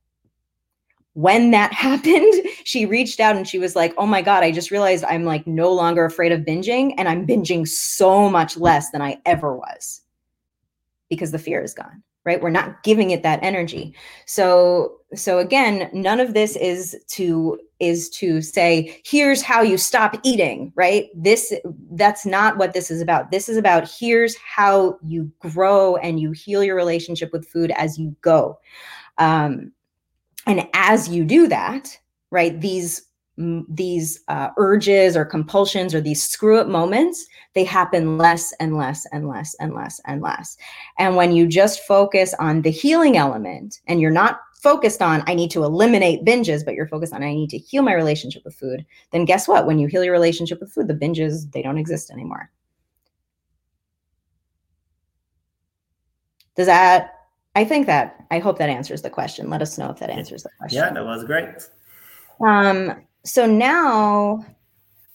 when 1.13 1.51
that 1.51 1.73
happened, 1.87 2.33
she 2.63 2.85
reached 2.85 3.19
out 3.19 3.35
and 3.35 3.47
she 3.47 3.59
was 3.59 3.75
like, 3.75 3.93
Oh 3.97 4.05
my 4.05 4.21
God, 4.21 4.43
I 4.43 4.51
just 4.51 4.71
realized 4.71 5.03
I'm 5.05 5.25
like 5.25 5.45
no 5.47 5.71
longer 5.71 6.05
afraid 6.05 6.31
of 6.31 6.41
binging 6.41 6.93
and 6.97 7.07
I'm 7.07 7.27
binging 7.27 7.67
so 7.67 8.29
much 8.29 8.57
less 8.57 8.91
than 8.91 9.01
I 9.01 9.19
ever 9.25 9.55
was. 9.55 10.01
Because 11.09 11.31
the 11.31 11.39
fear 11.39 11.61
is 11.61 11.73
gone 11.73 12.03
right? 12.23 12.41
We're 12.41 12.49
not 12.49 12.83
giving 12.83 13.11
it 13.11 13.23
that 13.23 13.43
energy. 13.43 13.95
So 14.25 14.97
so 15.13 15.39
again 15.39 15.89
none 15.91 16.19
of 16.19 16.33
this 16.33 16.55
is 16.55 16.95
to 17.09 17.59
is 17.79 18.09
to 18.11 18.41
say 18.41 19.01
here's 19.03 19.41
how 19.41 19.61
you 19.61 19.77
stop 19.77 20.15
eating 20.23 20.71
right? 20.75 21.07
This 21.15 21.53
that's 21.91 22.25
not 22.25 22.57
what 22.57 22.73
this 22.73 22.91
is 22.91 23.01
about. 23.01 23.31
This 23.31 23.49
is 23.49 23.57
about 23.57 23.89
here's 23.89 24.35
how 24.37 24.99
you 25.03 25.31
grow 25.39 25.95
and 25.97 26.19
you 26.19 26.31
heal 26.31 26.63
your 26.63 26.75
relationship 26.75 27.31
with 27.33 27.47
food 27.47 27.71
as 27.71 27.97
you 27.97 28.15
go. 28.21 28.59
Um, 29.17 29.71
and 30.51 30.67
as 30.73 31.07
you 31.07 31.23
do 31.23 31.47
that 31.47 31.97
right 32.29 32.59
these 32.59 33.03
these 33.69 34.19
uh, 34.27 34.49
urges 34.57 35.15
or 35.15 35.25
compulsions 35.25 35.95
or 35.95 36.01
these 36.01 36.21
screw 36.21 36.59
up 36.59 36.67
moments 36.67 37.25
they 37.53 37.63
happen 37.63 38.17
less 38.17 38.53
and 38.59 38.77
less 38.77 39.05
and 39.11 39.27
less 39.27 39.55
and 39.59 39.73
less 39.73 39.99
and 40.05 40.21
less. 40.21 40.57
And 40.99 41.15
when 41.15 41.31
you 41.33 41.47
just 41.47 41.81
focus 41.83 42.33
on 42.39 42.61
the 42.61 42.69
healing 42.69 43.17
element 43.17 43.81
and 43.87 43.99
you're 43.99 44.11
not 44.11 44.41
focused 44.61 45.01
on 45.01 45.23
i 45.25 45.33
need 45.33 45.49
to 45.49 45.63
eliminate 45.63 46.23
binges 46.23 46.63
but 46.63 46.75
you're 46.75 46.87
focused 46.87 47.13
on 47.13 47.23
i 47.23 47.33
need 47.33 47.49
to 47.49 47.57
heal 47.57 47.81
my 47.81 47.95
relationship 47.95 48.43
with 48.45 48.53
food 48.53 48.85
then 49.09 49.25
guess 49.25 49.47
what? 49.47 49.65
When 49.65 49.79
you 49.79 49.87
heal 49.87 50.03
your 50.03 50.13
relationship 50.13 50.59
with 50.59 50.71
food 50.71 50.87
the 50.87 50.93
binges 50.93 51.51
they 51.51 51.63
don't 51.63 51.79
exist 51.79 52.11
anymore. 52.11 52.51
Does 56.55 56.67
that 56.67 57.20
I 57.55 57.65
think 57.65 57.85
that 57.87 58.25
I 58.31 58.39
hope 58.39 58.57
that 58.59 58.69
answers 58.69 59.01
the 59.01 59.09
question. 59.09 59.49
Let 59.49 59.61
us 59.61 59.77
know 59.77 59.89
if 59.89 59.99
that 59.99 60.09
answers 60.09 60.43
the 60.43 60.49
question. 60.57 60.77
Yeah, 60.77 60.93
that 60.93 61.03
was 61.03 61.23
great. 61.23 61.49
Um, 62.39 63.03
so 63.23 63.45
now 63.45 64.45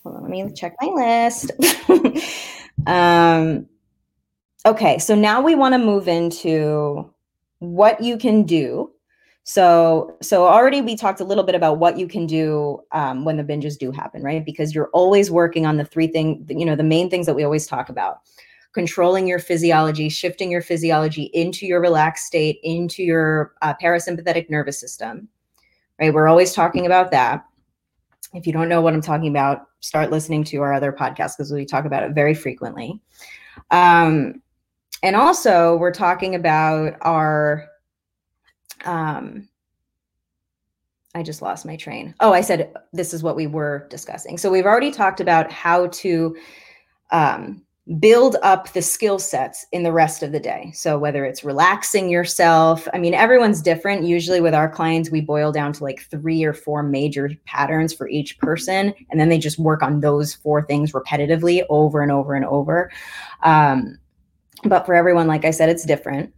on, 0.06 0.22
let 0.22 0.30
me 0.30 0.52
check 0.52 0.74
my 0.80 0.88
list. 0.88 1.50
um, 2.86 3.66
okay, 4.64 4.98
so 4.98 5.14
now 5.14 5.40
we 5.40 5.54
want 5.54 5.74
to 5.74 5.78
move 5.78 6.08
into 6.08 7.10
what 7.58 8.02
you 8.02 8.16
can 8.16 8.44
do. 8.44 8.90
So, 9.44 10.16
so 10.22 10.46
already 10.46 10.80
we 10.80 10.96
talked 10.96 11.20
a 11.20 11.24
little 11.24 11.44
bit 11.44 11.54
about 11.54 11.78
what 11.78 11.98
you 11.98 12.08
can 12.08 12.26
do 12.26 12.80
um, 12.90 13.24
when 13.24 13.36
the 13.36 13.44
binges 13.44 13.78
do 13.78 13.92
happen, 13.92 14.22
right? 14.22 14.44
Because 14.44 14.74
you're 14.74 14.90
always 14.92 15.30
working 15.30 15.66
on 15.66 15.76
the 15.76 15.84
three 15.84 16.08
things, 16.08 16.44
you 16.48 16.64
know, 16.64 16.74
the 16.74 16.82
main 16.82 17.08
things 17.08 17.26
that 17.26 17.34
we 17.34 17.44
always 17.44 17.66
talk 17.66 17.88
about 17.88 18.18
controlling 18.76 19.26
your 19.26 19.38
physiology, 19.38 20.10
shifting 20.10 20.50
your 20.50 20.60
physiology 20.60 21.30
into 21.32 21.64
your 21.64 21.80
relaxed 21.80 22.26
state, 22.26 22.60
into 22.62 23.02
your 23.02 23.54
uh, 23.62 23.72
parasympathetic 23.82 24.50
nervous 24.50 24.78
system. 24.78 25.26
Right? 25.98 26.12
We're 26.12 26.28
always 26.28 26.52
talking 26.52 26.84
about 26.84 27.10
that. 27.10 27.46
If 28.34 28.46
you 28.46 28.52
don't 28.52 28.68
know 28.68 28.82
what 28.82 28.92
I'm 28.92 29.00
talking 29.00 29.28
about, 29.28 29.62
start 29.80 30.10
listening 30.10 30.44
to 30.44 30.60
our 30.60 30.74
other 30.74 30.92
podcasts 30.92 31.38
because 31.38 31.50
we 31.50 31.64
talk 31.64 31.86
about 31.86 32.02
it 32.02 32.12
very 32.12 32.34
frequently. 32.34 33.00
Um, 33.70 34.42
and 35.02 35.16
also, 35.16 35.78
we're 35.78 35.90
talking 35.90 36.34
about 36.34 36.98
our. 37.00 37.66
Um, 38.84 39.48
I 41.14 41.22
just 41.22 41.40
lost 41.40 41.64
my 41.64 41.76
train. 41.76 42.14
Oh, 42.20 42.34
I 42.34 42.42
said 42.42 42.74
this 42.92 43.14
is 43.14 43.22
what 43.22 43.36
we 43.36 43.46
were 43.46 43.86
discussing. 43.88 44.36
So 44.36 44.50
we've 44.50 44.66
already 44.66 44.90
talked 44.90 45.20
about 45.22 45.50
how 45.50 45.86
to 45.86 46.36
um, 47.10 47.65
build 48.00 48.36
up 48.42 48.72
the 48.72 48.82
skill 48.82 49.18
sets 49.18 49.64
in 49.70 49.84
the 49.84 49.92
rest 49.92 50.24
of 50.24 50.32
the 50.32 50.40
day. 50.40 50.72
So 50.74 50.98
whether 50.98 51.24
it's 51.24 51.44
relaxing 51.44 52.08
yourself, 52.08 52.88
I 52.92 52.98
mean 52.98 53.14
everyone's 53.14 53.62
different. 53.62 54.04
Usually 54.04 54.40
with 54.40 54.54
our 54.54 54.68
clients 54.68 55.10
we 55.10 55.20
boil 55.20 55.52
down 55.52 55.72
to 55.74 55.84
like 55.84 56.00
3 56.10 56.44
or 56.44 56.52
4 56.52 56.82
major 56.82 57.30
patterns 57.44 57.94
for 57.94 58.08
each 58.08 58.38
person 58.38 58.92
and 59.10 59.20
then 59.20 59.28
they 59.28 59.38
just 59.38 59.58
work 59.60 59.82
on 59.82 60.00
those 60.00 60.34
four 60.34 60.62
things 60.62 60.92
repetitively 60.92 61.62
over 61.70 62.02
and 62.02 62.10
over 62.10 62.34
and 62.34 62.44
over. 62.44 62.90
Um, 63.44 63.98
but 64.64 64.84
for 64.84 64.94
everyone 64.94 65.28
like 65.28 65.44
I 65.44 65.52
said 65.52 65.68
it's 65.68 65.84
different. 65.84 66.32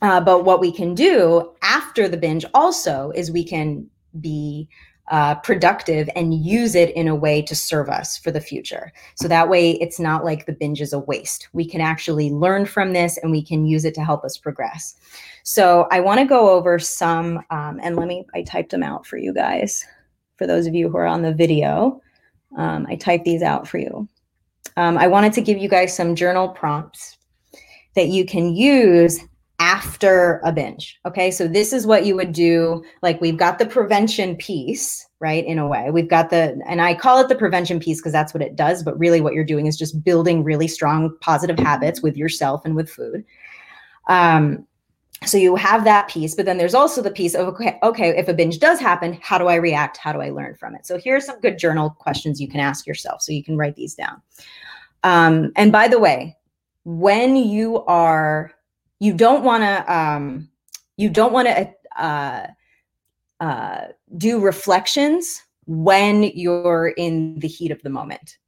Uh, 0.00 0.22
but 0.22 0.46
what 0.46 0.60
we 0.60 0.72
can 0.72 0.94
do 0.94 1.52
after 1.60 2.08
the 2.08 2.16
binge 2.16 2.46
also 2.54 3.12
is 3.14 3.30
we 3.30 3.44
can 3.44 3.86
be 4.18 4.68
uh, 5.10 5.34
productive 5.36 6.08
and 6.14 6.34
use 6.34 6.74
it 6.74 6.90
in 6.90 7.08
a 7.08 7.14
way 7.14 7.42
to 7.42 7.54
serve 7.54 7.88
us 7.88 8.16
for 8.16 8.30
the 8.30 8.40
future. 8.40 8.92
So 9.16 9.26
that 9.28 9.48
way, 9.48 9.72
it's 9.72 9.98
not 9.98 10.24
like 10.24 10.46
the 10.46 10.52
binge 10.52 10.80
is 10.80 10.92
a 10.92 11.00
waste. 11.00 11.48
We 11.52 11.66
can 11.66 11.80
actually 11.80 12.30
learn 12.30 12.64
from 12.64 12.92
this 12.92 13.18
and 13.18 13.32
we 13.32 13.42
can 13.42 13.66
use 13.66 13.84
it 13.84 13.94
to 13.94 14.04
help 14.04 14.24
us 14.24 14.38
progress. 14.38 14.94
So 15.42 15.88
I 15.90 16.00
want 16.00 16.20
to 16.20 16.26
go 16.26 16.50
over 16.50 16.78
some, 16.78 17.38
um, 17.50 17.80
and 17.82 17.96
let 17.96 18.06
me, 18.06 18.24
I 18.34 18.42
typed 18.42 18.70
them 18.70 18.84
out 18.84 19.04
for 19.04 19.16
you 19.16 19.34
guys. 19.34 19.84
For 20.36 20.46
those 20.46 20.66
of 20.66 20.74
you 20.74 20.88
who 20.88 20.96
are 20.96 21.06
on 21.06 21.22
the 21.22 21.34
video, 21.34 22.00
um, 22.56 22.86
I 22.88 22.94
typed 22.96 23.24
these 23.24 23.42
out 23.42 23.66
for 23.66 23.78
you. 23.78 24.08
Um, 24.76 24.96
I 24.96 25.08
wanted 25.08 25.32
to 25.34 25.42
give 25.42 25.58
you 25.58 25.68
guys 25.68 25.94
some 25.94 26.14
journal 26.14 26.48
prompts 26.48 27.18
that 27.96 28.08
you 28.08 28.24
can 28.24 28.54
use 28.54 29.20
after 29.60 30.40
a 30.42 30.50
binge. 30.50 30.98
Okay. 31.06 31.30
So 31.30 31.46
this 31.46 31.72
is 31.72 31.86
what 31.86 32.06
you 32.06 32.16
would 32.16 32.32
do. 32.32 32.82
Like 33.02 33.20
we've 33.20 33.36
got 33.36 33.58
the 33.58 33.66
prevention 33.66 34.34
piece, 34.36 35.06
right? 35.20 35.44
In 35.44 35.58
a 35.58 35.68
way, 35.68 35.90
we've 35.90 36.08
got 36.08 36.30
the, 36.30 36.58
and 36.66 36.80
I 36.80 36.94
call 36.94 37.20
it 37.20 37.28
the 37.28 37.36
prevention 37.36 37.78
piece 37.78 38.00
because 38.00 38.12
that's 38.12 38.32
what 38.32 38.42
it 38.42 38.56
does. 38.56 38.82
But 38.82 38.98
really, 38.98 39.20
what 39.20 39.34
you're 39.34 39.44
doing 39.44 39.66
is 39.66 39.76
just 39.76 40.02
building 40.02 40.42
really 40.42 40.66
strong 40.66 41.14
positive 41.20 41.58
habits 41.58 42.02
with 42.02 42.16
yourself 42.16 42.62
and 42.64 42.74
with 42.74 42.90
food. 42.90 43.22
Um, 44.08 44.66
so 45.26 45.36
you 45.36 45.54
have 45.56 45.84
that 45.84 46.08
piece, 46.08 46.34
but 46.34 46.46
then 46.46 46.56
there's 46.56 46.74
also 46.74 47.02
the 47.02 47.10
piece 47.10 47.34
of 47.34 47.48
okay, 47.48 47.78
okay, 47.82 48.08
if 48.16 48.28
a 48.28 48.32
binge 48.32 48.58
does 48.58 48.80
happen, 48.80 49.18
how 49.20 49.36
do 49.36 49.48
I 49.48 49.56
react? 49.56 49.98
How 49.98 50.14
do 50.14 50.20
I 50.20 50.30
learn 50.30 50.54
from 50.54 50.74
it? 50.74 50.86
So 50.86 50.98
here's 50.98 51.26
some 51.26 51.38
good 51.40 51.58
journal 51.58 51.90
questions 51.90 52.40
you 52.40 52.48
can 52.48 52.60
ask 52.60 52.86
yourself. 52.86 53.20
So 53.20 53.32
you 53.32 53.44
can 53.44 53.58
write 53.58 53.76
these 53.76 53.94
down. 53.94 54.22
Um, 55.04 55.52
and 55.56 55.70
by 55.70 55.88
the 55.88 55.98
way, 55.98 56.38
when 56.84 57.36
you 57.36 57.84
are 57.84 58.52
you 59.00 59.12
don't 59.12 59.42
want 59.42 59.62
to 59.62 59.92
um, 59.92 60.48
you 60.96 61.10
don't 61.10 61.32
want 61.32 61.48
to 61.48 61.74
uh, 62.00 62.46
uh, 63.40 63.86
do 64.16 64.40
reflections 64.40 65.42
when 65.66 66.22
you're 66.22 66.94
in 66.96 67.38
the 67.40 67.48
heat 67.48 67.70
of 67.70 67.82
the 67.82 67.90
moment 67.90 68.38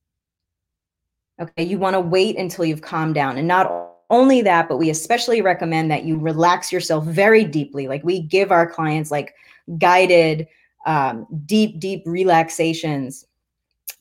Okay, 1.42 1.64
you 1.64 1.78
want 1.78 1.94
to 1.94 2.00
wait 2.00 2.36
until 2.36 2.64
you've 2.64 2.82
calmed 2.82 3.14
down. 3.14 3.36
And 3.36 3.48
not 3.48 3.90
only 4.10 4.42
that, 4.42 4.68
but 4.68 4.76
we 4.76 4.90
especially 4.90 5.40
recommend 5.40 5.90
that 5.90 6.04
you 6.04 6.16
relax 6.18 6.70
yourself 6.70 7.04
very 7.04 7.44
deeply. 7.44 7.88
Like 7.88 8.04
we 8.04 8.20
give 8.20 8.52
our 8.52 8.66
clients 8.66 9.10
like 9.10 9.34
guided, 9.78 10.46
um, 10.86 11.26
deep, 11.46 11.80
deep 11.80 12.02
relaxations 12.06 13.24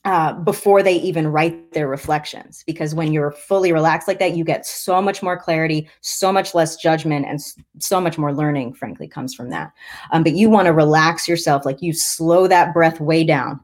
uh, 0.04 0.32
before 0.32 0.82
they 0.82 0.96
even 0.96 1.28
write 1.28 1.72
their 1.72 1.86
reflections. 1.86 2.64
Because 2.66 2.94
when 2.94 3.12
you're 3.12 3.30
fully 3.30 3.72
relaxed 3.72 4.08
like 4.08 4.18
that, 4.18 4.36
you 4.36 4.44
get 4.44 4.66
so 4.66 5.00
much 5.00 5.22
more 5.22 5.38
clarity, 5.38 5.88
so 6.00 6.32
much 6.32 6.54
less 6.54 6.76
judgment, 6.76 7.26
and 7.26 7.40
so 7.78 8.00
much 8.00 8.18
more 8.18 8.34
learning, 8.34 8.74
frankly, 8.74 9.06
comes 9.06 9.34
from 9.34 9.50
that. 9.50 9.72
Um, 10.10 10.24
but 10.24 10.32
you 10.32 10.50
want 10.50 10.66
to 10.66 10.72
relax 10.72 11.28
yourself, 11.28 11.64
like 11.64 11.82
you 11.82 11.92
slow 11.92 12.48
that 12.48 12.74
breath 12.74 13.00
way 13.00 13.22
down. 13.22 13.60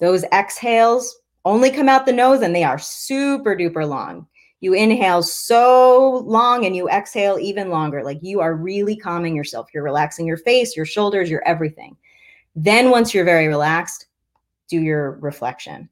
Those 0.00 0.24
exhales 0.32 1.14
only 1.44 1.70
come 1.70 1.88
out 1.88 2.06
the 2.06 2.12
nose 2.12 2.40
and 2.40 2.54
they 2.54 2.64
are 2.64 2.78
super 2.78 3.54
duper 3.54 3.86
long. 3.86 4.26
You 4.60 4.72
inhale 4.72 5.22
so 5.22 6.22
long 6.24 6.64
and 6.64 6.74
you 6.74 6.88
exhale 6.88 7.38
even 7.38 7.68
longer. 7.68 8.02
Like 8.02 8.18
you 8.22 8.40
are 8.40 8.54
really 8.54 8.96
calming 8.96 9.36
yourself. 9.36 9.68
You're 9.74 9.82
relaxing 9.82 10.26
your 10.26 10.38
face, 10.38 10.74
your 10.74 10.86
shoulders, 10.86 11.28
your 11.28 11.46
everything. 11.46 11.96
Then, 12.56 12.90
once 12.90 13.12
you're 13.12 13.24
very 13.24 13.48
relaxed, 13.48 14.06
do 14.68 14.80
your 14.80 15.12
reflection. 15.20 15.88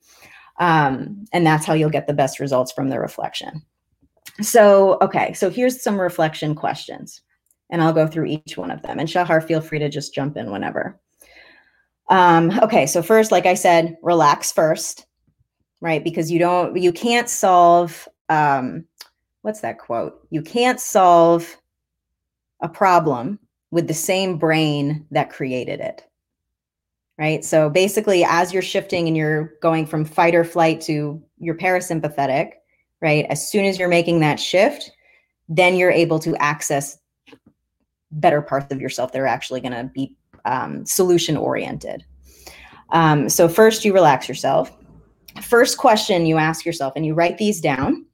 Um, 0.58 1.24
and 1.32 1.46
that's 1.46 1.64
how 1.66 1.74
you'll 1.74 1.90
get 1.90 2.06
the 2.06 2.14
best 2.14 2.40
results 2.40 2.72
from 2.72 2.88
the 2.88 2.98
reflection. 2.98 3.62
So, 4.40 4.98
okay, 5.02 5.32
so 5.32 5.50
here's 5.50 5.82
some 5.82 6.00
reflection 6.00 6.54
questions, 6.54 7.22
and 7.70 7.82
I'll 7.82 7.92
go 7.92 8.06
through 8.06 8.26
each 8.26 8.56
one 8.56 8.70
of 8.70 8.82
them. 8.82 8.98
And 8.98 9.08
Shahar, 9.08 9.40
feel 9.40 9.60
free 9.60 9.78
to 9.78 9.88
just 9.88 10.14
jump 10.14 10.36
in 10.36 10.50
whenever. 10.50 10.98
Um, 12.08 12.58
okay, 12.60 12.86
so 12.86 13.02
first, 13.02 13.32
like 13.32 13.46
I 13.46 13.54
said, 13.54 13.96
relax 14.02 14.52
first, 14.52 15.06
right? 15.80 16.02
Because 16.02 16.30
you 16.30 16.38
don't, 16.38 16.76
you 16.76 16.92
can't 16.92 17.28
solve 17.28 18.08
um, 18.28 18.86
what's 19.42 19.60
that 19.60 19.78
quote? 19.78 20.26
You 20.30 20.42
can't 20.42 20.80
solve 20.80 21.56
a 22.60 22.68
problem 22.68 23.38
with 23.70 23.88
the 23.88 23.94
same 23.94 24.38
brain 24.38 25.06
that 25.10 25.30
created 25.30 25.80
it. 25.80 26.04
Right. 27.18 27.44
So 27.44 27.68
basically, 27.68 28.24
as 28.24 28.52
you're 28.52 28.62
shifting 28.62 29.06
and 29.06 29.16
you're 29.16 29.52
going 29.60 29.86
from 29.86 30.04
fight 30.04 30.34
or 30.34 30.44
flight 30.44 30.80
to 30.82 31.22
your 31.38 31.54
parasympathetic, 31.54 32.52
right? 33.00 33.26
As 33.28 33.48
soon 33.48 33.64
as 33.64 33.78
you're 33.78 33.88
making 33.88 34.20
that 34.20 34.40
shift, 34.40 34.90
then 35.48 35.76
you're 35.76 35.90
able 35.90 36.18
to 36.20 36.34
access 36.36 36.98
better 38.10 38.40
parts 38.40 38.72
of 38.72 38.80
yourself 38.80 39.12
that 39.12 39.20
are 39.20 39.26
actually 39.26 39.60
going 39.60 39.72
to 39.72 39.90
be 39.92 40.16
um, 40.44 40.86
solution 40.86 41.36
oriented. 41.36 42.04
Um, 42.90 43.28
so, 43.28 43.48
first, 43.48 43.84
you 43.84 43.92
relax 43.92 44.28
yourself. 44.28 44.72
First 45.40 45.78
question 45.78 46.26
you 46.26 46.36
ask 46.36 46.64
yourself, 46.64 46.92
and 46.96 47.06
you 47.06 47.14
write 47.14 47.38
these 47.38 47.60
down 47.60 48.06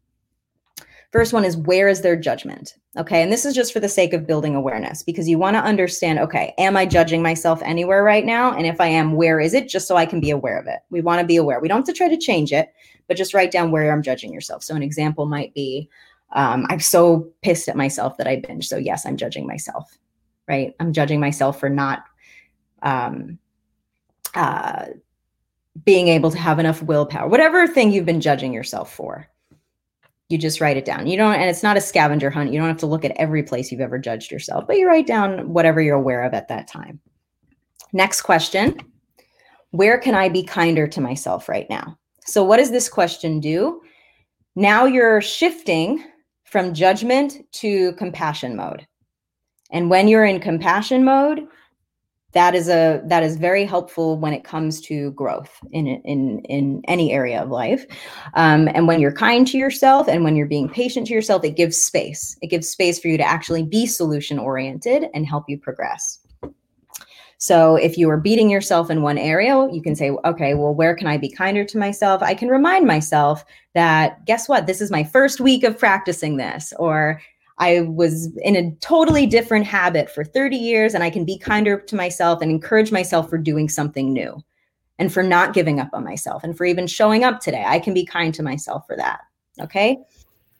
First 1.11 1.33
one 1.33 1.45
is 1.45 1.57
where 1.57 1.89
is 1.89 2.03
their 2.03 2.17
judgment? 2.17 2.75
Okay. 2.99 3.23
And 3.23 3.33
this 3.33 3.47
is 3.47 3.55
just 3.55 3.73
for 3.73 3.81
the 3.81 3.89
sake 3.89 4.13
of 4.13 4.27
building 4.27 4.55
awareness 4.55 5.03
because 5.03 5.29
you 5.29 5.39
want 5.39 5.57
to 5.57 5.63
understand 5.63 6.19
okay, 6.19 6.55
am 6.59 6.77
I 6.77 6.85
judging 6.85 7.23
myself 7.23 7.63
anywhere 7.63 8.05
right 8.05 8.27
now? 8.27 8.53
And 8.53 8.67
if 8.67 8.81
I 8.81 8.89
am, 8.89 9.13
where 9.13 9.41
is 9.41 9.55
it? 9.55 9.69
Just 9.69 9.89
so 9.89 9.97
I 9.97 10.05
can 10.05 10.21
be 10.21 10.31
aware 10.31 10.59
of 10.59 10.67
it. 10.67 10.81
We 10.91 11.01
want 11.01 11.21
to 11.21 11.27
be 11.27 11.37
aware. 11.37 11.61
We 11.61 11.69
don't 11.69 11.79
have 11.79 11.87
to 11.87 11.93
try 11.93 12.09
to 12.09 12.19
change 12.19 12.53
it, 12.53 12.75
but 13.07 13.17
just 13.17 13.33
write 13.33 13.51
down 13.51 13.71
where 13.71 13.91
I'm 13.91 14.03
judging 14.03 14.33
yourself. 14.33 14.63
So 14.63 14.75
an 14.75 14.83
example 14.83 15.25
might 15.25 15.55
be 15.55 15.89
um, 16.33 16.67
I'm 16.69 16.81
so 16.81 17.31
pissed 17.43 17.69
at 17.69 17.77
myself 17.77 18.17
that 18.19 18.27
I 18.27 18.37
binge. 18.37 18.69
So, 18.69 18.77
yes, 18.77 19.07
I'm 19.07 19.17
judging 19.17 19.47
myself, 19.47 19.97
right? 20.47 20.75
I'm 20.79 20.93
judging 20.93 21.21
myself 21.21 21.59
for 21.59 21.71
not 21.71 22.05
um, 22.83 23.39
uh, 24.35 24.87
being 25.85 26.09
able 26.09 26.31
to 26.31 26.39
have 26.39 26.59
enough 26.59 26.83
willpower, 26.83 27.29
whatever 27.29 27.67
thing 27.67 27.93
you've 27.93 28.05
been 28.05 28.21
judging 28.21 28.53
yourself 28.53 28.93
for 28.93 29.27
you 30.29 30.37
just 30.37 30.61
write 30.61 30.77
it 30.77 30.85
down. 30.85 31.07
You 31.07 31.17
don't, 31.17 31.35
and 31.35 31.49
it's 31.49 31.63
not 31.63 31.77
a 31.77 31.81
scavenger 31.81 32.31
hunt. 32.31 32.53
You 32.53 32.59
don't 32.59 32.69
have 32.69 32.77
to 32.79 32.87
look 32.87 33.05
at 33.05 33.17
every 33.17 33.43
place 33.43 33.73
you've 33.73 33.81
ever 33.81 33.99
judged 33.99 34.31
yourself, 34.31 34.67
but 34.67 34.77
you 34.77 34.87
write 34.87 35.07
down 35.07 35.53
whatever 35.53 35.81
you're 35.81 35.97
aware 35.97 36.23
of 36.23 36.35
at 36.35 36.49
that 36.49 36.69
time. 36.69 37.01
Next 37.93 38.23
question 38.23 38.77
Where 39.71 39.99
can 39.99 40.15
I 40.15 40.29
be 40.29 40.43
kinder 40.43 40.87
to 40.89 41.01
myself 41.01 41.49
right 41.49 41.69
now? 41.71 41.99
So, 42.27 42.45
what 42.45 42.59
does 42.59 42.71
this 42.71 42.89
question 42.89 43.41
do? 43.41 43.81
Now 44.55 44.85
you're 44.85 45.23
shifting 45.23 46.05
from 46.45 46.75
judgment 46.75 47.39
to 47.53 47.93
compassion 47.93 48.57
mode. 48.57 48.87
And 49.71 49.89
when 49.89 50.09
you're 50.09 50.25
in 50.25 50.41
compassion 50.41 51.05
mode, 51.05 51.47
that 52.39 52.55
is 52.55 52.69
a 52.69 53.03
that 53.05 53.25
is 53.25 53.37
very 53.37 53.65
helpful 53.65 54.17
when 54.17 54.33
it 54.33 54.45
comes 54.45 54.81
to 54.81 55.11
growth 55.11 55.59
in 55.73 55.89
in 55.89 56.39
in 56.45 56.81
any 56.87 57.11
area 57.11 57.43
of 57.43 57.51
life. 57.51 57.85
Um, 58.35 58.69
and 58.75 58.87
when 58.87 59.01
you're 59.01 59.13
kind 59.13 59.45
to 59.49 59.59
yourself 59.59 60.07
and 60.07 60.23
when 60.23 60.37
you're 60.37 60.47
being 60.47 60.69
patient 60.69 61.09
to 61.09 61.15
yourself 61.15 61.43
it 61.43 61.57
gives 61.57 61.77
space. 61.77 62.39
It 62.41 62.47
gives 62.47 62.69
space 62.69 63.01
for 63.01 63.09
you 63.09 63.17
to 63.17 63.25
actually 63.25 63.65
be 63.65 63.87
solution 63.87 64.39
oriented 64.39 65.07
and 65.15 65.27
help 65.27 65.47
you 65.49 65.59
progress. 65.59 66.21
So 67.39 67.75
if 67.75 67.99
you 67.99 68.09
are 68.09 68.21
beating 68.21 68.51
yourself 68.51 68.89
in 68.89 69.03
one 69.03 69.19
area 69.19 69.69
you 69.73 69.83
can 69.83 69.97
say 69.97 70.13
okay 70.25 70.55
well 70.55 70.75
where 70.77 70.95
can 70.95 71.09
i 71.09 71.17
be 71.17 71.29
kinder 71.29 71.65
to 71.65 71.77
myself? 71.77 72.23
I 72.23 72.35
can 72.35 72.51
remind 72.51 72.87
myself 72.87 73.45
that 73.75 74.25
guess 74.27 74.49
what? 74.49 74.69
This 74.69 74.81
is 74.81 74.93
my 74.93 75.03
first 75.03 75.41
week 75.41 75.65
of 75.65 75.77
practicing 75.77 76.37
this 76.37 76.73
or 76.79 77.21
I 77.59 77.81
was 77.83 78.37
in 78.39 78.57
a 78.57 78.71
totally 78.77 79.27
different 79.27 79.67
habit 79.67 80.11
for 80.11 80.25
30 80.25 80.57
years, 80.57 80.95
and 80.95 81.03
I 81.03 81.11
can 81.11 81.25
be 81.25 81.39
kinder 81.39 81.81
to 81.81 81.97
myself 81.97 82.41
and 82.41 82.51
encourage 82.51 82.93
myself 82.93 83.29
for 83.29 83.39
doing 83.39 83.69
something 83.69 84.13
new 84.13 84.43
and 84.99 85.13
for 85.13 85.23
not 85.23 85.55
giving 85.55 85.81
up 85.81 85.91
on 85.93 86.05
myself 86.05 86.45
and 86.45 86.57
for 86.57 86.65
even 86.65 86.87
showing 86.87 87.25
up 87.25 87.41
today. 87.41 87.65
I 87.67 87.79
can 87.79 87.95
be 87.95 88.05
kind 88.05 88.33
to 88.35 88.43
myself 88.43 88.87
for 88.87 88.97
that. 88.97 89.21
Okay. 89.61 89.99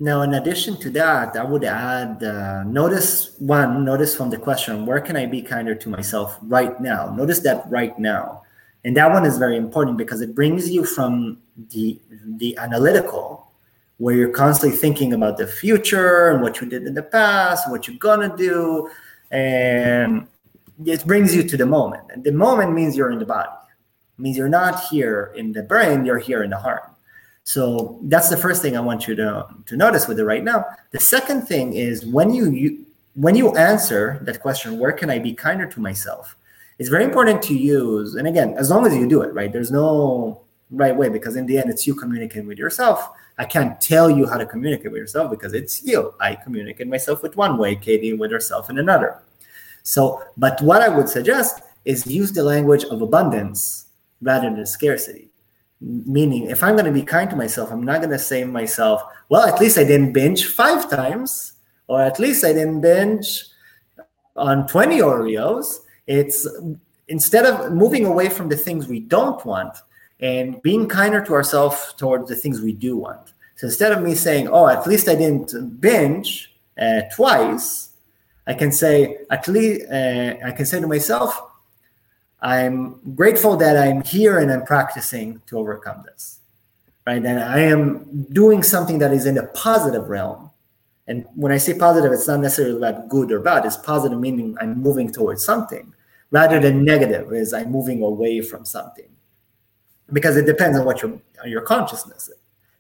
Now, 0.01 0.23
in 0.23 0.35
addition 0.35 0.77
to 0.79 0.91
that, 0.91 1.37
I 1.37 1.43
would 1.43 1.65
add 1.65 2.23
uh, 2.23 2.63
notice 2.65 3.35
one, 3.39 3.85
notice 3.85 4.17
from 4.17 4.31
the 4.31 4.37
question, 4.37 4.87
where 4.87 5.01
can 5.01 5.17
I 5.17 5.27
be 5.27 5.43
kinder 5.43 5.75
to 5.75 5.89
myself 5.89 6.39
right 6.43 6.81
now? 6.81 7.13
Notice 7.15 7.41
that 7.41 7.65
right 7.69 7.99
now. 7.99 8.43
And 8.85 8.97
that 8.97 9.11
one 9.11 9.25
is 9.27 9.39
very 9.39 9.57
important 9.57 9.99
because 9.99 10.21
it 10.21 10.37
brings 10.37 10.71
you 10.71 10.85
from 10.85 11.39
the, 11.71 12.01
the 12.37 12.57
analytical 12.59 13.48
where 13.99 14.15
you're 14.15 14.31
constantly 14.31 14.77
thinking 14.77 15.13
about 15.13 15.37
the 15.37 15.47
future 15.47 16.31
and 16.31 16.41
what 16.41 16.61
you 16.61 16.67
did 16.67 16.87
in 16.87 16.95
the 16.95 17.03
past, 17.03 17.71
what 17.71 17.87
you're 17.87 17.99
gonna 17.99 18.35
do, 18.37 18.89
and 19.31 20.27
it 20.87 21.05
brings 21.05 21.35
you 21.35 21.43
to 21.43 21.57
the 21.57 21.67
moment. 21.67 22.05
And 22.13 22.23
the 22.25 22.33
moment 22.33 22.73
means 22.73 22.97
you're 22.97 23.11
in 23.11 23.19
the 23.19 23.27
body. 23.27 23.51
It 24.19 24.23
means 24.23 24.37
you're 24.37 24.49
not 24.49 24.85
here 24.85 25.33
in 25.37 25.53
the 25.53 25.63
brain, 25.63 26.05
you're 26.05 26.19
here 26.19 26.45
in 26.45 26.51
the 26.51 26.57
heart. 26.57 26.85
So 27.43 27.99
that's 28.03 28.29
the 28.29 28.37
first 28.37 28.63
thing 28.63 28.77
I 28.77 28.81
want 28.81 29.09
you 29.09 29.15
to, 29.17 29.47
to 29.67 29.77
notice 29.77 30.07
with 30.07 30.21
it 30.21 30.25
right 30.25 30.45
now. 30.45 30.65
The 30.93 31.01
second 31.01 31.43
thing 31.49 31.73
is 31.73 32.07
when 32.07 32.33
you, 32.33 32.51
you 32.51 32.85
when 33.15 33.35
you 33.35 33.57
answer 33.57 34.21
that 34.23 34.41
question, 34.41 34.79
where 34.79 34.93
can 34.93 35.11
I 35.11 35.19
be 35.19 35.35
kinder 35.35 35.67
to 35.67 35.81
myself? 35.81 36.37
It's 36.79 36.89
very 36.89 37.03
important 37.03 37.43
to 37.45 37.55
use, 37.55 38.15
and 38.15 38.29
again, 38.29 38.55
as 38.57 38.71
long 38.71 38.87
as 38.87 38.95
you 38.95 39.09
do 39.09 39.23
it, 39.23 39.35
right? 39.35 39.53
There's 39.53 39.73
no 39.73 40.43
right 40.71 40.95
way 40.95 41.09
because 41.09 41.35
in 41.35 41.47
the 41.47 41.59
end, 41.59 41.69
it's 41.69 41.85
you 41.85 41.97
communicating 41.97 42.47
with 42.47 42.59
yourself 42.59 43.09
I 43.39 43.45
can't 43.45 43.81
tell 43.81 44.11
you 44.11 44.27
how 44.27 44.37
to 44.37 44.45
communicate 44.45 44.91
with 44.91 45.01
yourself 45.01 45.31
because 45.31 45.55
it's 45.55 45.85
you. 45.85 46.13
I 46.21 46.35
communicate 46.35 46.89
myself 46.89 47.23
with 47.23 47.37
one 47.37 47.57
way, 47.57 47.77
Katie 47.77 48.13
with 48.13 48.33
herself 48.33 48.69
in 48.69 48.79
another. 48.79 49.23
So, 49.85 50.23
but 50.37 50.61
what 50.61 50.83
I 50.83 50.89
would 50.89 51.09
suggest 51.09 51.63
is 51.85 52.07
use 52.07 52.33
the 52.33 52.43
language 52.43 52.85
of 52.85 53.01
abundance 53.01 53.87
rather 54.21 54.51
than 54.51 54.67
scarcity. 54.67 55.31
Meaning, 55.81 56.51
if 56.51 56.65
I'm 56.65 56.75
going 56.75 56.87
to 56.87 56.93
be 56.93 57.05
kind 57.05 57.31
to 57.31 57.37
myself, 57.37 57.71
I'm 57.71 57.85
not 57.85 57.99
going 57.99 58.11
to 58.11 58.19
say 58.19 58.41
to 58.41 58.47
myself, 58.47 59.03
well, 59.29 59.47
at 59.47 59.61
least 59.61 59.79
I 59.79 59.85
didn't 59.85 60.13
binge 60.13 60.47
five 60.47 60.91
times, 60.91 61.53
or 61.87 62.03
at 62.03 62.19
least 62.19 62.45
I 62.45 62.53
didn't 62.53 62.81
binge 62.81 63.45
on 64.35 64.67
20 64.67 64.99
Oreos. 64.99 65.79
It's 66.09 66.49
instead 67.07 67.47
of 67.47 67.73
moving 67.73 68.05
away 68.05 68.29
from 68.29 68.49
the 68.49 68.57
things 68.57 68.89
we 68.89 68.99
don't 68.99 69.45
want, 69.47 69.79
and 70.21 70.61
being 70.63 70.89
kinder 70.89 71.25
to 71.25 71.33
ourselves 71.33 71.95
towards 71.97 72.29
the 72.29 72.35
things 72.35 72.61
we 72.61 72.73
do 72.73 72.97
want. 72.97 73.33
So 73.57 73.67
instead 73.67 73.93
of 73.93 74.03
me 74.03 74.15
saying, 74.15 74.49
"Oh, 74.49 74.69
at 74.69 74.87
least 74.87 75.09
I 75.09 75.15
didn't 75.15 75.81
binge 75.81 76.55
uh, 76.81 77.03
twice," 77.15 77.91
I 78.47 78.55
can 78.55 78.73
say, 78.73 79.19
"At 79.31 79.47
least 79.49 79.87
uh, 79.91 80.37
I 80.45 80.53
can 80.53 80.67
say 80.67 80.81
to 80.81 80.87
myself, 80.87 81.41
I'm 82.41 83.01
grateful 83.15 83.57
that 83.57 83.77
I'm 83.77 84.03
here 84.03 84.39
and 84.39 84.51
I'm 84.51 84.65
practicing 84.65 85.43
to 85.47 85.59
overcome 85.59 86.05
this, 86.07 86.39
right? 87.07 87.25
And 87.25 87.41
I 87.41 87.61
am 87.61 88.27
doing 88.33 88.63
something 88.63 88.99
that 89.01 89.13
is 89.13 89.27
in 89.27 89.39
a 89.39 89.47
positive 89.49 90.09
realm. 90.09 90.51
And 91.09 91.27
when 91.35 91.51
I 91.51 91.59
say 91.59 91.77
positive, 91.77 92.13
it's 92.13 92.29
not 92.29 92.41
necessarily 92.41 92.77
about 92.77 93.09
good 93.09 93.33
or 93.33 93.41
bad. 93.41 93.65
It's 93.65 93.77
positive 93.77 94.21
meaning 94.21 94.57
I'm 94.61 94.81
moving 94.81 95.11
towards 95.11 95.45
something, 95.45 95.93
rather 96.31 96.61
than 96.61 96.85
negative 96.85 97.33
is 97.33 97.53
I'm 97.53 97.71
moving 97.71 98.03
away 98.03 98.41
from 98.41 98.65
something." 98.65 99.09
Because 100.13 100.37
it 100.37 100.47
depends 100.47 100.79
on 100.79 100.85
what 100.85 101.03
your 101.03 101.21
your 101.45 101.63
consciousness 101.63 102.29
is. 102.29 102.37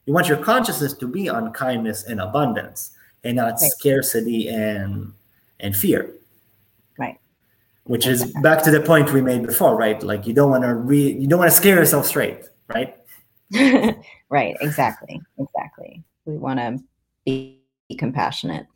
You 0.07 0.15
want 0.15 0.29
your 0.29 0.39
consciousness 0.39 0.95
to 0.95 1.07
be 1.07 1.29
on 1.29 1.53
kindness 1.53 2.05
and 2.05 2.21
abundance, 2.21 2.93
and 3.25 3.37
not 3.37 3.55
right. 3.61 3.71
scarcity 3.71 4.49
and 4.49 5.13
and 5.61 5.77
fear. 5.77 6.15
Right. 6.99 7.19
Which 7.85 8.07
is 8.07 8.33
back 8.43 8.63
to 8.65 8.71
the 8.71 8.81
point 8.81 9.13
we 9.13 9.21
made 9.21 9.47
before, 9.47 9.77
right? 9.77 10.03
Like 10.03 10.27
you 10.27 10.35
don't 10.35 10.51
want 10.51 10.65
to 10.65 10.75
re 10.75 11.13
you 11.13 11.27
don't 11.27 11.39
want 11.39 11.51
to 11.51 11.57
scare 11.57 11.77
yourself 11.77 12.07
straight, 12.07 12.45
right? 12.69 12.95
right 14.29 14.57
exactly 14.61 15.21
exactly 15.39 16.03
we 16.27 16.37
want 16.37 16.59
to 16.59 16.79
be 17.25 17.59
compassionate 17.99 18.67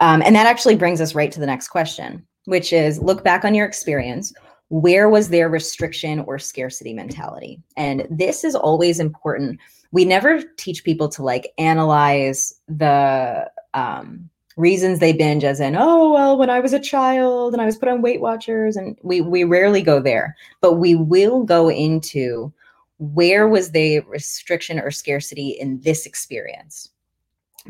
um, 0.00 0.20
and 0.22 0.34
that 0.34 0.46
actually 0.46 0.74
brings 0.74 1.00
us 1.00 1.14
right 1.14 1.30
to 1.30 1.38
the 1.38 1.46
next 1.46 1.68
question 1.68 2.26
which 2.46 2.72
is 2.72 2.98
look 2.98 3.22
back 3.22 3.44
on 3.44 3.54
your 3.54 3.66
experience 3.66 4.32
where 4.70 5.08
was 5.08 5.28
their 5.28 5.48
restriction 5.48 6.20
or 6.20 6.38
scarcity 6.38 6.94
mentality? 6.94 7.60
And 7.76 8.06
this 8.08 8.44
is 8.44 8.54
always 8.54 9.00
important. 9.00 9.58
We 9.90 10.04
never 10.04 10.42
teach 10.56 10.84
people 10.84 11.08
to 11.10 11.22
like 11.22 11.52
analyze 11.58 12.54
the 12.68 13.50
um, 13.74 14.30
reasons 14.56 14.98
they 14.98 15.12
binge 15.12 15.42
as 15.42 15.58
in 15.60 15.74
oh 15.76 16.12
well 16.12 16.36
when 16.36 16.50
i 16.50 16.60
was 16.60 16.72
a 16.72 16.80
child 16.80 17.54
and 17.54 17.62
i 17.62 17.64
was 17.64 17.78
put 17.78 17.88
on 17.88 18.02
weight 18.02 18.20
watchers 18.20 18.76
and 18.76 18.98
we 19.02 19.20
we 19.20 19.42
rarely 19.42 19.80
go 19.80 20.00
there. 20.00 20.36
But 20.60 20.74
we 20.74 20.94
will 20.94 21.44
go 21.44 21.70
into 21.70 22.52
where 22.98 23.48
was 23.48 23.70
the 23.70 24.00
restriction 24.00 24.78
or 24.78 24.90
scarcity 24.90 25.50
in 25.50 25.80
this 25.80 26.04
experience? 26.04 26.90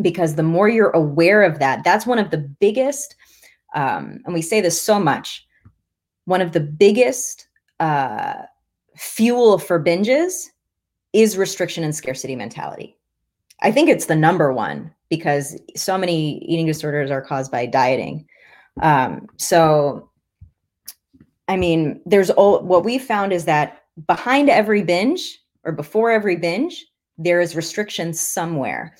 Because 0.02 0.34
the 0.34 0.42
more 0.42 0.68
you're 0.68 0.90
aware 0.90 1.42
of 1.42 1.58
that 1.60 1.84
that's 1.84 2.06
one 2.06 2.18
of 2.18 2.30
the 2.30 2.38
biggest 2.38 3.14
um, 3.74 4.20
and 4.24 4.34
we 4.34 4.42
say 4.42 4.60
this 4.60 4.80
so 4.80 4.98
much 4.98 5.46
one 6.30 6.40
of 6.40 6.52
the 6.52 6.60
biggest 6.60 7.48
uh, 7.80 8.34
fuel 8.96 9.58
for 9.58 9.82
binges 9.82 10.46
is 11.12 11.36
restriction 11.36 11.84
and 11.84 11.94
scarcity 11.94 12.36
mentality 12.36 12.96
i 13.62 13.70
think 13.70 13.88
it's 13.88 14.06
the 14.06 14.16
number 14.16 14.52
one 14.52 14.92
because 15.08 15.60
so 15.76 15.98
many 15.98 16.38
eating 16.44 16.66
disorders 16.66 17.10
are 17.10 17.22
caused 17.22 17.50
by 17.50 17.66
dieting 17.66 18.26
um, 18.82 19.26
so 19.36 20.08
i 21.48 21.56
mean 21.56 22.00
there's 22.06 22.30
all 22.30 22.62
what 22.62 22.84
we 22.84 22.98
found 22.98 23.32
is 23.32 23.44
that 23.44 23.82
behind 24.06 24.48
every 24.48 24.82
binge 24.82 25.40
or 25.64 25.72
before 25.72 26.10
every 26.10 26.36
binge, 26.36 26.86
there 27.18 27.40
is 27.40 27.56
restriction 27.56 28.12
somewhere. 28.12 28.96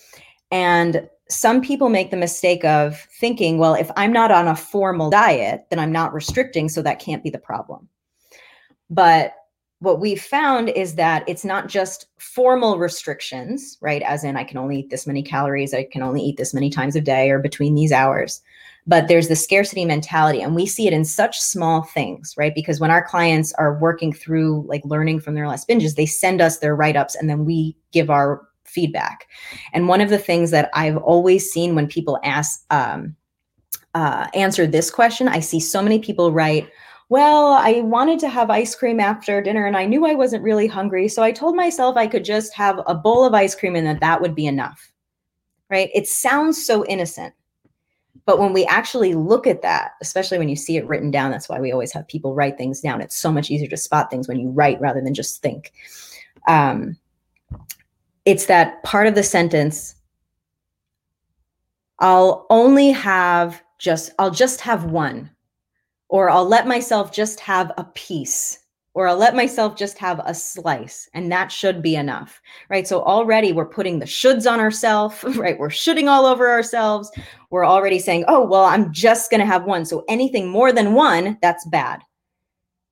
And 0.50 1.08
some 1.30 1.60
people 1.60 1.88
make 1.88 2.10
the 2.10 2.16
mistake 2.16 2.64
of 2.64 2.98
thinking, 3.18 3.58
well, 3.58 3.74
if 3.74 3.90
I'm 3.96 4.12
not 4.12 4.30
on 4.30 4.48
a 4.48 4.56
formal 4.56 5.10
diet, 5.10 5.66
then 5.70 5.78
I'm 5.78 5.92
not 5.92 6.12
restricting, 6.12 6.68
so 6.68 6.82
that 6.82 6.98
can't 6.98 7.22
be 7.22 7.30
the 7.30 7.38
problem. 7.38 7.88
But 8.90 9.34
what 9.78 10.00
we've 10.00 10.20
found 10.20 10.68
is 10.70 10.96
that 10.96 11.26
it's 11.26 11.44
not 11.44 11.68
just 11.68 12.06
formal 12.18 12.78
restrictions, 12.78 13.78
right? 13.80 14.02
As 14.02 14.24
in, 14.24 14.36
I 14.36 14.44
can 14.44 14.58
only 14.58 14.80
eat 14.80 14.90
this 14.90 15.06
many 15.06 15.22
calories, 15.22 15.72
I 15.72 15.84
can 15.84 16.02
only 16.02 16.20
eat 16.20 16.36
this 16.36 16.52
many 16.52 16.68
times 16.68 16.96
a 16.96 17.00
day 17.00 17.30
or 17.30 17.38
between 17.38 17.74
these 17.74 17.92
hours 17.92 18.42
but 18.86 19.08
there's 19.08 19.28
the 19.28 19.36
scarcity 19.36 19.84
mentality 19.84 20.40
and 20.40 20.54
we 20.54 20.66
see 20.66 20.86
it 20.86 20.92
in 20.92 21.04
such 21.04 21.38
small 21.38 21.82
things 21.82 22.34
right 22.36 22.54
because 22.54 22.80
when 22.80 22.90
our 22.90 23.04
clients 23.04 23.52
are 23.54 23.78
working 23.78 24.12
through 24.12 24.64
like 24.66 24.84
learning 24.84 25.20
from 25.20 25.34
their 25.34 25.48
last 25.48 25.68
binges 25.68 25.96
they 25.96 26.06
send 26.06 26.40
us 26.40 26.58
their 26.58 26.74
write-ups 26.74 27.14
and 27.14 27.28
then 27.28 27.44
we 27.44 27.76
give 27.92 28.10
our 28.10 28.42
feedback 28.70 29.26
and 29.72 29.88
one 29.88 30.00
of 30.00 30.08
the 30.08 30.18
things 30.18 30.50
that 30.50 30.70
i've 30.74 30.96
always 30.98 31.50
seen 31.50 31.74
when 31.74 31.86
people 31.86 32.18
ask 32.24 32.64
um, 32.70 33.14
uh, 33.94 34.28
answer 34.34 34.66
this 34.66 34.90
question 34.90 35.28
i 35.28 35.40
see 35.40 35.60
so 35.60 35.82
many 35.82 35.98
people 35.98 36.32
write 36.32 36.68
well, 37.10 37.54
I 37.54 37.80
wanted 37.80 38.20
to 38.20 38.28
have 38.28 38.50
ice 38.50 38.76
cream 38.76 39.00
after 39.00 39.42
dinner 39.42 39.66
and 39.66 39.76
I 39.76 39.84
knew 39.84 40.06
I 40.06 40.14
wasn't 40.14 40.44
really 40.44 40.68
hungry. 40.68 41.08
So 41.08 41.24
I 41.24 41.32
told 41.32 41.56
myself 41.56 41.96
I 41.96 42.06
could 42.06 42.24
just 42.24 42.54
have 42.54 42.80
a 42.86 42.94
bowl 42.94 43.24
of 43.24 43.34
ice 43.34 43.52
cream 43.56 43.74
and 43.74 43.84
that 43.88 43.98
that 43.98 44.20
would 44.20 44.36
be 44.36 44.46
enough. 44.46 44.92
Right? 45.68 45.90
It 45.92 46.06
sounds 46.06 46.64
so 46.64 46.86
innocent. 46.86 47.34
But 48.26 48.38
when 48.38 48.52
we 48.52 48.64
actually 48.66 49.14
look 49.14 49.48
at 49.48 49.62
that, 49.62 49.92
especially 50.00 50.38
when 50.38 50.48
you 50.48 50.54
see 50.54 50.76
it 50.76 50.86
written 50.86 51.10
down, 51.10 51.32
that's 51.32 51.48
why 51.48 51.58
we 51.58 51.72
always 51.72 51.92
have 51.92 52.06
people 52.06 52.36
write 52.36 52.56
things 52.56 52.80
down. 52.80 53.00
It's 53.00 53.16
so 53.16 53.32
much 53.32 53.50
easier 53.50 53.68
to 53.68 53.76
spot 53.76 54.08
things 54.08 54.28
when 54.28 54.38
you 54.38 54.48
write 54.50 54.80
rather 54.80 55.00
than 55.00 55.14
just 55.14 55.42
think. 55.42 55.72
Um, 56.46 56.96
it's 58.24 58.46
that 58.46 58.82
part 58.82 59.06
of 59.06 59.14
the 59.14 59.22
sentence 59.22 59.94
I'll 62.00 62.46
only 62.48 62.90
have 62.90 63.62
just, 63.78 64.12
I'll 64.18 64.30
just 64.30 64.62
have 64.62 64.84
one, 64.86 65.30
or 66.08 66.30
I'll 66.30 66.46
let 66.46 66.66
myself 66.66 67.12
just 67.12 67.40
have 67.40 67.72
a 67.76 67.84
piece 67.84 68.58
or 68.94 69.06
I'll 69.06 69.16
let 69.16 69.36
myself 69.36 69.76
just 69.76 69.98
have 69.98 70.20
a 70.24 70.34
slice 70.34 71.08
and 71.14 71.30
that 71.30 71.52
should 71.52 71.80
be 71.80 71.94
enough, 71.94 72.40
right? 72.68 72.88
So 72.88 73.02
already 73.02 73.52
we're 73.52 73.66
putting 73.66 73.98
the 73.98 74.06
shoulds 74.06 74.50
on 74.50 74.58
ourselves, 74.58 75.22
right? 75.36 75.58
We're 75.58 75.70
shooting 75.70 76.08
all 76.08 76.26
over 76.26 76.50
ourselves. 76.50 77.10
We're 77.50 77.66
already 77.66 78.00
saying, 78.00 78.24
oh, 78.26 78.44
well, 78.44 78.64
I'm 78.64 78.92
just 78.92 79.30
going 79.30 79.40
to 79.40 79.46
have 79.46 79.64
one. 79.64 79.84
So 79.84 80.04
anything 80.08 80.48
more 80.48 80.72
than 80.72 80.94
one, 80.94 81.38
that's 81.40 81.64
bad, 81.66 82.00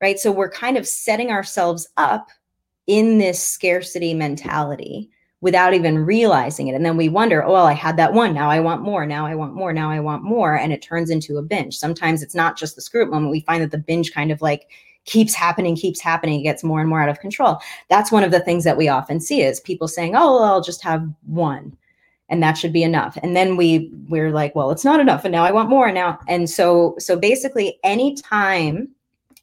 right? 0.01 0.17
So 0.17 0.31
we're 0.31 0.51
kind 0.51 0.77
of 0.77 0.87
setting 0.87 1.31
ourselves 1.31 1.89
up 1.97 2.29
in 2.87 3.17
this 3.17 3.43
scarcity 3.43 4.13
mentality 4.13 5.11
without 5.41 5.73
even 5.73 6.05
realizing 6.05 6.67
it. 6.67 6.75
And 6.75 6.85
then 6.85 6.97
we 6.97 7.07
wonder, 7.07 7.43
oh, 7.43 7.53
well, 7.53 7.65
I 7.65 7.73
had 7.73 7.95
that 7.97 8.13
one. 8.13 8.33
Now 8.33 8.49
I 8.49 8.59
want 8.59 8.81
more. 8.81 9.05
Now 9.05 9.25
I 9.25 9.35
want 9.35 9.53
more. 9.53 9.71
Now 9.71 9.89
I 9.89 9.99
want 9.99 10.23
more. 10.23 10.55
And 10.55 10.73
it 10.73 10.81
turns 10.81 11.09
into 11.09 11.37
a 11.37 11.41
binge. 11.41 11.77
Sometimes 11.77 12.21
it's 12.21 12.35
not 12.35 12.57
just 12.57 12.75
the 12.75 12.81
screw 12.81 13.03
up 13.03 13.09
moment. 13.09 13.31
We 13.31 13.41
find 13.41 13.63
that 13.63 13.71
the 13.71 13.77
binge 13.77 14.11
kind 14.11 14.31
of 14.31 14.41
like, 14.41 14.69
keeps 15.05 15.33
happening, 15.33 15.75
keeps 15.75 15.99
happening, 15.99 16.39
it 16.39 16.43
gets 16.43 16.63
more 16.63 16.79
and 16.79 16.89
more 16.89 17.01
out 17.01 17.09
of 17.09 17.19
control. 17.19 17.59
That's 17.89 18.11
one 18.11 18.23
of 18.23 18.31
the 18.31 18.41
things 18.41 18.63
that 18.63 18.77
we 18.77 18.87
often 18.87 19.19
see 19.19 19.41
is 19.41 19.59
people 19.59 19.87
saying, 19.87 20.15
"Oh, 20.15 20.35
well, 20.35 20.43
I'll 20.43 20.61
just 20.61 20.83
have 20.83 21.07
one." 21.25 21.75
And 22.29 22.43
that 22.43 22.57
should 22.57 22.73
be 22.73 22.83
enough. 22.83 23.17
And 23.23 23.35
then 23.35 23.57
we 23.57 23.91
we're 24.07 24.29
like, 24.31 24.53
well, 24.55 24.69
it's 24.69 24.85
not 24.85 24.99
enough. 24.99 25.25
And 25.25 25.31
now 25.31 25.43
I 25.43 25.51
want 25.51 25.69
more 25.69 25.91
now. 25.91 26.19
And 26.27 26.47
so 26.49 26.95
so 26.99 27.17
basically 27.17 27.79
anytime 27.83 28.87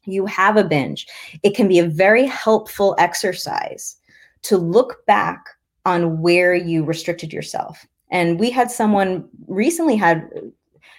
you 0.05 0.25
have 0.25 0.55
a 0.55 0.63
binge, 0.63 1.05
it 1.43 1.53
can 1.53 1.67
be 1.67 1.79
a 1.79 1.85
very 1.85 2.25
helpful 2.25 2.95
exercise 2.97 3.97
to 4.43 4.57
look 4.57 5.05
back 5.05 5.56
on 5.87 6.21
where 6.21 6.53
you 6.53 6.83
restricted 6.83 7.31
yourself. 7.31 7.87
And 8.11 8.39
we 8.39 8.51
had 8.51 8.69
someone 8.69 9.27
recently 9.47 9.95
had 9.95 10.29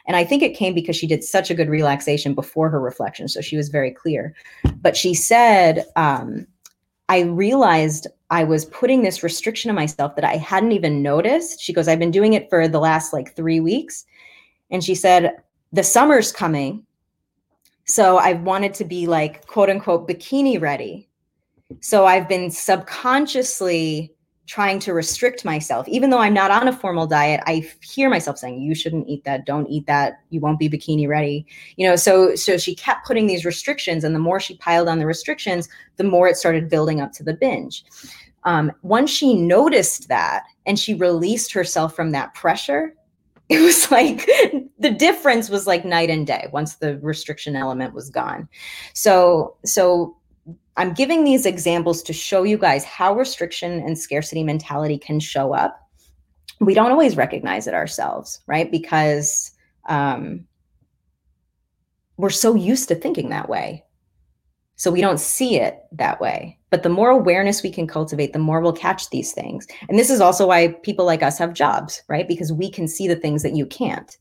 and 0.07 0.17
I 0.17 0.25
think 0.25 0.43
it 0.43 0.57
came 0.57 0.73
because 0.73 0.97
she 0.97 1.07
did 1.07 1.23
such 1.23 1.51
a 1.51 1.55
good 1.55 1.69
relaxation 1.69 2.35
before 2.35 2.71
her 2.71 2.81
reflection. 2.81 3.29
So 3.29 3.43
she 3.43 3.59
was 3.59 3.69
very 3.69 3.91
clear. 3.91 4.35
But 4.81 4.97
she 4.97 5.13
said, 5.13 5.85
um, 5.97 6.47
I 7.11 7.21
realized 7.21 8.07
I 8.31 8.45
was 8.45 8.65
putting 8.65 9.03
this 9.03 9.23
restriction 9.23 9.71
on 9.71 9.75
myself 9.75 10.17
that 10.17 10.25
I 10.25 10.39
hadn't 10.39 10.73
even 10.73 11.03
noticed. 11.03 11.61
She 11.61 11.75
goes, 11.75 11.89
I've 11.89 11.99
been 11.99 12.11
doing 12.11 12.33
it 12.33 12.49
for 12.49 12.67
the 12.67 12.81
last 12.81 13.13
like 13.13 13.37
three 13.37 13.61
weeks. 13.61 14.07
And 14.71 14.83
she 14.83 14.95
said, 14.95 15.37
the 15.73 15.85
summer's 15.85 16.33
coming. 16.33 16.87
So 17.85 18.17
I 18.17 18.33
wanted 18.33 18.73
to 18.75 18.87
be 18.87 19.07
like, 19.07 19.47
quote 19.47 19.69
unquote, 19.69 20.09
bikini 20.09 20.59
ready. 20.59 21.11
So 21.81 22.07
I've 22.07 22.31
been 22.31 22.51
subconsciously 22.51 24.15
trying 24.49 24.81
to 24.81 24.95
restrict 24.95 25.45
myself. 25.45 25.87
Even 25.89 26.11
though 26.11 26.19
i'm 26.19 26.35
not 26.35 26.51
on 26.51 26.67
a 26.67 26.73
formal 26.73 27.07
diet 27.07 27.41
i 27.47 27.69
hear 27.83 28.11
myself 28.11 28.39
saying 28.39 28.61
you 28.61 28.75
shouldn't 28.75 29.09
eat 29.09 29.23
that. 29.25 29.47
Don't 29.47 29.69
eat 29.69 29.87
that. 29.87 30.21
You 30.31 30.41
won't 30.41 30.59
be 30.59 30.69
bikini 30.69 31.07
ready. 31.07 31.47
You 31.77 31.87
know 31.87 31.97
so 31.97 32.35
so 32.35 32.57
she 32.57 32.75
kept 32.75 33.07
putting 33.07 33.27
these 33.27 33.45
restrictions 33.45 34.03
and 34.03 34.15
the 34.15 34.19
more 34.19 34.41
she 34.41 34.57
piled 34.57 34.89
on 34.89 34.99
the 34.99 35.07
restrictions 35.07 35.69
the 35.97 36.05
more 36.05 36.27
it 36.27 36.37
started 36.37 36.69
building 36.69 37.01
up 37.01 37.13
to 37.13 37.23
the 37.23 37.35
binge. 37.35 37.85
Um, 38.45 38.73
once 38.83 39.11
she 39.11 39.35
noticed 39.35 40.09
that 40.09 40.45
and 40.65 40.79
she 40.79 40.95
released 40.95 41.53
herself 41.53 41.95
from 41.95 42.13
that 42.13 42.35
pressure 42.35 42.95
it 43.49 43.61
was 43.63 43.91
like 43.91 44.27
the 44.79 44.91
difference 44.91 45.49
was 45.49 45.67
like 45.67 45.83
night 45.83 46.11
and 46.11 46.27
day 46.27 46.49
once 46.53 46.77
the 46.77 46.99
restriction 46.99 47.57
element 47.57 47.95
was 47.95 48.11
gone. 48.11 48.47
So 48.93 49.57
so 49.65 50.18
I'm 50.77 50.95
giving 50.95 51.25
these 51.25 51.45
examples 51.45 52.03
to 52.05 52.13
show 52.13 52.45
you 52.45 52.57
guys 52.57 52.85
how 52.85 53.15
restriction 53.15 53.81
and 53.81 53.99
scarcity 53.99 54.45
mentality 54.45 54.99
can 54.99 55.21
show 55.21 55.53
up. 55.53 55.79
We 56.61 56.75
don't 56.75 56.91
always 56.91 57.17
recognize 57.17 57.67
it 57.67 57.75
ourselves, 57.75 58.41
right? 58.47 58.71
Because 58.71 59.51
um, 59.89 60.47
we're 62.17 62.31
so 62.31 62.55
used 62.55 62.89
to 62.89 62.95
thinking 62.95 63.31
that 63.31 63.49
way. 63.49 63.85
So 64.77 64.93
we 64.93 65.01
don't 65.01 65.19
see 65.19 65.59
it 65.59 65.81
that 65.93 66.21
way. 66.21 66.59
But 66.71 66.85
the 66.85 66.89
more 66.89 67.11
awareness 67.11 67.63
we 67.63 67.73
can 67.73 67.89
cultivate, 67.89 68.33
the 68.33 68.39
more 68.39 68.61
we'll 68.61 68.73
catch 68.73 69.11
these 69.11 69.33
things. 69.33 69.67
And 69.89 69.99
this 69.99 70.11
is 70.11 70.21
also 70.21 70.47
why 70.47 70.69
people 70.85 71.05
like 71.05 71.23
us 71.23 71.39
have 71.39 71.53
jobs, 71.53 72.03
right? 72.09 72.29
Because 72.29 72.53
we 72.53 72.71
can 72.71 72.87
see 72.87 73.09
the 73.09 73.17
things 73.17 73.43
that 73.43 73.57
you 73.57 73.67
can't 73.67 74.17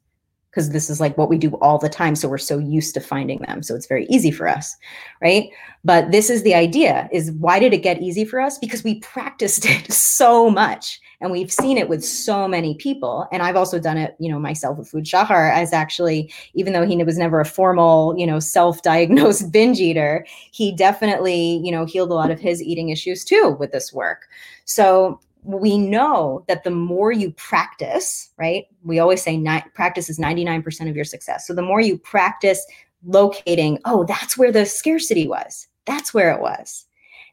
because 0.58 0.72
this 0.72 0.90
is 0.90 1.00
like 1.00 1.16
what 1.20 1.30
we 1.30 1.38
do 1.38 1.52
all 1.62 1.78
the 1.78 1.88
time 1.88 2.16
so 2.16 2.28
we're 2.28 2.40
so 2.40 2.58
used 2.58 2.96
to 2.96 3.00
finding 3.00 3.38
them 3.42 3.62
so 3.62 3.76
it's 3.76 3.86
very 3.86 4.08
easy 4.10 4.32
for 4.32 4.48
us 4.48 4.76
right? 5.22 5.50
But 5.84 6.12
this 6.12 6.30
is 6.30 6.44
the 6.44 6.56
idea 6.56 7.08
is 7.12 7.32
why 7.34 7.60
did 7.60 7.74
it 7.74 7.84
get 7.84 8.02
easy 8.02 8.26
for 8.26 8.40
us? 8.40 8.58
Because 8.58 8.84
we 8.84 9.00
practiced 9.00 9.66
it 9.66 9.92
so 9.92 10.50
much 10.50 11.00
and 11.22 11.32
we've 11.32 11.52
seen 11.52 11.78
it 11.78 11.90
with 11.90 12.06
so 12.06 12.48
many 12.48 12.76
people 12.76 13.28
and 13.32 13.42
i've 13.42 13.56
also 13.56 13.80
done 13.80 13.98
it 13.98 14.16
you 14.20 14.30
know 14.30 14.38
myself 14.38 14.78
with 14.78 14.88
food 14.88 15.08
shahar 15.08 15.50
as 15.50 15.74
actually 15.74 16.32
even 16.54 16.74
though 16.74 16.86
he 16.86 17.04
was 17.04 17.18
never 17.18 17.40
a 17.40 17.46
formal 17.46 18.14
you 18.20 18.28
know 18.28 18.40
self-diagnosed 18.40 19.52
binge 19.52 19.80
eater 19.80 20.24
he 20.52 20.72
definitely 20.76 21.60
you 21.64 21.72
know 21.72 21.86
healed 21.86 22.12
a 22.12 22.14
lot 22.14 22.30
of 22.30 22.40
his 22.40 22.62
eating 22.62 22.90
issues 22.90 23.26
too 23.26 23.58
with 23.60 23.72
this 23.72 23.92
work. 23.92 24.28
So 24.66 25.20
we 25.44 25.78
know 25.78 26.44
that 26.48 26.64
the 26.64 26.72
more 26.72 27.12
you 27.12 27.32
practice, 27.32 28.30
right? 28.38 28.66
We 28.84 29.00
always 29.00 29.22
say 29.22 29.38
ni- 29.38 29.64
practice 29.74 30.10
is 30.10 30.20
99% 30.20 30.90
of 30.90 30.96
your 30.96 31.06
success. 31.06 31.48
So 31.48 31.54
the 31.54 31.62
more 31.62 31.82
you 31.82 31.98
practice 31.98 32.66
locating, 33.06 33.80
oh, 33.86 34.06
that's 34.06 34.38
where 34.38 34.52
the 34.52 34.66
scarcity 34.66 35.28
was. 35.28 35.68
That's 35.86 36.14
where 36.14 36.32
it 36.32 36.42
was. 36.42 36.86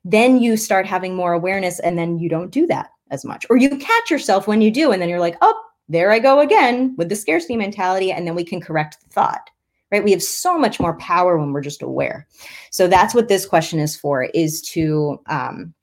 Then 0.04 0.38
you 0.38 0.56
start 0.56 0.86
having 0.86 1.14
more 1.16 1.32
awareness 1.32 1.80
and 1.80 1.98
then 1.98 2.18
you 2.18 2.28
don't 2.28 2.50
do 2.50 2.66
that 2.66 2.90
as 3.10 3.24
much. 3.24 3.46
Or 3.50 3.56
you 3.56 3.76
catch 3.76 4.10
yourself 4.10 4.46
when 4.46 4.60
you 4.60 4.70
do, 4.70 4.92
and 4.92 5.00
then 5.00 5.08
you're 5.08 5.20
like, 5.20 5.36
oh, 5.40 5.60
there 5.88 6.10
I 6.10 6.18
go 6.18 6.40
again 6.40 6.94
with 6.96 7.08
the 7.08 7.16
scarcity 7.16 7.56
mentality. 7.56 8.12
And 8.12 8.26
then 8.26 8.34
we 8.34 8.44
can 8.44 8.60
correct 8.60 8.98
the 9.02 9.08
thought, 9.10 9.50
right? 9.90 10.04
We 10.04 10.12
have 10.12 10.22
so 10.22 10.58
much 10.58 10.80
more 10.80 10.96
power 10.98 11.38
when 11.38 11.52
we're 11.52 11.60
just 11.62 11.82
aware. 11.82 12.26
So 12.70 12.86
that's 12.86 13.14
what 13.14 13.28
this 13.28 13.46
question 13.46 13.78
is 13.78 13.96
for, 13.96 14.24
is 14.34 14.62
to 14.72 15.20
um, 15.26 15.74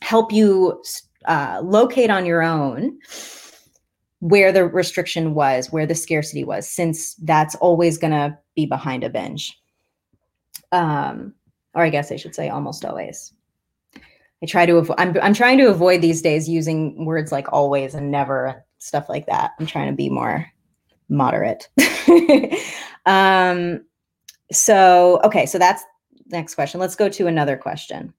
help 0.00 0.32
you 0.32 0.82
uh, 1.26 1.60
locate 1.62 2.10
on 2.10 2.26
your 2.26 2.42
own 2.42 2.98
where 4.20 4.50
the 4.50 4.64
restriction 4.64 5.34
was, 5.34 5.70
where 5.70 5.86
the 5.86 5.94
scarcity 5.94 6.42
was, 6.42 6.66
since 6.66 7.14
that's 7.16 7.54
always 7.56 7.98
going 7.98 8.12
to 8.12 8.36
be 8.54 8.66
behind 8.66 9.04
a 9.04 9.10
binge. 9.10 9.58
Um, 10.72 11.34
or 11.74 11.82
I 11.82 11.90
guess 11.90 12.10
I 12.10 12.16
should 12.16 12.34
say 12.34 12.48
almost 12.48 12.84
always. 12.84 13.32
I 14.42 14.46
try 14.46 14.66
to 14.66 14.94
I'm, 14.98 15.16
I'm 15.22 15.34
trying 15.34 15.58
to 15.58 15.68
avoid 15.68 16.02
these 16.02 16.22
days 16.22 16.48
using 16.48 17.04
words 17.04 17.32
like 17.32 17.52
always 17.52 17.94
and 17.94 18.10
never, 18.10 18.64
stuff 18.78 19.08
like 19.08 19.26
that. 19.26 19.52
I'm 19.58 19.66
trying 19.66 19.90
to 19.90 19.96
be 19.96 20.08
more 20.08 20.46
moderate. 21.08 21.68
um, 23.06 23.84
so, 24.52 25.20
okay, 25.24 25.46
so 25.46 25.58
that's 25.58 25.84
next 26.26 26.54
question. 26.54 26.80
Let's 26.80 26.96
go 26.96 27.08
to 27.08 27.26
another 27.26 27.56
question. 27.56 28.12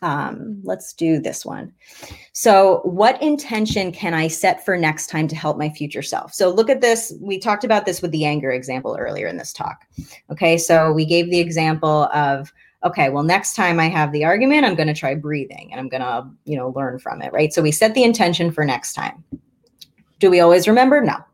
Um, 0.00 0.60
let's 0.64 0.92
do 0.92 1.20
this 1.20 1.44
one. 1.44 1.72
So, 2.32 2.80
what 2.84 3.22
intention 3.22 3.92
can 3.92 4.14
I 4.14 4.28
set 4.28 4.64
for 4.64 4.76
next 4.76 5.08
time 5.08 5.28
to 5.28 5.36
help 5.36 5.58
my 5.58 5.68
future 5.68 6.02
self? 6.02 6.32
So, 6.32 6.50
look 6.50 6.70
at 6.70 6.80
this. 6.80 7.12
We 7.20 7.38
talked 7.38 7.64
about 7.64 7.86
this 7.86 8.02
with 8.02 8.10
the 8.10 8.24
anger 8.24 8.50
example 8.50 8.96
earlier 8.98 9.26
in 9.26 9.36
this 9.36 9.52
talk. 9.52 9.84
Okay, 10.30 10.58
so 10.58 10.92
we 10.92 11.04
gave 11.04 11.30
the 11.30 11.40
example 11.40 12.04
of 12.14 12.52
okay, 12.84 13.10
well, 13.10 13.22
next 13.22 13.54
time 13.54 13.78
I 13.78 13.88
have 13.88 14.12
the 14.12 14.24
argument, 14.24 14.64
I'm 14.64 14.74
going 14.74 14.88
to 14.88 14.94
try 14.94 15.14
breathing 15.14 15.68
and 15.70 15.80
I'm 15.80 15.88
going 15.88 16.00
to, 16.00 16.28
you 16.44 16.56
know, 16.56 16.70
learn 16.70 16.98
from 16.98 17.22
it, 17.22 17.32
right? 17.32 17.52
So 17.52 17.62
we 17.62 17.70
set 17.70 17.94
the 17.94 18.02
intention 18.02 18.50
for 18.50 18.64
next 18.64 18.94
time. 18.94 19.22
Do 20.18 20.30
we 20.30 20.40
always 20.40 20.66
remember? 20.66 21.00
No. 21.00 21.24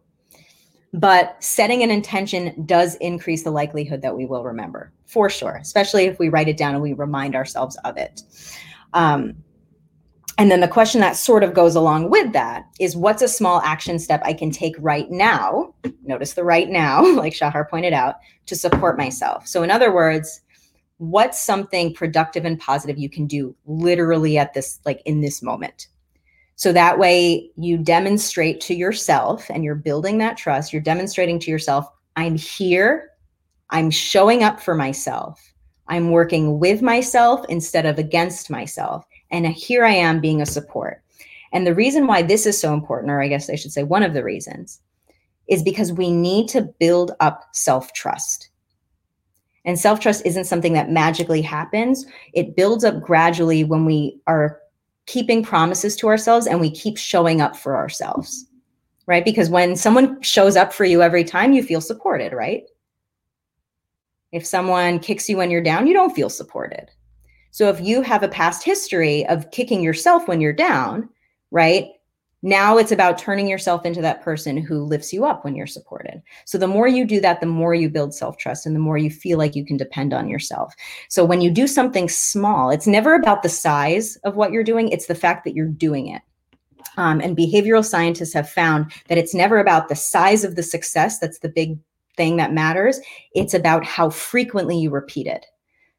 But 0.92 1.36
setting 1.42 1.82
an 1.82 1.90
intention 1.90 2.64
does 2.64 2.94
increase 2.96 3.44
the 3.44 3.50
likelihood 3.50 4.02
that 4.02 4.16
we 4.16 4.24
will 4.24 4.44
remember 4.44 4.92
for 5.06 5.28
sure, 5.28 5.56
especially 5.56 6.04
if 6.04 6.18
we 6.18 6.28
write 6.28 6.48
it 6.48 6.56
down 6.56 6.74
and 6.74 6.82
we 6.82 6.92
remind 6.94 7.34
ourselves 7.34 7.76
of 7.84 7.96
it. 7.96 8.22
Um, 8.94 9.36
and 10.38 10.52
then 10.52 10.60
the 10.60 10.68
question 10.68 11.00
that 11.00 11.16
sort 11.16 11.42
of 11.42 11.52
goes 11.52 11.74
along 11.74 12.10
with 12.10 12.32
that 12.32 12.66
is 12.78 12.96
what's 12.96 13.22
a 13.22 13.28
small 13.28 13.60
action 13.62 13.98
step 13.98 14.22
I 14.24 14.32
can 14.32 14.52
take 14.52 14.76
right 14.78 15.10
now? 15.10 15.74
Notice 16.04 16.34
the 16.34 16.44
right 16.44 16.68
now, 16.68 17.02
like 17.14 17.34
Shahar 17.34 17.64
pointed 17.64 17.92
out, 17.92 18.16
to 18.46 18.54
support 18.54 18.96
myself. 18.96 19.46
So, 19.46 19.62
in 19.62 19.70
other 19.70 19.92
words, 19.92 20.40
what's 20.98 21.40
something 21.40 21.92
productive 21.92 22.44
and 22.44 22.58
positive 22.58 22.98
you 22.98 23.10
can 23.10 23.26
do 23.26 23.54
literally 23.66 24.38
at 24.38 24.54
this 24.54 24.80
like 24.84 25.02
in 25.04 25.20
this 25.20 25.42
moment 25.42 25.88
so 26.58 26.72
that 26.72 26.98
way 26.98 27.48
you 27.56 27.78
demonstrate 27.78 28.60
to 28.60 28.74
yourself 28.74 29.48
and 29.48 29.64
you're 29.64 29.74
building 29.74 30.18
that 30.18 30.36
trust 30.36 30.72
you're 30.72 30.82
demonstrating 30.82 31.38
to 31.38 31.50
yourself 31.50 31.86
i'm 32.16 32.36
here. 32.36 33.10
I'm 33.70 33.90
showing 33.90 34.42
up 34.42 34.60
for 34.60 34.74
myself. 34.74 35.40
I'm 35.88 36.10
working 36.10 36.58
with 36.58 36.80
myself 36.82 37.44
instead 37.48 37.84
of 37.86 37.98
against 37.98 38.50
myself. 38.50 39.04
And 39.30 39.46
here 39.46 39.84
i 39.84 39.92
am 39.92 40.20
being 40.20 40.42
a 40.42 40.46
support. 40.46 41.02
And 41.52 41.66
the 41.66 41.74
reason 41.74 42.06
why 42.06 42.22
this 42.22 42.44
is 42.44 42.60
so 42.60 42.74
important 42.74 43.10
or 43.10 43.22
i 43.22 43.28
guess 43.28 43.48
i 43.48 43.54
should 43.54 43.72
say 43.72 43.84
one 43.84 44.02
of 44.02 44.14
the 44.14 44.24
reasons 44.24 44.80
is 45.48 45.62
because 45.62 45.92
we 45.92 46.10
need 46.10 46.48
to 46.48 46.68
build 46.78 47.12
up 47.20 47.44
self 47.52 47.92
trust 47.92 48.50
and 49.64 49.78
self 49.78 50.00
trust 50.00 50.24
isn't 50.24 50.46
something 50.46 50.72
that 50.72 50.90
magically 50.90 51.42
happens. 51.42 52.06
It 52.32 52.56
builds 52.56 52.84
up 52.84 53.02
gradually 53.02 53.64
when 53.64 53.84
we 53.84 54.18
are 54.26 54.60
keeping 55.08 55.42
promises 55.42 55.96
to 55.96 56.06
ourselves 56.06 56.46
and 56.46 56.60
we 56.60 56.70
keep 56.70 56.98
showing 56.98 57.40
up 57.40 57.56
for 57.56 57.76
ourselves, 57.76 58.46
right? 59.06 59.24
Because 59.24 59.48
when 59.48 59.74
someone 59.74 60.20
shows 60.20 60.54
up 60.54 60.72
for 60.72 60.84
you 60.84 61.02
every 61.02 61.24
time, 61.24 61.54
you 61.54 61.62
feel 61.62 61.80
supported, 61.80 62.34
right? 62.34 62.64
If 64.32 64.46
someone 64.46 64.98
kicks 64.98 65.26
you 65.26 65.38
when 65.38 65.50
you're 65.50 65.62
down, 65.62 65.86
you 65.86 65.94
don't 65.94 66.14
feel 66.14 66.28
supported. 66.28 66.90
So 67.50 67.70
if 67.70 67.80
you 67.80 68.02
have 68.02 68.22
a 68.22 68.28
past 68.28 68.62
history 68.62 69.26
of 69.26 69.50
kicking 69.50 69.82
yourself 69.82 70.28
when 70.28 70.42
you're 70.42 70.52
down, 70.52 71.08
right? 71.50 71.86
Now 72.42 72.78
it's 72.78 72.92
about 72.92 73.18
turning 73.18 73.48
yourself 73.48 73.84
into 73.84 74.00
that 74.02 74.22
person 74.22 74.56
who 74.56 74.84
lifts 74.84 75.12
you 75.12 75.24
up 75.24 75.44
when 75.44 75.56
you're 75.56 75.66
supported. 75.66 76.22
So 76.44 76.56
the 76.56 76.68
more 76.68 76.86
you 76.86 77.04
do 77.04 77.20
that, 77.20 77.40
the 77.40 77.46
more 77.46 77.74
you 77.74 77.90
build 77.90 78.14
self 78.14 78.38
trust 78.38 78.64
and 78.64 78.76
the 78.76 78.80
more 78.80 78.96
you 78.96 79.10
feel 79.10 79.38
like 79.38 79.56
you 79.56 79.64
can 79.64 79.76
depend 79.76 80.14
on 80.14 80.28
yourself. 80.28 80.74
So 81.08 81.24
when 81.24 81.40
you 81.40 81.50
do 81.50 81.66
something 81.66 82.08
small, 82.08 82.70
it's 82.70 82.86
never 82.86 83.14
about 83.14 83.42
the 83.42 83.48
size 83.48 84.16
of 84.24 84.36
what 84.36 84.52
you're 84.52 84.64
doing, 84.64 84.88
it's 84.88 85.06
the 85.06 85.14
fact 85.16 85.44
that 85.44 85.54
you're 85.54 85.66
doing 85.66 86.08
it. 86.08 86.22
Um, 86.96 87.20
and 87.20 87.36
behavioral 87.36 87.84
scientists 87.84 88.34
have 88.34 88.48
found 88.48 88.92
that 89.08 89.18
it's 89.18 89.34
never 89.34 89.58
about 89.58 89.88
the 89.88 89.96
size 89.96 90.44
of 90.44 90.54
the 90.54 90.62
success 90.62 91.18
that's 91.18 91.40
the 91.40 91.48
big 91.48 91.78
thing 92.16 92.36
that 92.36 92.52
matters. 92.52 93.00
It's 93.34 93.54
about 93.54 93.84
how 93.84 94.10
frequently 94.10 94.76
you 94.78 94.90
repeat 94.90 95.26
it. 95.26 95.46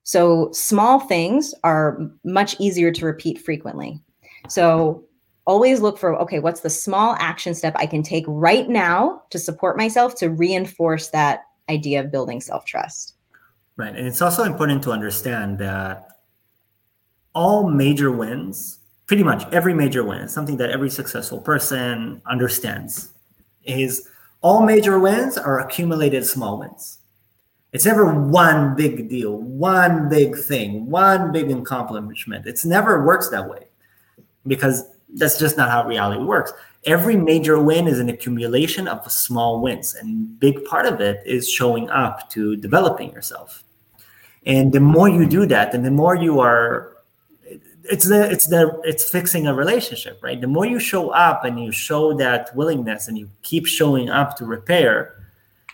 So 0.04 0.52
small 0.54 1.00
things 1.00 1.54
are 1.64 2.00
much 2.24 2.60
easier 2.60 2.92
to 2.92 3.06
repeat 3.06 3.40
frequently. 3.40 4.02
So 4.48 5.06
always 5.46 5.82
look 5.82 5.98
for 5.98 6.16
okay 6.20 6.40
what's 6.40 6.62
the 6.62 6.70
small 6.70 7.16
action 7.20 7.56
step 7.56 7.74
i 7.78 7.86
can 7.86 8.04
take 8.04 8.24
right 8.28 8.70
now 8.70 9.22
to 9.30 9.40
support 9.40 9.78
myself 9.78 10.16
to 10.16 10.30
reinforce 10.30 11.10
that 11.10 11.46
idea 11.70 12.00
of 12.00 12.12
building 12.12 12.42
self-trust? 12.42 13.16
Right 13.78 13.96
and 13.96 14.08
it's 14.08 14.22
also 14.22 14.44
important 14.44 14.84
to 14.84 14.92
understand 14.92 15.60
that 15.60 16.08
all 17.34 17.70
major 17.70 18.12
wins 18.12 18.80
pretty 19.06 19.24
much 19.24 19.44
every 19.52 19.74
major 19.74 20.04
win 20.04 20.20
is 20.20 20.34
something 20.34 20.58
that 20.58 20.70
every 20.70 20.90
successful 20.90 21.40
person 21.40 22.22
understands 22.28 23.10
is 23.64 24.08
all 24.42 24.64
major 24.64 25.00
wins 25.00 25.38
are 25.38 25.60
accumulated 25.60 26.26
small 26.26 26.60
wins. 26.60 27.00
It's 27.72 27.86
never 27.86 28.14
one 28.14 28.76
big 28.76 29.10
deal 29.10 29.38
one 29.38 30.10
big 30.10 30.38
thing 30.38 30.90
one 30.90 31.32
big 31.32 31.52
accomplishment. 31.52 32.46
It's 32.46 32.66
never 32.66 33.06
works 33.06 33.30
that 33.30 33.50
way 33.50 33.66
because 34.46 34.84
that's 35.16 35.40
just 35.40 35.58
not 35.58 35.70
how 35.70 35.88
reality 35.88 36.24
works. 36.24 36.54
Every 36.86 37.18
major 37.18 37.62
win 37.62 37.88
is 37.88 38.00
an 38.00 38.10
accumulation 38.10 38.88
of 38.88 39.12
small 39.12 39.62
wins, 39.62 39.96
and 39.96 40.40
big 40.40 40.64
part 40.66 40.86
of 40.86 41.02
it 41.02 41.22
is 41.26 41.50
showing 41.50 41.90
up 41.90 42.30
to 42.32 42.56
developing 42.56 43.12
yourself. 43.12 43.64
And 44.46 44.72
the 44.72 44.80
more 44.80 45.10
you 45.10 45.26
do 45.28 45.46
that, 45.48 45.74
and 45.74 45.86
the 45.86 45.92
more 45.92 46.16
you 46.16 46.40
are, 46.40 46.96
it's 47.84 48.08
the 48.08 48.32
it's 48.32 48.48
the 48.48 48.80
it's 48.86 49.10
fixing 49.10 49.48
a 49.48 49.54
relationship, 49.54 50.20
right? 50.22 50.40
The 50.40 50.48
more 50.48 50.66
you 50.66 50.80
show 50.80 51.10
up 51.10 51.44
and 51.44 51.62
you 51.62 51.72
show 51.72 52.14
that 52.14 52.56
willingness, 52.56 53.08
and 53.08 53.18
you 53.18 53.30
keep 53.42 53.66
showing 53.68 54.10
up 54.10 54.38
to 54.38 54.46
repair, 54.46 55.16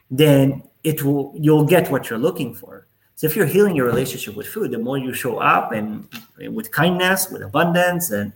then 0.09 0.63
it 0.83 1.03
will 1.03 1.33
you'll 1.35 1.65
get 1.65 1.91
what 1.91 2.09
you're 2.09 2.19
looking 2.19 2.55
for. 2.55 2.87
So 3.15 3.27
if 3.27 3.35
you're 3.35 3.45
healing 3.45 3.75
your 3.75 3.85
relationship 3.85 4.35
with 4.35 4.47
food, 4.47 4.71
the 4.71 4.79
more 4.79 4.97
you 4.97 5.13
show 5.13 5.37
up 5.37 5.71
and, 5.71 6.07
and 6.37 6.53
with 6.53 6.71
kindness, 6.71 7.29
with 7.31 7.43
abundance, 7.43 8.11
and 8.11 8.33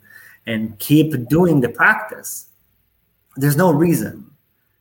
and 0.49 0.77
keep 0.79 1.29
doing 1.29 1.61
the 1.61 1.69
practice, 1.69 2.47
there's 3.35 3.55
no 3.55 3.71
reason 3.71 4.25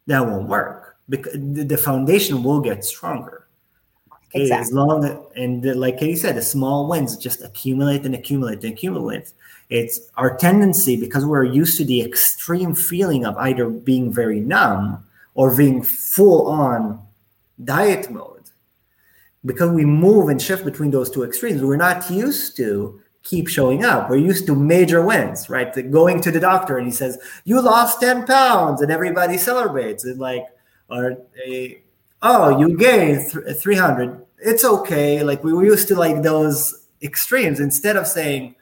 that 0.07 0.27
won't 0.27 0.49
work 0.49 0.97
because 1.11 1.35
the 1.35 1.77
foundation 1.77 2.43
will 2.43 2.61
get 2.61 2.85
stronger. 2.85 3.47
Okay, 4.31 4.43
exactly. 4.43 4.63
as 4.63 4.73
long 4.73 5.05
as, 5.05 5.17
and 5.37 5.65
like 5.77 5.99
Katie 5.99 6.17
said, 6.17 6.37
the 6.37 6.43
small 6.43 6.89
wins 6.89 7.17
just 7.17 7.43
accumulate 7.43 8.07
and 8.07 8.15
accumulate 8.15 8.65
and 8.65 8.73
accumulate. 8.73 9.33
It's 9.69 10.01
our 10.17 10.37
tendency 10.39 10.99
because 10.99 11.27
we're 11.27 11.45
used 11.45 11.77
to 11.79 11.85
the 11.85 12.01
extreme 12.03 12.75
feeling 12.75 13.27
of 13.27 13.37
either 13.37 13.69
being 13.69 14.11
very 14.11 14.41
numb 14.41 15.05
or 15.35 15.55
being 15.55 15.83
full 15.83 16.47
on 16.47 17.03
diet 17.63 18.11
mode. 18.11 18.37
Because 19.45 19.71
we 19.71 19.85
move 19.85 20.31
and 20.31 20.41
shift 20.41 20.65
between 20.65 20.91
those 20.91 21.11
two 21.11 21.25
extremes, 21.25 21.63
we're 21.63 21.77
not 21.77 22.11
used 22.11 22.57
to 22.57 23.01
keep 23.23 23.49
showing 23.49 23.85
up. 23.85 24.09
We're 24.09 24.17
used 24.17 24.47
to 24.47 24.55
major 24.55 25.03
wins, 25.03 25.51
right? 25.51 25.73
The 25.73 25.83
going 25.83 26.21
to 26.23 26.31
the 26.31 26.41
doctor 26.41 26.79
and 26.79 26.87
he 26.87 26.93
says, 26.93 27.19
You 27.45 27.61
lost 27.61 28.01
10 28.01 28.27
pounds, 28.27 28.81
and 28.81 28.91
everybody 28.91 29.39
celebrates. 29.39 30.05
And 30.05 30.19
like, 30.19 30.45
or 30.89 31.19
a, 31.45 31.83
oh, 32.23 32.59
you 32.59 32.77
gained 32.77 33.31
th- 33.31 33.57
300. 33.57 34.25
It's 34.39 34.65
okay. 34.65 35.23
Like, 35.23 35.43
we 35.45 35.53
were 35.53 35.65
used 35.65 35.89
to 35.89 35.97
like 35.97 36.23
those 36.23 36.87
extremes 37.03 37.61
instead 37.61 37.97
of 37.97 38.07
saying, 38.07 38.55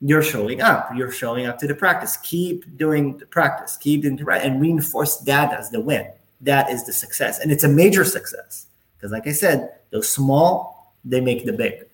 you're 0.00 0.22
showing 0.22 0.60
up. 0.60 0.90
You're 0.94 1.10
showing 1.10 1.46
up 1.46 1.58
to 1.58 1.66
the 1.66 1.74
practice. 1.74 2.18
Keep 2.18 2.76
doing 2.76 3.16
the 3.16 3.26
practice. 3.26 3.78
Keep 3.78 4.02
doing 4.02 4.16
the 4.16 4.24
right 4.24 4.42
and 4.42 4.60
reinforce 4.60 5.16
that 5.18 5.54
as 5.54 5.70
the 5.70 5.80
win. 5.80 6.06
That 6.42 6.68
is 6.70 6.84
the 6.84 6.92
success, 6.92 7.38
and 7.38 7.50
it's 7.50 7.64
a 7.64 7.68
major 7.68 8.04
success 8.04 8.66
because, 8.94 9.10
like 9.10 9.26
I 9.26 9.32
said, 9.32 9.70
those 9.90 10.06
small 10.06 10.94
they 11.02 11.20
make 11.20 11.46
the 11.46 11.52
big 11.52 11.85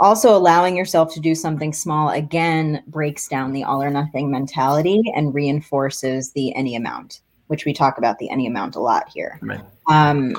also 0.00 0.34
allowing 0.34 0.76
yourself 0.76 1.12
to 1.14 1.20
do 1.20 1.34
something 1.34 1.72
small 1.72 2.08
again 2.10 2.82
breaks 2.88 3.28
down 3.28 3.52
the 3.52 3.62
all 3.62 3.82
or 3.82 3.90
nothing 3.90 4.30
mentality 4.30 5.02
and 5.14 5.34
reinforces 5.34 6.32
the 6.32 6.54
any 6.56 6.74
amount 6.74 7.20
which 7.46 7.64
we 7.64 7.72
talk 7.72 7.98
about 7.98 8.18
the 8.18 8.30
any 8.30 8.46
amount 8.46 8.74
a 8.74 8.80
lot 8.80 9.08
here 9.14 9.38
right. 9.42 9.60
um, 9.88 10.34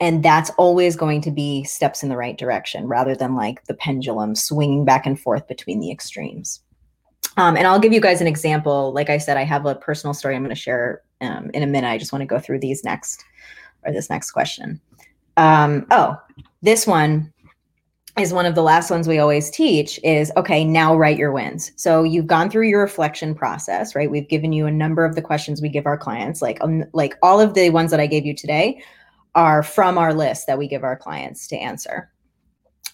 and 0.00 0.22
that's 0.22 0.50
always 0.58 0.94
going 0.94 1.20
to 1.20 1.30
be 1.30 1.64
steps 1.64 2.02
in 2.02 2.08
the 2.08 2.16
right 2.16 2.38
direction 2.38 2.86
rather 2.86 3.14
than 3.16 3.34
like 3.34 3.64
the 3.64 3.74
pendulum 3.74 4.34
swinging 4.34 4.84
back 4.84 5.04
and 5.04 5.20
forth 5.20 5.46
between 5.48 5.80
the 5.80 5.90
extremes 5.90 6.60
Um, 7.36 7.56
and 7.56 7.66
I'll 7.66 7.80
give 7.80 7.92
you 7.92 8.00
guys 8.00 8.20
an 8.20 8.26
example. 8.26 8.92
Like 8.92 9.10
I 9.10 9.18
said, 9.18 9.36
I 9.36 9.44
have 9.44 9.66
a 9.66 9.74
personal 9.74 10.14
story 10.14 10.34
I'm 10.34 10.42
going 10.42 10.54
to 10.54 10.60
share 10.60 11.02
um, 11.20 11.50
in 11.54 11.62
a 11.62 11.66
minute. 11.66 11.88
I 11.88 11.98
just 11.98 12.12
want 12.12 12.22
to 12.22 12.26
go 12.26 12.38
through 12.38 12.60
these 12.60 12.82
next 12.84 13.24
or 13.84 13.92
this 13.92 14.10
next 14.10 14.32
question. 14.32 14.80
Um, 15.36 15.86
oh, 15.92 16.16
this 16.62 16.84
one 16.86 17.32
is 18.20 18.32
one 18.32 18.46
of 18.46 18.54
the 18.54 18.62
last 18.62 18.90
ones 18.90 19.06
we 19.06 19.18
always 19.18 19.50
teach 19.50 20.00
is 20.02 20.32
okay 20.36 20.64
now 20.64 20.96
write 20.96 21.18
your 21.18 21.32
wins. 21.32 21.72
So 21.76 22.02
you've 22.02 22.26
gone 22.26 22.50
through 22.50 22.68
your 22.68 22.80
reflection 22.80 23.34
process 23.34 23.94
right? 23.94 24.10
We've 24.10 24.28
given 24.28 24.52
you 24.52 24.66
a 24.66 24.70
number 24.70 25.04
of 25.04 25.14
the 25.14 25.22
questions 25.22 25.62
we 25.62 25.68
give 25.68 25.86
our 25.86 25.98
clients 25.98 26.42
like 26.42 26.58
um, 26.60 26.84
like 26.92 27.16
all 27.22 27.40
of 27.40 27.54
the 27.54 27.70
ones 27.70 27.90
that 27.90 28.00
i 28.00 28.06
gave 28.06 28.26
you 28.26 28.34
today 28.34 28.82
are 29.34 29.62
from 29.62 29.98
our 29.98 30.14
list 30.14 30.46
that 30.46 30.58
we 30.58 30.68
give 30.68 30.84
our 30.84 30.96
clients 30.96 31.46
to 31.48 31.56
answer. 31.56 32.10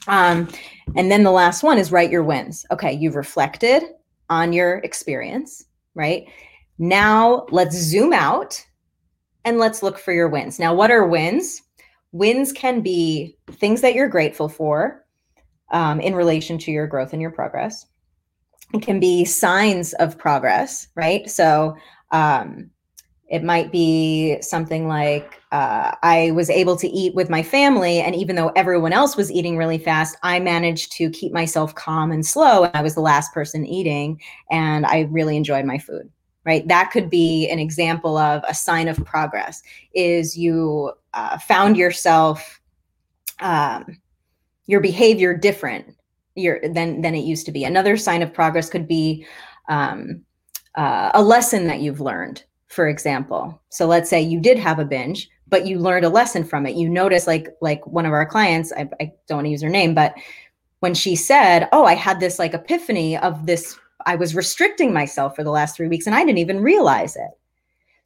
Um, 0.06 0.48
and 0.96 1.10
then 1.10 1.22
the 1.22 1.30
last 1.30 1.62
one 1.62 1.78
is 1.78 1.92
write 1.92 2.10
your 2.10 2.24
wins. 2.24 2.66
Okay 2.70 2.92
you've 2.92 3.16
reflected 3.16 3.82
on 4.30 4.52
your 4.52 4.78
experience 4.78 5.64
right? 5.94 6.26
Now 6.78 7.46
let's 7.50 7.76
zoom 7.76 8.12
out 8.12 8.64
and 9.44 9.58
let's 9.58 9.82
look 9.82 9.98
for 9.98 10.12
your 10.12 10.28
wins. 10.28 10.58
Now 10.58 10.74
what 10.74 10.90
are 10.90 11.06
wins? 11.06 11.62
Wins 12.12 12.52
can 12.52 12.80
be 12.80 13.36
things 13.52 13.80
that 13.80 13.94
you're 13.94 14.08
grateful 14.08 14.48
for 14.48 15.03
um, 15.74 16.00
in 16.00 16.14
relation 16.14 16.56
to 16.56 16.70
your 16.70 16.86
growth 16.86 17.12
and 17.12 17.20
your 17.20 17.32
progress. 17.32 17.86
It 18.72 18.80
can 18.80 18.98
be 18.98 19.24
signs 19.24 19.92
of 19.94 20.16
progress, 20.16 20.88
right? 20.94 21.28
So 21.28 21.76
um, 22.12 22.70
it 23.28 23.42
might 23.42 23.72
be 23.72 24.40
something 24.40 24.88
like 24.88 25.40
uh, 25.52 25.94
I 26.02 26.30
was 26.30 26.48
able 26.48 26.76
to 26.76 26.88
eat 26.88 27.14
with 27.14 27.28
my 27.28 27.42
family, 27.42 28.00
and 28.00 28.14
even 28.14 28.36
though 28.36 28.52
everyone 28.56 28.92
else 28.92 29.16
was 29.16 29.30
eating 29.30 29.56
really 29.56 29.78
fast, 29.78 30.16
I 30.22 30.40
managed 30.40 30.92
to 30.92 31.10
keep 31.10 31.32
myself 31.32 31.74
calm 31.74 32.10
and 32.10 32.24
slow. 32.24 32.64
And 32.64 32.74
I 32.74 32.82
was 32.82 32.94
the 32.94 33.00
last 33.00 33.34
person 33.34 33.66
eating, 33.66 34.20
and 34.50 34.86
I 34.86 35.08
really 35.10 35.36
enjoyed 35.36 35.64
my 35.64 35.78
food. 35.78 36.10
Right, 36.46 36.68
that 36.68 36.90
could 36.90 37.08
be 37.08 37.48
an 37.48 37.58
example 37.58 38.18
of 38.18 38.42
a 38.46 38.52
sign 38.52 38.86
of 38.86 39.02
progress. 39.06 39.62
Is 39.94 40.36
you 40.36 40.92
uh, 41.14 41.38
found 41.38 41.78
yourself 41.78 42.60
um, 43.40 43.96
your 44.66 44.80
behavior 44.80 45.36
different 45.36 45.94
your, 46.34 46.60
than 46.60 47.00
than 47.00 47.14
it 47.14 47.24
used 47.24 47.46
to 47.46 47.52
be. 47.52 47.64
Another 47.64 47.96
sign 47.96 48.22
of 48.22 48.32
progress 48.32 48.68
could 48.68 48.88
be 48.88 49.26
um, 49.68 50.22
uh, 50.74 51.10
a 51.14 51.22
lesson 51.22 51.66
that 51.66 51.80
you've 51.80 52.00
learned, 52.00 52.44
for 52.68 52.88
example. 52.88 53.60
So 53.68 53.86
let's 53.86 54.10
say 54.10 54.20
you 54.20 54.40
did 54.40 54.58
have 54.58 54.78
a 54.78 54.84
binge, 54.84 55.28
but 55.48 55.66
you 55.66 55.78
learned 55.78 56.04
a 56.04 56.10
lesson 56.10 56.44
from 56.44 56.66
it. 56.66 56.76
You 56.76 56.88
notice, 56.88 57.26
like 57.26 57.48
like 57.60 57.86
one 57.86 58.06
of 58.06 58.12
our 58.12 58.26
clients, 58.26 58.72
I, 58.72 58.88
I 59.00 59.12
don't 59.28 59.38
want 59.38 59.46
to 59.46 59.50
use 59.50 59.62
her 59.62 59.68
name, 59.70 59.94
but 59.94 60.14
when 60.80 60.94
she 60.94 61.16
said, 61.16 61.68
"Oh, 61.72 61.84
I 61.84 61.94
had 61.94 62.20
this 62.20 62.38
like 62.38 62.54
epiphany 62.54 63.16
of 63.16 63.46
this," 63.46 63.78
I 64.06 64.16
was 64.16 64.34
restricting 64.34 64.92
myself 64.92 65.36
for 65.36 65.44
the 65.44 65.50
last 65.50 65.76
three 65.76 65.88
weeks, 65.88 66.06
and 66.06 66.14
I 66.14 66.24
didn't 66.24 66.38
even 66.38 66.60
realize 66.60 67.16
it. 67.16 67.30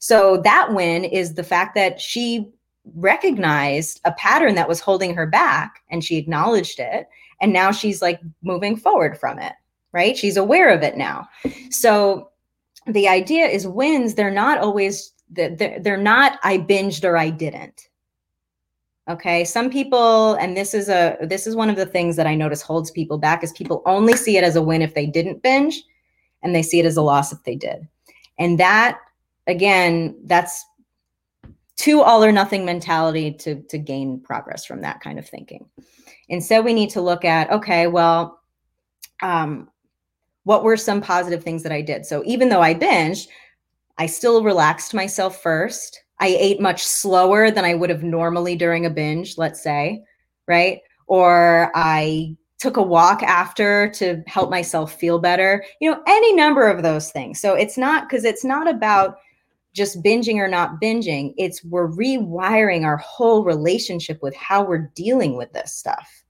So 0.00 0.36
that 0.44 0.72
win 0.74 1.04
is 1.04 1.34
the 1.34 1.42
fact 1.42 1.74
that 1.74 2.00
she 2.00 2.52
recognized 2.95 4.01
a 4.05 4.12
pattern 4.12 4.55
that 4.55 4.68
was 4.68 4.80
holding 4.80 5.14
her 5.14 5.26
back 5.26 5.82
and 5.91 6.05
she 6.05 6.16
acknowledged 6.16 6.78
it 6.78 7.09
and 7.41 7.53
now 7.53 7.70
she's 7.70 8.03
like 8.03 8.20
moving 8.43 8.76
forward 8.76 9.18
from 9.18 9.39
it 9.39 9.55
right? 9.93 10.16
She's 10.16 10.36
aware 10.36 10.72
of 10.72 10.82
it 10.82 10.97
now. 10.97 11.28
So 11.70 12.30
the 12.86 13.09
idea 13.09 13.47
is 13.47 13.66
wins 13.66 14.14
they're 14.14 14.30
not 14.30 14.59
always 14.59 15.12
they're, 15.30 15.99
not 15.99 16.39
i 16.43 16.57
binged 16.57 17.05
or 17.05 17.16
i 17.16 17.28
didn't. 17.30 17.89
Okay? 19.11 19.45
Some 19.45 19.70
people 19.70 20.34
and 20.34 20.57
this 20.57 20.74
is 20.74 20.89
a 20.89 21.16
this 21.22 21.47
is 21.47 21.57
one 21.57 21.70
of 21.70 21.76
the 21.76 21.86
things 21.86 22.16
that 22.16 22.26
i 22.26 22.34
notice 22.34 22.62
holds 22.62 22.91
people 22.91 23.18
back 23.18 23.43
is 23.45 23.53
people 23.53 23.82
only 23.86 24.14
see 24.14 24.36
it 24.36 24.45
as 24.45 24.57
a 24.57 24.62
win 24.62 24.82
if 24.82 24.95
they 24.95 25.07
didn't 25.07 25.43
binge 25.43 25.82
and 26.43 26.55
they 26.55 26.62
see 26.62 26.78
it 26.78 26.86
as 26.86 26.97
a 26.97 27.03
loss 27.03 27.32
if 27.32 27.43
they 27.45 27.57
did. 27.57 27.86
And 28.39 28.59
that 28.59 28.99
again 29.47 30.16
that's 30.24 30.64
too 31.79 32.03
all 32.03 32.22
or 32.22 32.33
nothing 32.33 32.64
mentality 32.64 33.33
to, 33.33 33.62
to 33.62 33.79
gain 33.79 34.20
progress 34.20 34.66
from 34.66 34.83
that 34.83 35.01
kind 35.01 35.18
of 35.18 35.26
thinking. 35.26 35.64
Instead, 36.29 36.64
we 36.64 36.74
need 36.74 36.91
to 36.91 37.01
look 37.01 37.24
at 37.24 37.51
okay, 37.51 37.87
well, 37.87 38.41
um, 39.22 39.70
what 40.45 40.64
were 40.64 40.76
some 40.76 41.01
positive 41.01 41.43
things 41.43 41.62
that 41.62 41.72
I 41.72 41.81
did? 41.81 42.05
So 42.05 42.22
even 42.26 42.49
though 42.49 42.61
I 42.61 42.74
binged, 42.74 43.29
I 43.97 44.07
still 44.07 44.43
relaxed 44.43 44.93
myself 44.93 45.43
first. 45.43 46.03
I 46.20 46.29
ate 46.29 46.61
much 46.61 46.85
slower 46.85 47.51
than 47.51 47.64
I 47.64 47.74
would 47.74 47.91
have 47.91 48.03
normally 48.03 48.57
during 48.57 48.87
a 48.87 48.91
binge, 48.91 49.39
let's 49.39 49.62
say, 49.62 50.03
right? 50.47 50.81
Or 51.07 51.70
I 51.74 52.37
took 52.59 52.76
a 52.76 52.83
walk 52.83 53.22
after 53.22 53.89
to 53.91 54.22
help 54.26 54.51
myself 54.51 54.95
feel 54.95 55.18
better. 55.18 55.64
You 55.81 55.91
know, 55.91 56.03
any 56.07 56.35
number 56.35 56.68
of 56.68 56.83
those 56.83 57.12
things. 57.12 57.41
So 57.41 57.55
it's 57.55 57.79
not 57.79 58.09
because 58.09 58.24
it's 58.24 58.45
not 58.45 58.68
about 58.68 59.18
just 59.75 60.03
binging 60.03 60.37
or 60.37 60.49
not 60.49 60.81
binging. 60.81 61.35
It's 61.37 61.62
we're 61.64 61.89
rewiring 61.89 62.85
our 62.85 62.97
whole 62.99 63.45
relationship 63.45 64.19
with 64.23 64.35
how 64.35 64.64
we're 64.64 64.91
dealing 64.95 65.37
with 65.37 65.53
this 65.53 65.75
stuff. 65.75 66.25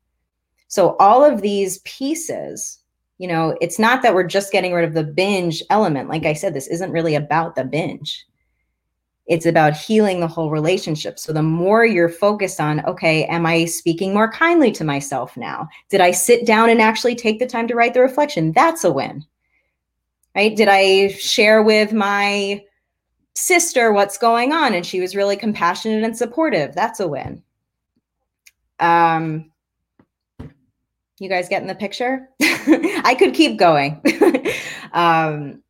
So, 0.69 0.97
all 0.97 1.25
of 1.25 1.41
these 1.41 1.79
pieces, 1.79 2.79
you 3.17 3.27
know, 3.27 3.57
it's 3.61 3.79
not 3.79 4.03
that 4.03 4.15
we're 4.15 4.27
just 4.27 4.53
getting 4.53 4.75
rid 4.75 4.85
of 4.85 4.95
the 4.95 5.05
binge 5.05 5.63
element. 5.71 6.09
Like 6.09 6.27
I 6.27 6.35
said, 6.35 6.55
this 6.55 6.69
isn't 6.69 6.93
really 6.93 7.15
about 7.15 7.55
the 7.55 7.65
binge. 7.65 8.25
It's 9.27 9.47
about 9.47 9.77
healing 9.77 10.21
the 10.21 10.29
whole 10.29 10.51
relationship. 10.51 11.19
So, 11.19 11.33
the 11.33 11.43
more 11.43 11.87
you're 11.87 12.11
focused 12.11 12.61
on, 12.61 12.85
okay, 12.85 13.25
am 13.25 13.47
I 13.47 13.65
speaking 13.65 14.13
more 14.13 14.31
kindly 14.31 14.71
to 14.73 14.85
myself 14.85 15.37
now? 15.37 15.69
Did 15.89 16.03
I 16.03 16.11
sit 16.11 16.47
down 16.47 16.69
and 16.69 16.83
actually 16.83 17.15
take 17.15 17.39
the 17.39 17.47
time 17.47 17.67
to 17.69 17.75
write 17.75 17.95
the 17.95 18.03
reflection? 18.03 18.53
That's 18.53 18.85
a 18.85 18.93
win. 18.93 19.25
Right? 20.35 20.55
Did 20.55 20.69
I 20.69 21.09
share 21.09 21.63
with 21.63 21.93
my 21.93 22.63
sister 23.39 23.93
what's 23.93 24.19
going 24.19 24.53
on? 24.53 24.75
And 24.75 24.85
she 24.85 25.01
was 25.01 25.17
really 25.17 25.37
compassionate 25.37 26.03
and 26.03 26.17
supportive. 26.17 26.75
That's 26.75 27.01
a 27.01 27.09
win. 27.09 27.43
Um 28.81 29.51
you 31.21 31.29
guys 31.29 31.49
getting 31.49 31.69
the 31.69 31.75
picture? 31.75 32.29
I 32.41 33.17
could 33.19 33.35
keep 33.35 33.59
going. 33.59 34.03
Um 34.95 35.63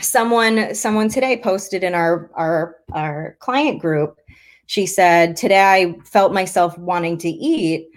someone 0.00 0.74
someone 0.74 1.08
today 1.08 1.40
posted 1.42 1.82
in 1.82 1.94
our 1.94 2.30
our 2.34 2.76
our 2.92 3.36
client 3.40 3.80
group. 3.80 4.20
She 4.66 4.84
said 4.84 5.34
today 5.34 5.62
i 5.62 5.94
felt 6.04 6.34
myself 6.34 6.76
wanting 6.76 7.16
to 7.18 7.28
eat 7.28 7.88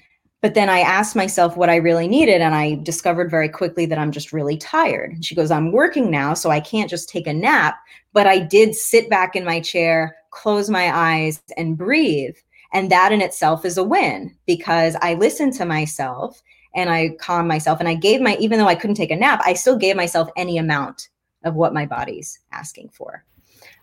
but 0.44 0.56
then 0.56 0.70
I 0.70 0.82
asked 0.82 1.16
myself 1.16 1.56
what 1.56 1.70
I 1.70 1.78
really 1.78 2.06
needed, 2.06 2.42
and 2.42 2.54
I 2.54 2.76
discovered 2.84 3.32
very 3.32 3.48
quickly 3.48 3.86
that 3.86 3.98
I'm 3.98 4.12
just 4.12 4.34
really 4.34 4.58
tired. 4.58 5.14
And 5.14 5.24
she 5.24 5.36
goes, 5.36 5.50
I'm 5.50 5.72
working 5.72 6.12
now, 6.12 6.34
so 6.34 6.52
I 6.52 6.60
can't 6.60 6.90
just 6.90 7.08
take 7.08 7.28
a 7.28 7.34
nap, 7.34 7.78
but 8.12 8.28
I 8.28 8.40
did 8.40 8.76
sit 8.76 9.10
back 9.10 9.38
in 9.38 9.46
my 9.46 9.62
chair, 9.62 10.18
close 10.32 10.70
my 10.70 10.94
eyes, 10.94 11.42
and 11.56 11.78
breathe. 11.78 12.36
And 12.74 12.92
that 12.92 13.14
in 13.14 13.22
itself 13.22 13.64
is 13.64 13.78
a 13.78 13.86
win 13.86 14.36
because 14.46 14.98
I 15.02 15.14
listened 15.14 15.54
to 15.54 15.66
myself 15.66 16.44
and 16.76 16.90
I 16.90 17.16
calmed 17.22 17.48
myself. 17.48 17.80
And 17.80 17.88
I 17.88 17.94
gave 17.94 18.20
my, 18.20 18.36
even 18.36 18.60
though 18.60 18.68
I 18.68 18.76
couldn't 18.76 18.98
take 18.98 19.12
a 19.12 19.16
nap, 19.16 19.42
I 19.46 19.54
still 19.54 19.78
gave 19.78 19.96
myself 19.96 20.28
any 20.36 20.58
amount 20.58 21.08
of 21.46 21.56
what 21.56 21.74
my 21.74 21.86
body's 21.86 22.40
asking 22.52 22.90
for. 22.90 23.24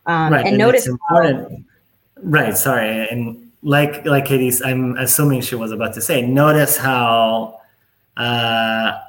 Um, 0.05 0.31
right, 0.31 0.41
and, 0.41 0.49
and 0.49 0.57
notice 0.59 0.85
important. 0.85 1.65
right. 2.17 2.55
Sorry. 2.55 3.07
And 3.09 3.50
like 3.63 4.05
like 4.05 4.25
Katie's, 4.25 4.61
I'm 4.61 4.97
assuming 4.97 5.41
she 5.41 5.55
was 5.55 5.71
about 5.71 5.93
to 5.93 6.01
say. 6.01 6.21
Notice 6.21 6.77
how 6.77 7.61
uh, 8.17 8.99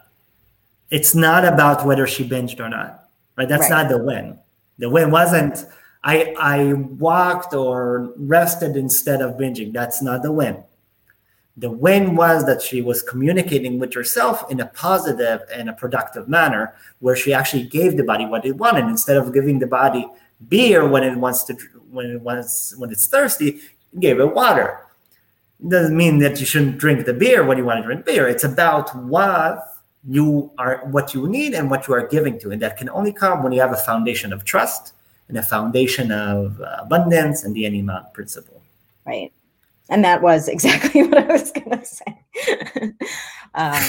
it's 0.91 1.15
not 1.15 1.45
about 1.45 1.87
whether 1.87 2.07
she 2.07 2.29
binged 2.29 2.61
or 2.61 2.69
not, 2.69 3.09
right? 3.37 3.49
That's 3.49 3.71
right. 3.71 3.83
not 3.83 3.89
the 3.89 3.99
win. 3.99 4.39
The 4.79 4.91
win 4.91 5.11
wasn't 5.11 5.65
I 6.05 6.35
I 6.39 6.73
walked 6.75 7.55
or 7.55 8.13
rested 8.17 8.77
instead 8.77 9.23
of 9.23 9.37
binging. 9.37 9.73
That's 9.73 10.03
not 10.03 10.23
the 10.23 10.33
win. 10.33 10.63
The 11.57 11.71
win 11.71 12.17
was 12.17 12.47
that 12.47 12.63
she 12.63 12.81
was 12.81 13.03
communicating 13.03 13.79
with 13.79 13.93
herself 13.93 14.51
in 14.51 14.61
a 14.61 14.67
positive 14.67 15.43
and 15.53 15.69
a 15.69 15.75
productive 15.75 16.27
manner, 16.27 16.75
where 17.01 17.15
she 17.15 17.33
actually 17.33 17.65
gave 17.65 17.97
the 17.97 18.05
body 18.05 18.25
what 18.25 18.47
it 18.47 18.57
wanted 18.57 18.87
instead 18.87 19.19
of 19.19 19.35
giving 19.35 19.59
the 19.59 19.67
body 19.67 20.07
beer 20.49 20.89
when 20.89 21.05
it 21.05 21.17
wants 21.17 21.45
to 21.45 21.55
when 21.91 22.07
it 22.11 22.21
wants 22.21 22.75
when 22.77 22.91
it's 22.91 23.07
thirsty 23.07 23.61
gave 23.99 24.21
it 24.21 24.35
water. 24.35 24.79
It 25.63 25.71
doesn't 25.71 25.97
mean 25.97 26.19
that 26.19 26.41
you 26.41 26.47
shouldn't 26.47 26.79
drink 26.79 27.07
the 27.07 27.15
beer 27.15 27.45
when 27.45 27.59
you 27.59 27.65
want 27.65 27.79
to 27.79 27.85
drink 27.85 28.05
beer. 28.05 28.29
It's 28.29 28.45
about 28.45 28.95
what 28.97 29.77
you 30.09 30.51
are, 30.59 30.85
what 30.87 31.15
you 31.15 31.29
need, 31.29 31.55
and 31.55 31.71
what 31.71 31.87
you 31.87 31.95
are 31.95 32.07
giving 32.07 32.39
to, 32.41 32.51
and 32.51 32.61
that 32.63 32.77
can 32.77 32.89
only 32.89 33.13
come 33.13 33.43
when 33.43 33.53
you 33.53 33.61
have 33.61 33.73
a 33.73 33.77
foundation 33.77 34.33
of 34.33 34.45
trust 34.45 34.95
and 35.29 35.39
a 35.39 35.43
foundation 35.43 36.11
of 36.11 36.61
uh, 36.61 36.79
abundance 36.81 37.45
and 37.45 37.55
the 37.55 37.65
any 37.65 37.81
amount 37.81 38.13
principle. 38.13 38.61
Right, 39.07 39.33
and 39.89 40.05
that 40.05 40.21
was 40.21 40.49
exactly 40.49 41.03
what 41.07 41.19
I 41.19 41.33
was 41.33 41.53
going 41.53 41.79
to 41.79 41.85
say. 41.85 42.19
um, 43.55 43.83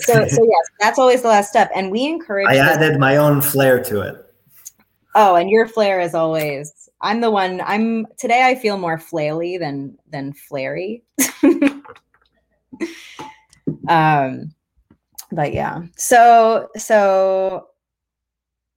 so, 0.00 0.26
so 0.26 0.44
yes, 0.50 0.66
that's 0.80 0.98
always 0.98 1.22
the 1.22 1.28
last 1.28 1.50
step, 1.50 1.70
and 1.74 1.92
we 1.92 2.06
encourage. 2.06 2.48
I 2.48 2.56
added 2.56 2.98
my 2.98 3.16
own 3.16 3.40
flair 3.40 3.82
to 3.84 4.00
it. 4.00 4.22
Oh, 5.14 5.36
and 5.36 5.48
your 5.48 5.68
flair 5.68 6.00
is 6.00 6.14
always 6.14 6.85
I'm 7.00 7.20
the 7.20 7.30
one. 7.30 7.60
I'm 7.64 8.06
today. 8.16 8.46
I 8.46 8.54
feel 8.54 8.78
more 8.78 8.98
flaily 8.98 9.58
than 9.58 9.98
than 10.10 10.32
flary. 10.32 11.02
um, 13.88 14.54
but 15.30 15.52
yeah. 15.52 15.82
So 15.96 16.68
so 16.76 17.68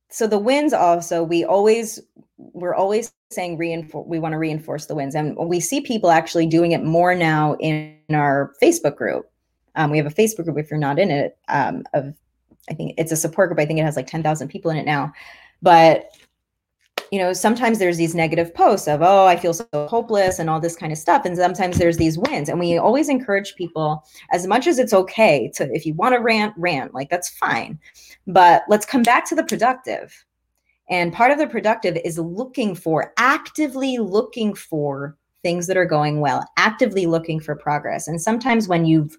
so 0.09 0.27
the 0.27 0.39
wins 0.39 0.73
also 0.73 1.23
we 1.23 1.45
always 1.45 1.99
we're 2.37 2.75
always 2.75 3.11
saying 3.31 3.57
reinforce 3.57 4.07
we 4.07 4.19
want 4.19 4.33
to 4.33 4.37
reinforce 4.37 4.87
the 4.87 4.95
wins 4.95 5.15
and 5.15 5.35
we 5.37 5.59
see 5.59 5.81
people 5.81 6.09
actually 6.09 6.45
doing 6.45 6.71
it 6.71 6.83
more 6.83 7.13
now 7.13 7.55
in, 7.59 7.95
our 8.11 8.53
facebook 8.59 8.95
group 8.95 9.29
um, 9.75 9.91
we 9.91 9.97
have 9.97 10.07
a 10.07 10.09
facebook 10.09 10.45
group 10.45 10.57
if 10.57 10.71
you're 10.71 10.79
not 10.79 10.97
in 10.97 11.11
it 11.11 11.37
um, 11.47 11.83
of 11.93 12.11
i 12.71 12.73
think 12.73 12.91
it's 12.97 13.11
a 13.11 13.15
support 13.15 13.49
group 13.49 13.59
i 13.59 13.65
think 13.67 13.79
it 13.79 13.83
has 13.83 13.95
like 13.95 14.07
10000 14.07 14.47
people 14.47 14.71
in 14.71 14.77
it 14.77 14.85
now 14.85 15.13
but 15.61 16.09
you 17.11 17.19
know, 17.19 17.33
sometimes 17.33 17.79
there's 17.79 17.97
these 17.97 18.13
negative 18.13 18.53
posts 18.53 18.87
of, 18.87 19.01
oh, 19.01 19.25
I 19.25 19.35
feel 19.35 19.53
so 19.53 19.65
hopeless 19.73 20.37
and 20.37 20.49
all 20.49 20.59
this 20.59 20.75
kind 20.75 20.91
of 20.91 20.97
stuff. 20.97 21.25
And 21.25 21.35
sometimes 21.35 21.77
there's 21.77 21.97
these 21.97 22.17
wins. 22.17 22.49
And 22.49 22.59
we 22.59 22.77
always 22.77 23.09
encourage 23.09 23.55
people, 23.55 24.05
as 24.31 24.45
much 24.45 24.67
as 24.67 24.77
it's 24.77 24.93
okay 24.93 25.51
to, 25.55 25.73
if 25.73 25.85
you 25.85 25.93
want 25.95 26.13
to 26.13 26.19
rant, 26.19 26.53
rant, 26.57 26.93
like 26.93 27.09
that's 27.09 27.29
fine. 27.29 27.79
But 28.27 28.63
let's 28.67 28.85
come 28.85 29.03
back 29.03 29.25
to 29.29 29.35
the 29.35 29.43
productive. 29.43 30.25
And 30.89 31.13
part 31.13 31.31
of 31.31 31.37
the 31.37 31.47
productive 31.47 31.97
is 32.03 32.17
looking 32.17 32.75
for, 32.75 33.13
actively 33.17 33.97
looking 33.97 34.53
for 34.53 35.15
things 35.41 35.67
that 35.67 35.77
are 35.77 35.85
going 35.85 36.19
well, 36.19 36.45
actively 36.57 37.05
looking 37.05 37.39
for 37.39 37.55
progress. 37.55 38.07
And 38.07 38.21
sometimes 38.21 38.67
when 38.67 38.85
you've 38.85 39.17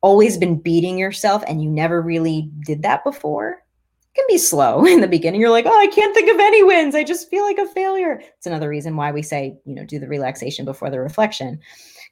always 0.00 0.36
been 0.36 0.58
beating 0.58 0.98
yourself 0.98 1.42
and 1.46 1.62
you 1.62 1.70
never 1.70 2.02
really 2.02 2.50
did 2.66 2.82
that 2.82 3.04
before, 3.04 3.62
can 4.18 4.26
be 4.28 4.38
slow 4.38 4.84
in 4.86 5.00
the 5.00 5.08
beginning. 5.08 5.40
You're 5.40 5.50
like, 5.50 5.66
oh, 5.66 5.78
I 5.78 5.86
can't 5.86 6.14
think 6.14 6.30
of 6.30 6.40
any 6.40 6.62
wins. 6.62 6.94
I 6.94 7.04
just 7.04 7.30
feel 7.30 7.44
like 7.44 7.58
a 7.58 7.66
failure. 7.66 8.20
It's 8.36 8.46
another 8.46 8.68
reason 8.68 8.96
why 8.96 9.12
we 9.12 9.22
say, 9.22 9.58
you 9.64 9.74
know, 9.74 9.84
do 9.84 9.98
the 9.98 10.08
relaxation 10.08 10.64
before 10.64 10.90
the 10.90 11.00
reflection, 11.00 11.60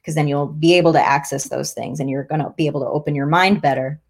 because 0.01 0.15
then 0.15 0.27
you'll 0.27 0.47
be 0.47 0.73
able 0.75 0.93
to 0.93 1.01
access 1.01 1.49
those 1.49 1.73
things 1.73 1.99
and 1.99 2.09
you're 2.09 2.23
going 2.23 2.41
to 2.41 2.53
be 2.57 2.67
able 2.67 2.81
to 2.81 2.87
open 2.87 3.15
your 3.15 3.25
mind 3.25 3.61
better. 3.61 4.01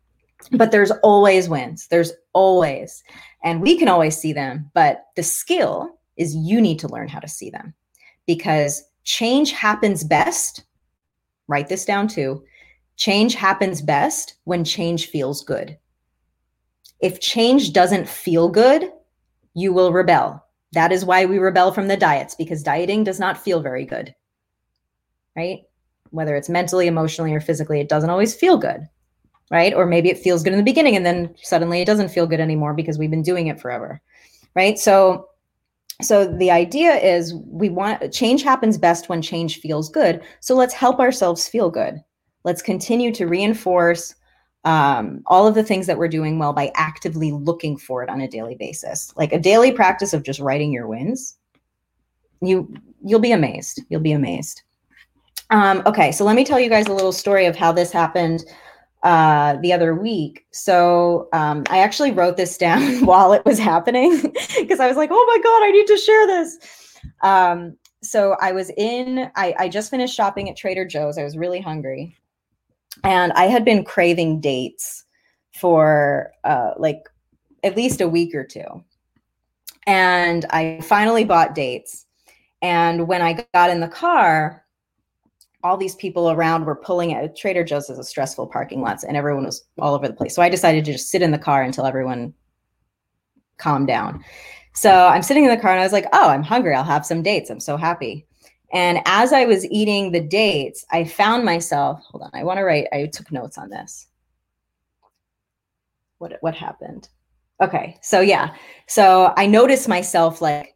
But 0.52 0.72
there's 0.72 0.92
always 1.02 1.50
wins. 1.50 1.88
There's 1.88 2.14
always, 2.34 3.04
and 3.44 3.62
we 3.62 3.76
can 3.78 3.88
always 3.88 4.16
see 4.16 4.34
them. 4.34 4.70
But 4.76 5.06
the 5.16 5.24
skill 5.24 5.98
is 6.16 6.36
you 6.36 6.62
need 6.62 6.80
to 6.80 6.88
learn 6.88 7.08
how 7.08 7.20
to 7.20 7.28
see 7.28 7.50
them 7.50 7.74
because 8.28 8.84
change 9.04 9.52
happens 9.52 10.04
best. 10.04 10.64
Write 11.48 11.70
this 11.70 11.86
down 11.86 12.08
too. 12.08 12.44
Change 12.98 13.34
happens 13.34 13.82
best 13.82 14.36
when 14.44 14.64
change 14.64 15.08
feels 15.08 15.44
good. 15.44 15.78
If 17.00 17.20
change 17.20 17.74
doesn't 17.74 18.08
feel 18.08 18.50
good, 18.50 18.92
you 19.54 19.74
will 19.74 19.92
rebel. 19.92 20.44
That 20.74 20.92
is 20.92 21.06
why 21.06 21.26
we 21.26 21.38
rebel 21.38 21.72
from 21.72 21.88
the 21.88 21.98
diets 21.98 22.36
because 22.36 22.64
dieting 22.64 23.04
does 23.04 23.20
not 23.20 23.38
feel 23.38 23.62
very 23.62 23.86
good. 23.86 24.14
Right? 25.36 25.62
Whether 26.10 26.36
it's 26.36 26.50
mentally, 26.50 26.88
emotionally, 26.88 27.34
or 27.34 27.42
physically, 27.42 27.80
it 27.80 27.90
doesn't 27.90 28.10
always 28.10 28.36
feel 28.36 28.58
good. 28.58 28.88
Right? 29.50 29.74
Or 29.74 29.86
maybe 29.86 30.10
it 30.10 30.20
feels 30.20 30.44
good 30.44 30.54
in 30.54 30.60
the 30.60 30.64
beginning 30.64 30.96
and 30.96 31.06
then 31.06 31.34
suddenly 31.42 31.82
it 31.82 31.86
doesn't 31.86 32.10
feel 32.10 32.28
good 32.28 32.40
anymore 32.40 32.74
because 32.74 32.98
we've 32.98 33.10
been 33.12 33.22
doing 33.22 33.48
it 33.48 33.60
forever. 33.60 34.02
Right? 34.56 34.78
So 34.78 35.30
so 36.02 36.28
the 36.28 36.52
idea 36.52 36.96
is 36.98 37.34
we 37.34 37.70
want 37.70 38.14
change 38.14 38.44
happens 38.44 38.78
best 38.78 39.10
when 39.10 39.22
change 39.22 39.60
feels 39.60 39.90
good. 39.90 40.22
So 40.42 40.56
let's 40.56 40.74
help 40.74 41.00
ourselves 41.00 41.48
feel 41.48 41.72
good. 41.72 42.04
Let's 42.44 42.62
continue 42.62 43.12
to 43.14 43.26
reinforce 43.26 44.14
um, 44.64 45.22
all 45.28 45.48
of 45.48 45.56
the 45.56 45.64
things 45.64 45.88
that 45.88 45.98
we're 45.98 46.08
doing 46.08 46.40
well 46.40 46.54
by 46.54 46.72
actively 46.76 47.32
looking 47.32 47.78
for 47.78 48.04
it 48.04 48.10
on 48.10 48.22
a 48.22 48.28
daily 48.28 48.56
basis. 48.56 49.14
Like 49.16 49.32
a 49.32 49.40
daily 49.40 49.72
practice 49.72 50.14
of 50.14 50.24
just 50.24 50.40
writing 50.40 50.72
your 50.72 50.88
wins 50.88 51.38
you 52.42 52.74
you'll 53.04 53.20
be 53.20 53.32
amazed. 53.32 53.82
You'll 53.90 54.02
be 54.02 54.12
amazed. 54.12 54.64
Um, 55.50 55.82
okay 55.86 56.12
so 56.12 56.26
let 56.26 56.36
me 56.36 56.44
tell 56.44 56.60
you 56.60 56.70
guys 56.70 56.88
a 56.88 56.94
little 56.94 57.14
story 57.14 57.46
of 57.46 57.56
how 57.56 57.72
this 57.72 57.92
happened 57.92 58.44
uh, 59.04 59.56
the 59.62 59.72
other 59.72 59.96
week. 59.96 60.46
So 60.52 61.30
um, 61.34 61.64
i 61.70 61.80
actually 61.80 62.12
wrote 62.12 62.38
this 62.38 62.58
down 62.58 63.06
while 63.06 63.34
it 63.34 63.46
was 63.46 63.58
happening 63.58 64.22
because 64.60 64.80
i 64.80 64.88
was 64.88 64.98
like 64.98 65.10
oh 65.12 65.26
my 65.36 65.42
god 65.44 65.64
i 65.64 65.72
need 65.72 65.88
to 65.88 65.98
share 65.98 66.28
this. 66.28 66.58
Um, 67.22 67.78
so 68.04 68.36
i 68.42 68.52
was 68.52 68.72
in 68.78 69.32
I, 69.36 69.56
I 69.58 69.70
just 69.70 69.90
finished 69.90 70.16
shopping 70.16 70.50
at 70.50 70.58
trader 70.58 70.86
joe's. 70.86 71.18
I 71.18 71.24
was 71.24 71.38
really 71.38 71.62
hungry 71.62 72.18
and 73.04 73.32
I 73.34 73.46
had 73.46 73.66
been 73.66 73.84
craving 73.84 74.42
dates 74.42 75.06
for 75.54 76.32
uh, 76.44 76.72
like 76.78 77.08
at 77.64 77.76
least 77.76 78.02
a 78.02 78.08
week 78.08 78.36
or 78.36 78.44
two. 78.44 78.84
And 79.86 80.46
I 80.50 80.80
finally 80.84 81.24
bought 81.24 81.56
dates. 81.56 82.06
And 82.62 83.08
when 83.08 83.22
I 83.22 83.46
got 83.54 83.70
in 83.70 83.80
the 83.80 83.88
car, 83.88 84.64
all 85.64 85.78
these 85.78 85.96
people 85.96 86.32
around 86.32 86.66
were 86.66 86.76
pulling 86.76 87.14
at 87.14 87.36
Trader 87.36 87.64
Joe's 87.64 87.90
is 87.90 87.98
a 87.98 88.04
stressful 88.04 88.48
parking 88.48 88.82
lot, 88.82 89.04
and 89.04 89.18
everyone 89.18 89.46
was 89.46 89.64
all 89.80 89.96
over 89.96 90.08
the 90.08 90.14
place. 90.14 90.36
So 90.36 90.42
I 90.42 90.50
decided 90.50 90.86
to 90.86 90.92
just 90.92 91.10
sit 91.10 91.22
in 91.22 91.32
the 91.32 91.38
car 91.38 91.64
until 91.64 91.86
everyone 91.86 92.34
calmed 93.58 93.88
down. 93.88 94.24
So 94.74 95.08
I'm 95.08 95.24
sitting 95.24 95.44
in 95.44 95.50
the 95.50 95.58
car 95.58 95.72
and 95.72 95.80
I 95.80 95.84
was 95.84 95.94
like, 95.94 96.06
oh, 96.14 96.30
I'm 96.30 96.44
hungry. 96.44 96.76
I'll 96.76 96.84
have 96.84 97.06
some 97.06 97.24
dates. 97.24 97.50
I'm 97.50 97.60
so 97.60 97.78
happy. 97.78 98.27
And 98.74 99.00
as 99.06 99.32
I 99.32 99.46
was 99.46 99.66
eating 99.66 100.12
the 100.12 100.20
dates, 100.20 100.86
I 100.92 101.06
found 101.06 101.46
myself, 101.46 102.02
hold 102.10 102.24
on, 102.24 102.32
I 102.34 102.44
want 102.44 102.58
to 102.58 102.64
write, 102.64 102.88
I 102.92 103.06
took 103.06 103.32
notes 103.32 103.58
on 103.58 103.70
this. 103.70 104.08
What 106.18 106.38
what 106.42 106.56
happened? 106.56 107.10
Okay. 107.62 107.98
So 108.02 108.22
yeah. 108.22 108.56
So 108.88 109.34
I 109.38 109.46
noticed 109.46 109.88
myself 109.88 110.42
like 110.42 110.76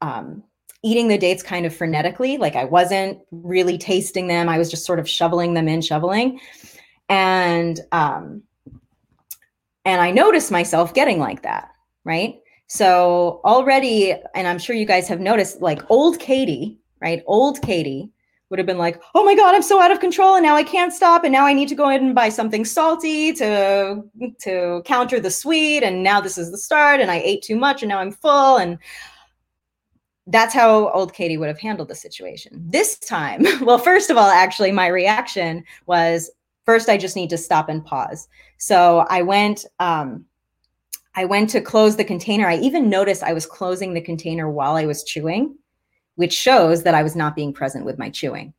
um 0.00 0.42
eating 0.82 1.08
the 1.08 1.16
dates 1.16 1.42
kind 1.42 1.64
of 1.64 1.74
frenetically, 1.74 2.38
like 2.38 2.54
I 2.54 2.64
wasn't 2.64 3.18
really 3.30 3.78
tasting 3.78 4.28
them. 4.28 4.48
I 4.48 4.58
was 4.58 4.70
just 4.70 4.84
sort 4.84 4.98
of 4.98 5.08
shoveling 5.08 5.54
them 5.54 5.68
in, 5.68 5.80
shoveling. 5.80 6.38
And 7.08 7.80
um 7.92 8.42
and 9.84 10.00
I 10.00 10.10
noticed 10.10 10.50
myself 10.50 10.94
getting 10.94 11.18
like 11.18 11.42
that, 11.42 11.70
right? 12.04 12.36
So 12.66 13.40
already, 13.44 14.14
and 14.34 14.46
I'm 14.46 14.58
sure 14.58 14.74
you 14.74 14.86
guys 14.86 15.06
have 15.08 15.20
noticed, 15.20 15.60
like 15.60 15.82
old 15.90 16.18
Katie, 16.18 16.80
right? 17.04 17.22
Old 17.26 17.60
Katie 17.60 18.08
would 18.48 18.58
have 18.58 18.66
been 18.66 18.78
like, 18.78 19.02
oh 19.14 19.24
my 19.24 19.34
God, 19.34 19.54
I'm 19.54 19.62
so 19.62 19.78
out 19.78 19.92
of 19.92 20.00
control 20.00 20.36
and 20.36 20.42
now 20.42 20.56
I 20.56 20.62
can't 20.62 20.90
stop. 20.90 21.22
And 21.22 21.32
now 21.32 21.44
I 21.44 21.52
need 21.52 21.68
to 21.68 21.74
go 21.74 21.90
in 21.90 22.02
and 22.02 22.14
buy 22.14 22.30
something 22.30 22.64
salty 22.64 23.34
to, 23.34 24.02
to 24.40 24.82
counter 24.86 25.20
the 25.20 25.30
sweet. 25.30 25.82
And 25.82 26.02
now 26.02 26.22
this 26.22 26.38
is 26.38 26.50
the 26.50 26.56
start. 26.56 27.00
And 27.00 27.10
I 27.10 27.16
ate 27.16 27.42
too 27.42 27.56
much 27.56 27.82
and 27.82 27.90
now 27.90 27.98
I'm 27.98 28.10
full. 28.10 28.56
And 28.56 28.78
that's 30.28 30.54
how 30.54 30.88
old 30.92 31.12
Katie 31.12 31.36
would 31.36 31.48
have 31.48 31.60
handled 31.60 31.88
the 31.88 31.94
situation. 31.94 32.52
This 32.66 32.98
time, 32.98 33.44
well, 33.60 33.78
first 33.78 34.08
of 34.08 34.16
all, 34.16 34.30
actually, 34.30 34.72
my 34.72 34.86
reaction 34.86 35.62
was 35.84 36.30
first, 36.64 36.88
I 36.88 36.96
just 36.96 37.16
need 37.16 37.28
to 37.30 37.38
stop 37.38 37.68
and 37.68 37.84
pause. 37.84 38.28
So 38.56 39.04
I 39.10 39.20
went, 39.20 39.66
um, 39.78 40.24
I 41.16 41.26
went 41.26 41.50
to 41.50 41.60
close 41.60 41.96
the 41.96 42.04
container. 42.04 42.48
I 42.48 42.56
even 42.56 42.88
noticed 42.88 43.22
I 43.22 43.34
was 43.34 43.44
closing 43.44 43.92
the 43.92 44.00
container 44.00 44.50
while 44.50 44.76
I 44.76 44.86
was 44.86 45.04
chewing 45.04 45.58
which 46.16 46.32
shows 46.32 46.82
that 46.82 46.94
I 46.94 47.02
was 47.02 47.16
not 47.16 47.36
being 47.36 47.52
present 47.52 47.84
with 47.84 47.98
my 47.98 48.10
chewing. 48.10 48.52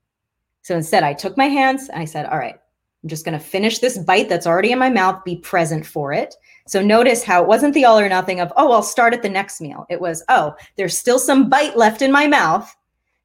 So 0.62 0.76
instead, 0.76 1.04
I 1.04 1.14
took 1.14 1.38
my 1.38 1.46
hands 1.46 1.90
and 1.90 2.02
I 2.02 2.06
said, 2.06 2.26
All 2.26 2.38
right, 2.38 2.60
I'm 3.04 3.10
just 3.10 3.24
going 3.24 3.38
to 3.38 3.44
finish 3.44 3.80
this 3.80 3.98
bite 3.98 4.30
that's 4.30 4.48
already 4.48 4.72
in 4.72 4.80
my 4.80 4.90
mouth, 4.90 5.24
be 5.24 5.38
present 5.38 5.86
for 5.86 6.12
it. 6.12 6.36
So 6.68 6.82
notice 6.82 7.24
how 7.24 7.44
it 7.44 7.48
wasn't 7.48 7.74
the 7.76 7.86
all 7.86 8.00
or 8.00 8.10
nothing 8.10 8.40
of, 8.40 8.52
Oh, 8.58 8.72
I'll 8.72 8.84
start 8.84 9.14
at 9.14 9.22
the 9.22 9.30
next 9.30 9.62
meal. 9.62 9.86
It 9.90 10.02
was, 10.02 10.24
Oh, 10.30 10.56
there's 10.76 10.98
still 10.98 11.20
some 11.20 11.50
bite 11.50 11.78
left 11.78 12.02
in 12.02 12.12
my 12.12 12.28
mouth. 12.28 12.76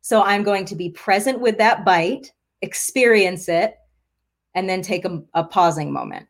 So 0.02 0.22
I'm 0.22 0.42
going 0.42 0.64
to 0.66 0.76
be 0.76 0.90
present 0.90 1.40
with 1.40 1.56
that 1.58 1.84
bite, 1.84 2.32
experience 2.62 3.48
it, 3.48 3.76
and 4.54 4.68
then 4.68 4.82
take 4.82 5.04
a, 5.04 5.22
a 5.34 5.44
pausing 5.44 5.92
moment. 5.92 6.26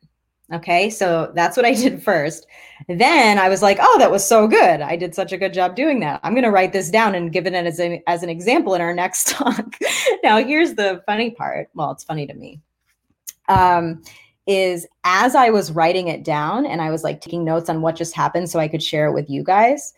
Okay, 0.53 0.91
so 0.91 1.31
that's 1.35 1.57
what 1.57 1.67
I 1.67 1.75
did 1.75 2.03
first. 2.03 2.47
Then 2.89 3.39
I 3.39 3.49
was 3.49 3.63
like, 3.63 3.79
oh, 3.81 3.99
that 3.99 4.11
was 4.11 4.27
so 4.27 4.49
good. 4.49 4.81
I 4.81 4.97
did 4.97 5.15
such 5.15 5.33
a 5.33 5.39
good 5.39 5.53
job 5.53 5.77
doing 5.77 6.01
that. 6.01 6.21
I'm 6.23 6.33
going 6.33 6.45
to 6.45 6.51
write 6.51 6.73
this 6.73 6.91
down 6.91 7.15
and 7.15 7.33
give 7.33 7.47
it 7.47 7.55
as, 7.55 7.79
a, 7.79 8.03
as 8.07 8.23
an 8.23 8.29
example 8.29 8.75
in 8.75 8.81
our 8.81 8.95
next 8.95 9.29
talk. 9.29 9.77
now, 10.23 10.43
here's 10.43 10.75
the 10.75 11.03
funny 11.07 11.31
part. 11.31 11.69
Well, 11.75 11.91
it's 11.93 12.05
funny 12.05 12.27
to 12.27 12.35
me. 12.35 12.61
Um, 13.49 14.03
is 14.47 14.87
as 15.05 15.35
I 15.35 15.51
was 15.51 15.71
writing 15.71 16.09
it 16.09 16.25
down 16.25 16.67
and 16.67 16.81
I 16.81 16.91
was 16.91 17.05
like 17.05 17.21
taking 17.21 17.45
notes 17.45 17.69
on 17.69 17.83
what 17.83 17.95
just 17.95 18.17
happened 18.17 18.51
so 18.51 18.59
I 18.59 18.69
could 18.69 18.83
share 18.83 19.07
it 19.07 19.13
with 19.13 19.31
you 19.31 19.45
guys, 19.45 19.93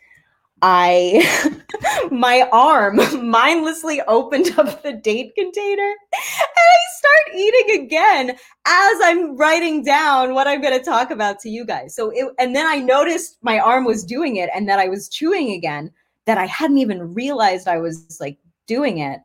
I 0.63 1.61
my 2.11 2.49
arm 2.53 3.01
mindlessly 3.29 4.01
opened 4.03 4.57
up 4.59 4.83
the 4.83 4.93
date 4.93 5.35
container 5.35 5.83
and 5.83 6.57
I 6.57 6.77
start 6.97 7.37
eating 7.37 7.85
again 7.85 8.31
as 8.31 8.97
I'm 9.03 9.37
writing 9.37 9.83
down 9.83 10.35
what 10.35 10.47
I'm 10.47 10.63
going 10.63 10.79
to 10.79 10.85
talk 10.85 11.11
about 11.11 11.41
to 11.41 11.49
you 11.49 11.65
guys. 11.65 11.95
So 11.97 12.11
it, 12.11 12.33
and 12.39 12.55
then 12.55 12.67
I 12.67 12.77
noticed 12.77 13.39
my 13.43 13.59
arm 13.59 13.85
was 13.85 14.05
doing 14.05 14.37
it 14.37 14.51
and 14.55 14.69
that 14.69 14.79
I 14.79 14.89
was 14.89 15.09
chewing 15.09 15.51
again 15.51 15.91
that 16.27 16.39
I 16.39 16.47
hadn't 16.47 16.79
even 16.79 17.13
realized 17.13 17.67
I 17.67 17.79
was 17.79 18.19
like 18.21 18.39
doing 18.67 18.99
it. 18.99 19.21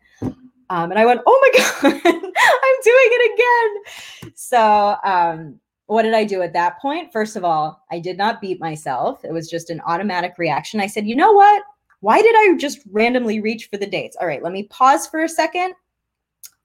Um, 0.70 0.92
and 0.92 1.00
I 1.00 1.06
went, 1.06 1.22
"Oh 1.26 1.40
my 1.42 1.60
god, 1.92 2.02
I'm 2.04 2.78
doing 2.84 3.10
it 3.12 3.34
again!" 3.34 4.34
So 4.36 4.96
um, 5.04 5.60
what 5.88 6.04
did 6.04 6.14
I 6.14 6.24
do 6.24 6.42
at 6.42 6.54
that 6.54 6.80
point? 6.80 7.12
First 7.12 7.36
of 7.36 7.44
all, 7.44 7.84
I 7.92 8.00
did 8.00 8.18
not 8.18 8.42
beat 8.42 8.60
myself. 8.60 9.24
It 9.24 9.32
was 9.32 9.50
just 9.50 9.70
an 9.70 9.82
automatic 9.86 10.34
reaction. 10.38 10.80
I 10.80 10.88
said, 10.88 11.08
you 11.08 11.16
know 11.16 11.32
what? 11.32 11.64
Why 12.02 12.22
did 12.22 12.36
I 12.36 12.58
just 12.58 12.80
randomly 12.92 13.40
reach 13.40 13.70
for 13.70 13.78
the 13.78 13.88
dates? 13.88 14.16
All 14.20 14.28
right, 14.28 14.44
let 14.44 14.54
me 14.54 14.64
pause 14.64 15.08
for 15.08 15.24
a 15.24 15.30
second. 15.30 15.74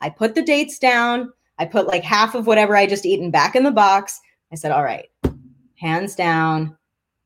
I 0.00 0.10
put 0.10 0.34
the 0.34 0.42
dates 0.42 0.78
down. 0.78 1.32
I 1.58 1.64
put 1.64 1.86
like 1.86 2.02
half 2.02 2.34
of 2.34 2.46
whatever 2.46 2.76
I 2.76 2.86
just 2.86 3.06
eaten 3.06 3.30
back 3.30 3.54
in 3.54 3.62
the 3.62 3.70
box. 3.70 4.20
I 4.50 4.56
said, 4.56 4.72
all 4.72 4.82
right, 4.82 5.08
hands 5.76 6.16
down, 6.16 6.76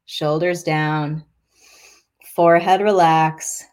shoulders 0.04 0.62
down, 0.62 1.24
forehead 2.34 2.82
relax, 2.82 3.64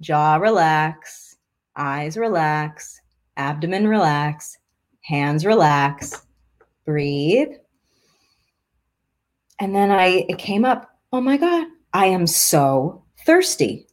jaw 0.00 0.36
relax, 0.36 1.36
eyes 1.76 2.16
relax, 2.16 3.00
abdomen 3.36 3.86
relax, 3.86 4.56
hands 5.02 5.44
relax, 5.44 6.26
breathe. 6.88 7.50
And 9.60 9.74
then 9.74 9.90
I 9.90 10.24
it 10.26 10.38
came 10.38 10.64
up, 10.64 10.98
oh 11.12 11.20
my 11.20 11.36
God, 11.36 11.66
I 11.92 12.06
am 12.06 12.26
so 12.26 13.04
thirsty. 13.26 13.86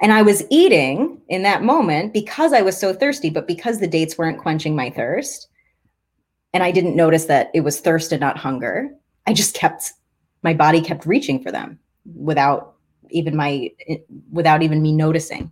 And 0.00 0.10
I 0.10 0.22
was 0.22 0.44
eating 0.48 1.20
in 1.28 1.42
that 1.42 1.62
moment 1.62 2.14
because 2.14 2.54
I 2.54 2.62
was 2.62 2.78
so 2.78 2.94
thirsty, 2.94 3.28
but 3.28 3.46
because 3.46 3.80
the 3.80 3.86
dates 3.86 4.16
weren't 4.16 4.40
quenching 4.40 4.74
my 4.74 4.88
thirst, 4.88 5.48
and 6.54 6.62
I 6.62 6.70
didn't 6.70 6.96
notice 6.96 7.26
that 7.26 7.50
it 7.52 7.60
was 7.60 7.80
thirst 7.80 8.10
and 8.10 8.20
not 8.20 8.38
hunger, 8.38 8.88
I 9.26 9.34
just 9.34 9.54
kept 9.54 9.92
my 10.42 10.54
body 10.54 10.80
kept 10.80 11.04
reaching 11.04 11.42
for 11.42 11.52
them 11.52 11.78
without 12.14 12.76
even 13.10 13.36
my 13.36 13.70
without 14.32 14.62
even 14.62 14.80
me 14.80 14.92
noticing. 14.92 15.50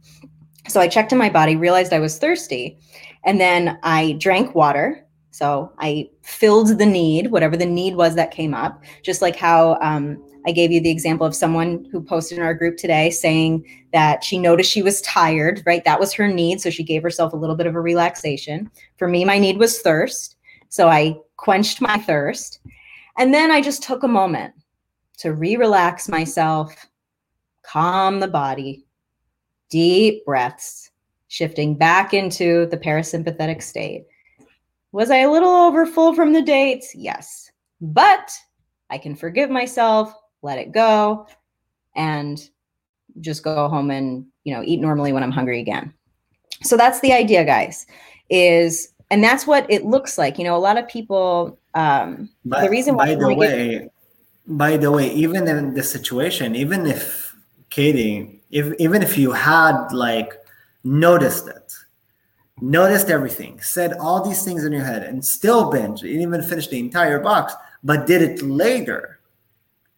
So 0.68 0.80
I 0.80 0.88
checked 0.88 1.12
in 1.12 1.18
my 1.18 1.28
body, 1.28 1.56
realized 1.56 1.92
I 1.92 2.00
was 2.00 2.18
thirsty, 2.18 2.78
and 3.26 3.40
then 3.40 3.78
I 3.82 4.12
drank 4.12 4.54
water. 4.54 5.02
So 5.32 5.70
I 5.78 6.08
filled 6.22 6.78
the 6.78 6.86
need, 6.86 7.30
whatever 7.30 7.56
the 7.58 7.66
need 7.66 7.96
was 7.96 8.14
that 8.14 8.30
came 8.30 8.54
up, 8.54 8.82
just 9.02 9.20
like 9.20 9.36
how 9.36 9.76
um, 9.82 10.24
I 10.46 10.52
gave 10.52 10.72
you 10.72 10.80
the 10.80 10.90
example 10.90 11.26
of 11.26 11.34
someone 11.34 11.86
who 11.92 12.00
posted 12.00 12.38
in 12.38 12.44
our 12.44 12.54
group 12.54 12.78
today 12.78 13.10
saying 13.10 13.66
that 13.92 14.24
she 14.24 14.38
noticed 14.38 14.70
she 14.70 14.80
was 14.80 15.02
tired, 15.02 15.62
right? 15.66 15.84
That 15.84 16.00
was 16.00 16.14
her 16.14 16.28
need. 16.28 16.60
So 16.60 16.70
she 16.70 16.84
gave 16.84 17.02
herself 17.02 17.34
a 17.34 17.36
little 17.36 17.56
bit 17.56 17.66
of 17.66 17.74
a 17.74 17.80
relaxation. 17.80 18.70
For 18.96 19.08
me, 19.08 19.26
my 19.26 19.38
need 19.38 19.58
was 19.58 19.80
thirst. 19.80 20.36
So 20.70 20.88
I 20.88 21.18
quenched 21.36 21.82
my 21.82 21.98
thirst. 21.98 22.60
And 23.18 23.34
then 23.34 23.50
I 23.50 23.60
just 23.60 23.82
took 23.82 24.04
a 24.04 24.08
moment 24.08 24.54
to 25.18 25.34
re 25.34 25.56
relax 25.56 26.08
myself, 26.08 26.86
calm 27.62 28.20
the 28.20 28.28
body, 28.28 28.86
deep 29.68 30.24
breaths, 30.24 30.90
shifting 31.28 31.74
back 31.74 32.14
into 32.14 32.66
the 32.66 32.76
parasympathetic 32.76 33.62
state. 33.62 34.06
Was 34.92 35.10
I 35.10 35.18
a 35.18 35.30
little 35.30 35.50
overfull 35.50 36.14
from 36.14 36.32
the 36.32 36.42
dates? 36.42 36.94
Yes. 36.94 37.50
But 37.80 38.30
I 38.88 38.98
can 38.98 39.14
forgive 39.14 39.50
myself, 39.50 40.14
let 40.42 40.58
it 40.58 40.72
go, 40.72 41.26
and 41.94 42.38
just 43.20 43.42
go 43.42 43.68
home 43.68 43.90
and, 43.90 44.26
you 44.44 44.54
know, 44.54 44.62
eat 44.64 44.80
normally 44.80 45.12
when 45.12 45.22
I'm 45.22 45.32
hungry 45.32 45.60
again. 45.60 45.92
So 46.62 46.76
that's 46.76 47.00
the 47.00 47.12
idea, 47.12 47.44
guys, 47.44 47.86
is 48.30 48.92
and 49.10 49.22
that's 49.22 49.46
what 49.46 49.70
it 49.70 49.84
looks 49.84 50.18
like. 50.18 50.38
You 50.38 50.44
know, 50.44 50.56
a 50.56 50.58
lot 50.58 50.78
of 50.78 50.88
people 50.88 51.58
um 51.74 52.30
but, 52.44 52.62
the 52.62 52.70
reason 52.70 52.96
why 52.96 53.14
by 53.14 53.14
the 53.14 53.34
way, 53.34 53.68
get, 53.70 53.92
by 54.46 54.76
the 54.76 54.90
way, 54.90 55.12
even 55.12 55.46
in 55.48 55.74
the 55.74 55.82
situation, 55.82 56.56
even 56.56 56.86
if 56.86 57.34
Katie, 57.68 58.40
if 58.50 58.72
even 58.78 59.02
if 59.02 59.18
you 59.18 59.32
had 59.32 59.92
like 59.92 60.32
noticed 60.86 61.48
it, 61.48 61.74
noticed 62.60 63.10
everything, 63.10 63.60
said 63.60 63.94
all 63.94 64.24
these 64.24 64.44
things 64.44 64.64
in 64.64 64.72
your 64.72 64.84
head, 64.84 65.02
and 65.02 65.24
still 65.24 65.70
binge, 65.70 66.02
you 66.02 66.08
didn't 66.08 66.22
even 66.22 66.42
finish 66.42 66.68
the 66.68 66.78
entire 66.78 67.20
box, 67.20 67.54
but 67.82 68.06
did 68.06 68.22
it 68.22 68.42
later, 68.42 69.20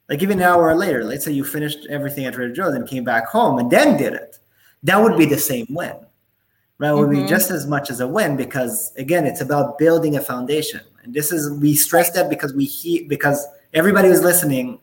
like 0.09 0.23
even 0.23 0.39
an 0.39 0.45
hour 0.45 0.75
later, 0.75 1.05
let's 1.05 1.25
say 1.25 1.33
you 1.33 1.45
finished 1.45 1.87
everything 1.91 2.25
at 2.25 2.35
Trader 2.35 2.53
Joe's 2.53 2.75
and 2.75 2.89
came 2.89 3.05
back 3.05 3.27
home 3.27 3.59
and 3.59 3.71
then 3.71 3.97
did 3.97 4.15
it, 4.15 4.39
that 4.83 5.01
would 5.01 5.17
be 5.17 5.27
the 5.27 5.39
same 5.39 5.67
win. 5.71 5.95
Right, 6.81 6.93
would 6.93 7.09
mm-hmm. 7.09 7.23
be 7.23 7.29
just 7.29 7.51
as 7.51 7.67
much 7.67 7.91
as 7.91 7.99
a 7.99 8.07
win 8.07 8.37
because 8.37 8.93
again, 8.97 9.27
it's 9.27 9.41
about 9.41 9.79
building 9.79 10.17
a 10.17 10.21
foundation, 10.21 10.81
and 11.03 11.13
this 11.13 11.33
is 11.33 11.51
we 11.59 11.75
stress 11.75 12.13
that 12.13 12.31
because 12.31 12.55
we 12.55 12.67
hear 12.67 13.03
because 13.09 13.45
everybody 13.75 14.07
who's 14.07 14.23
listening, 14.23 14.79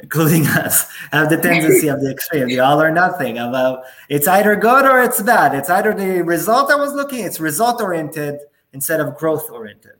including 0.00 0.46
us, 0.48 0.90
have 1.12 1.30
the 1.30 1.36
tendency 1.36 1.88
of 1.88 2.00
the 2.00 2.10
extreme, 2.10 2.48
the 2.48 2.60
all 2.60 2.80
or 2.80 2.90
nothing. 2.90 3.38
About 3.38 3.84
it's 4.08 4.28
either 4.28 4.56
good 4.56 4.84
or 4.84 5.02
it's 5.02 5.22
bad. 5.22 5.54
It's 5.54 5.70
either 5.70 5.94
the 5.94 6.22
result 6.22 6.70
I 6.70 6.76
was 6.76 6.92
looking, 6.94 7.24
it's 7.24 7.40
result 7.40 7.80
oriented 7.80 8.40
instead 8.72 9.00
of 9.00 9.16
growth 9.16 9.50
oriented. 9.50 9.92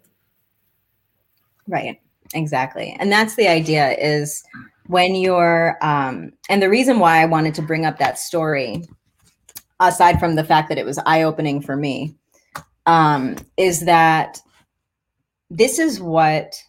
Right. 1.67 2.01
Exactly. 2.35 2.97
And 2.99 3.11
that's 3.11 3.35
the 3.37 3.49
idea 3.49 3.93
is 3.93 4.43
when 4.87 5.15
you're 5.15 5.77
um 5.83 6.33
and 6.49 6.63
the 6.63 6.69
reason 6.69 6.99
why 6.99 7.21
I 7.21 7.27
wanted 7.27 7.55
to 7.55 7.63
bring 7.63 7.87
up 7.87 7.99
that 7.99 8.19
story 8.19 8.85
aside 9.81 10.19
from 10.19 10.35
the 10.35 10.45
fact 10.45 10.69
that 10.69 10.79
it 10.79 10.85
was 10.85 10.99
eye-opening 11.07 11.61
for 11.61 11.77
me 11.77 12.15
um 12.87 13.37
is 13.57 13.81
that 13.81 14.41
this 15.51 15.79
is 15.79 16.01
what 16.01 16.63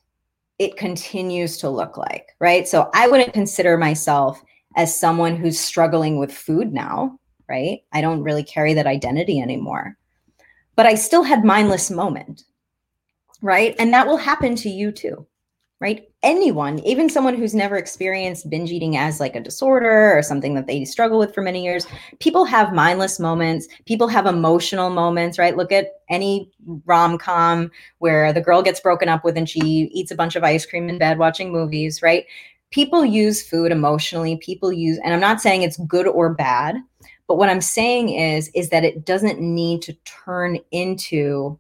it 0.60 0.78
continues 0.78 1.58
to 1.58 1.70
look 1.70 1.98
like, 1.98 2.36
right? 2.40 2.68
So 2.68 2.90
I 2.94 3.08
wouldn't 3.08 3.34
consider 3.34 3.78
myself 3.78 4.44
as 4.76 4.98
someone 4.98 5.36
who's 5.36 5.60
struggling 5.60 6.20
with 6.20 6.32
food 6.32 6.74
now, 6.74 7.18
right? 7.48 7.80
I 7.92 8.02
don't 8.02 8.22
really 8.22 8.44
carry 8.44 8.74
that 8.76 8.86
identity 8.88 9.40
anymore. 9.40 9.98
But 10.76 10.86
I 10.86 10.96
still 10.96 11.24
had 11.24 11.44
mindless 11.44 11.90
moment, 11.90 12.44
right? 13.42 13.76
And 13.80 13.94
that 13.94 14.08
will 14.08 14.18
happen 14.18 14.56
to 14.58 14.70
you 14.70 14.92
too 14.92 15.26
right? 15.80 16.09
Anyone, 16.22 16.80
even 16.80 17.10
someone 17.10 17.36
who's 17.36 17.56
never 17.56 17.78
experienced 17.78 18.50
binge 18.50 18.72
eating 18.72 18.98
as 18.98 19.22
like 19.22 19.38
a 19.38 19.42
disorder 19.42 20.18
or 20.18 20.22
something 20.22 20.54
that 20.56 20.68
they 20.68 20.84
struggle 20.84 21.18
with 21.18 21.34
for 21.34 21.42
many 21.42 21.64
years, 21.64 21.88
people 22.20 22.44
have 22.44 22.74
mindless 22.74 23.22
moments. 23.22 23.70
People 23.86 24.10
have 24.10 24.26
emotional 24.26 24.90
moments, 24.90 25.40
right? 25.40 25.56
Look 25.56 25.72
at 25.72 26.02
any 26.10 26.52
rom 26.86 27.18
com 27.18 27.72
where 28.00 28.34
the 28.34 28.42
girl 28.42 28.62
gets 28.62 28.82
broken 28.82 29.08
up 29.08 29.24
with 29.24 29.38
and 29.38 29.48
she 29.48 29.60
eats 29.94 30.12
a 30.12 30.16
bunch 30.16 30.36
of 30.36 30.44
ice 30.44 30.66
cream 30.66 30.90
in 30.90 30.98
bed 30.98 31.20
watching 31.20 31.54
movies, 31.54 32.02
right? 32.02 32.26
People 32.72 33.06
use 33.06 33.42
food 33.42 33.72
emotionally. 33.72 34.36
People 34.38 34.74
use, 34.74 35.00
and 35.06 35.14
I'm 35.14 35.22
not 35.22 35.40
saying 35.40 35.62
it's 35.62 35.78
good 35.78 36.06
or 36.06 36.34
bad, 36.34 36.76
but 37.30 37.38
what 37.38 37.48
I'm 37.48 37.62
saying 37.62 38.10
is, 38.10 38.50
is 38.54 38.72
that 38.72 38.84
it 38.84 39.06
doesn't 39.06 39.40
need 39.40 39.82
to 39.84 39.94
turn 40.04 40.60
into 40.72 41.58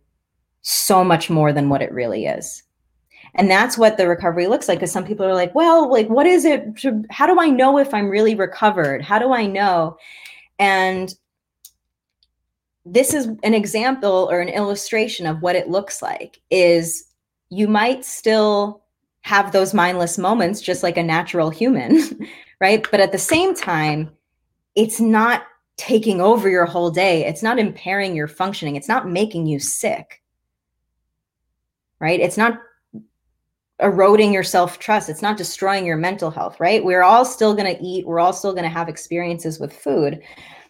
so 0.63 1.01
much 1.05 1.29
more 1.29 1.53
than 1.53 1.69
what 1.69 1.81
it 1.81 1.93
really 1.93 2.25
is 2.25 2.63
and 3.35 3.49
that's 3.49 3.77
what 3.77 3.97
the 3.97 4.07
recovery 4.07 4.47
looks 4.47 4.67
like 4.67 4.79
because 4.79 4.91
some 4.91 5.05
people 5.05 5.25
are 5.25 5.33
like 5.33 5.53
well 5.55 5.89
like 5.91 6.07
what 6.09 6.25
is 6.25 6.45
it 6.45 6.63
how 7.09 7.25
do 7.25 7.39
i 7.39 7.47
know 7.49 7.77
if 7.77 7.93
i'm 7.93 8.09
really 8.09 8.35
recovered? 8.35 9.01
How 9.01 9.19
do 9.19 9.33
i 9.33 9.45
know? 9.45 9.97
And 10.57 11.13
this 12.85 13.13
is 13.13 13.27
an 13.43 13.53
example 13.53 14.27
or 14.31 14.41
an 14.41 14.49
illustration 14.49 15.25
of 15.25 15.41
what 15.41 15.55
it 15.55 15.69
looks 15.69 16.01
like 16.01 16.41
is 16.49 17.05
you 17.49 17.67
might 17.67 18.03
still 18.03 18.81
have 19.21 19.51
those 19.51 19.73
mindless 19.73 20.17
moments 20.17 20.61
just 20.61 20.81
like 20.81 20.97
a 20.97 21.03
natural 21.03 21.49
human 21.49 22.01
right? 22.61 22.85
But 22.91 22.99
at 22.99 23.11
the 23.11 23.17
same 23.17 23.55
time 23.55 24.09
it's 24.75 24.99
not 24.99 25.43
taking 25.77 26.19
over 26.19 26.49
your 26.49 26.65
whole 26.65 26.91
day. 26.91 27.25
It's 27.25 27.41
not 27.41 27.57
impairing 27.57 28.15
your 28.15 28.27
functioning. 28.27 28.75
It's 28.75 28.89
not 28.89 29.07
making 29.07 29.45
you 29.47 29.59
sick 29.59 30.19
right? 31.99 32.19
It's 32.19 32.37
not 32.37 32.59
eroding 33.79 34.33
your 34.33 34.43
self 34.43 34.79
trust. 34.79 35.09
It's 35.09 35.21
not 35.21 35.37
destroying 35.37 35.85
your 35.85 35.97
mental 35.97 36.31
health, 36.31 36.59
right? 36.59 36.83
We're 36.83 37.03
all 37.03 37.25
still 37.25 37.53
going 37.53 37.75
to 37.75 37.83
eat. 37.83 38.05
We're 38.05 38.19
all 38.19 38.33
still 38.33 38.53
going 38.53 38.63
to 38.63 38.69
have 38.69 38.89
experiences 38.89 39.59
with 39.59 39.73
food, 39.73 40.21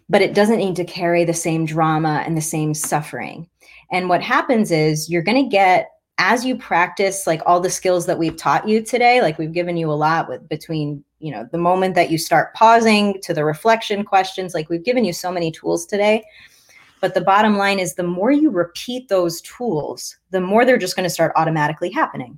but 0.09 0.21
it 0.21 0.33
doesn't 0.33 0.57
need 0.57 0.75
to 0.77 0.85
carry 0.85 1.23
the 1.23 1.33
same 1.33 1.65
drama 1.65 2.23
and 2.25 2.37
the 2.37 2.41
same 2.41 2.73
suffering. 2.73 3.49
And 3.91 4.09
what 4.09 4.21
happens 4.21 4.71
is 4.71 5.09
you're 5.09 5.23
going 5.23 5.43
to 5.43 5.49
get 5.49 5.89
as 6.19 6.45
you 6.45 6.57
practice 6.57 7.25
like 7.25 7.41
all 7.45 7.61
the 7.61 7.69
skills 7.69 8.05
that 8.05 8.19
we've 8.19 8.35
taught 8.35 8.67
you 8.67 8.83
today, 8.83 9.21
like 9.21 9.37
we've 9.37 9.53
given 9.53 9.77
you 9.77 9.89
a 9.89 9.93
lot 9.93 10.27
with 10.27 10.47
between, 10.49 11.03
you 11.19 11.31
know, 11.31 11.47
the 11.51 11.57
moment 11.57 11.95
that 11.95 12.11
you 12.11 12.17
start 12.17 12.53
pausing 12.53 13.19
to 13.21 13.33
the 13.33 13.45
reflection 13.45 14.03
questions, 14.03 14.53
like 14.53 14.69
we've 14.69 14.83
given 14.83 15.05
you 15.05 15.13
so 15.13 15.31
many 15.31 15.49
tools 15.49 15.85
today. 15.85 16.23
But 16.99 17.13
the 17.13 17.21
bottom 17.21 17.57
line 17.57 17.79
is 17.79 17.95
the 17.95 18.03
more 18.03 18.31
you 18.31 18.49
repeat 18.49 19.07
those 19.07 19.39
tools, 19.41 20.17
the 20.31 20.41
more 20.41 20.65
they're 20.65 20.77
just 20.77 20.97
going 20.97 21.05
to 21.05 21.09
start 21.09 21.31
automatically 21.37 21.89
happening 21.89 22.37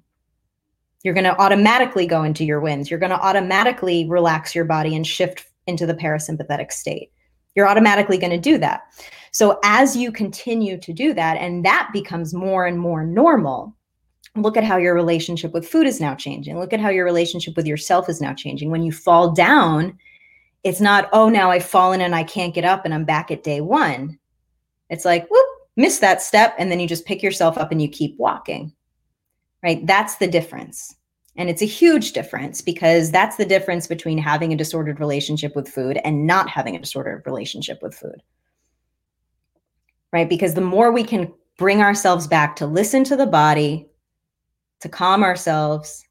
you're 1.04 1.14
going 1.14 1.24
to 1.24 1.40
automatically 1.40 2.06
go 2.06 2.24
into 2.24 2.46
your 2.46 2.60
wins. 2.60 2.90
You're 2.90 3.00
going 3.00 3.12
to 3.12 3.22
automatically 3.22 4.08
relax 4.08 4.54
your 4.54 4.66
body 4.66 4.96
and 4.96 5.06
shift 5.06 5.46
into 5.68 5.86
the 5.86 5.94
parasympathetic 5.94 6.72
state. 6.72 7.12
You're 7.56 7.68
automatically 7.68 8.18
going 8.18 8.32
to 8.32 8.38
do 8.38 8.58
that. 8.60 8.82
So, 9.32 9.60
as 9.64 9.96
you 9.96 10.12
continue 10.12 10.78
to 10.78 10.94
do 10.94 11.14
that, 11.14 11.38
and 11.38 11.66
that 11.66 11.90
becomes 11.94 12.34
more 12.34 12.66
and 12.66 12.78
more 12.78 13.06
normal, 13.06 13.76
look 14.36 14.58
at 14.58 14.64
how 14.64 14.78
your 14.78 14.94
relationship 14.94 15.54
with 15.54 15.68
food 15.68 15.88
is 15.88 16.00
now 16.00 16.16
changing. 16.16 16.60
Look 16.60 16.74
at 16.74 16.80
how 16.80 16.90
your 16.90 17.06
relationship 17.06 17.56
with 17.56 17.66
yourself 17.66 18.10
is 18.10 18.22
now 18.22 18.34
changing. 18.34 18.72
When 18.72 18.84
you 18.84 18.92
fall 18.92 19.32
down, 19.32 19.98
it's 20.64 20.82
not, 20.82 21.10
oh, 21.12 21.30
now 21.30 21.50
I've 21.50 21.66
fallen 21.66 22.02
and 22.02 22.14
I 22.14 22.24
can't 22.24 22.54
get 22.54 22.66
up 22.66 22.86
and 22.86 22.94
I'm 22.94 23.06
back 23.06 23.32
at 23.32 23.44
day 23.44 23.62
one. 23.62 24.20
It's 24.90 25.06
like, 25.06 25.30
whoop, 25.30 25.46
miss 25.76 26.00
that 26.00 26.22
step. 26.22 26.54
And 26.58 26.72
then 26.72 26.80
you 26.80 26.88
just 26.88 27.06
pick 27.06 27.24
yourself 27.24 27.58
up 27.58 27.72
and 27.72 27.82
you 27.82 27.90
keep 27.90 28.18
walking 28.20 28.74
right? 29.64 29.86
That's 29.86 30.16
the 30.18 30.28
difference. 30.28 30.96
And 31.38 31.50
it's 31.50 31.62
a 31.62 31.66
huge 31.66 32.12
difference 32.12 32.62
because 32.62 33.12
that's 33.12 33.38
the 33.38 33.46
difference 33.46 33.88
between 33.88 34.18
having 34.18 34.52
a 34.52 34.58
disordered 34.58 35.00
relationship 35.00 35.56
with 35.56 35.70
food 35.70 36.00
and 36.04 36.28
not 36.28 36.50
having 36.50 36.76
a 36.76 36.80
disordered 36.80 37.24
relationship 37.26 37.80
with 37.82 37.96
food. 37.96 38.22
Right? 40.12 40.28
Because 40.28 40.56
the 40.56 40.62
more 40.62 40.92
we 40.92 41.04
can 41.04 41.34
bring 41.58 41.82
ourselves 41.82 42.28
back 42.28 42.56
to 42.58 42.66
listen 42.66 43.04
to 43.06 43.16
the 43.16 43.28
body, 43.28 43.88
to 44.82 44.90
calm 44.90 45.24
ourselves, 45.24 46.04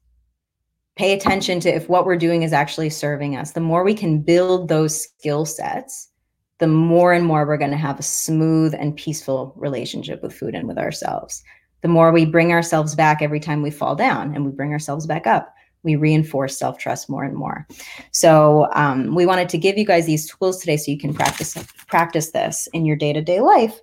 pay 0.95 1.13
attention 1.13 1.59
to 1.59 1.69
if 1.69 1.87
what 1.87 2.05
we're 2.05 2.15
doing 2.15 2.41
is 2.41 2.53
actually 2.53 2.89
serving 2.89 3.35
us. 3.35 3.51
The 3.51 3.59
more 3.59 3.83
we 3.83 3.93
can 3.93 4.21
build 4.21 4.69
those 4.69 5.03
skill 5.03 5.45
sets, 5.45 6.09
the 6.57 6.67
more 6.67 7.13
and 7.13 7.25
more 7.25 7.45
we're 7.45 7.57
going 7.57 7.71
to 7.71 7.77
have 7.77 7.99
a 7.99 8.03
smooth 8.03 8.73
and 8.73 8.95
peaceful 8.95 9.53
relationship 9.55 10.21
with 10.23 10.33
food 10.33 10.55
and 10.55 10.67
with 10.67 10.77
ourselves. 10.77 11.43
The 11.81 11.87
more 11.87 12.11
we 12.11 12.25
bring 12.25 12.51
ourselves 12.51 12.95
back 12.95 13.21
every 13.21 13.39
time 13.39 13.61
we 13.61 13.71
fall 13.71 13.95
down 13.95 14.35
and 14.35 14.45
we 14.45 14.51
bring 14.51 14.71
ourselves 14.71 15.05
back 15.07 15.25
up, 15.25 15.53
we 15.83 15.95
reinforce 15.95 16.57
self 16.57 16.77
trust 16.77 17.09
more 17.09 17.23
and 17.23 17.35
more. 17.35 17.67
So 18.11 18.69
um, 18.73 19.15
we 19.15 19.25
wanted 19.25 19.49
to 19.49 19.57
give 19.57 19.77
you 19.77 19.85
guys 19.85 20.05
these 20.05 20.29
tools 20.29 20.59
today 20.59 20.77
so 20.77 20.91
you 20.91 20.99
can 20.99 21.13
practice 21.13 21.55
practice 21.87 22.31
this 22.31 22.67
in 22.73 22.85
your 22.85 22.95
day 22.95 23.13
to 23.13 23.21
day 23.21 23.41
life 23.41 23.79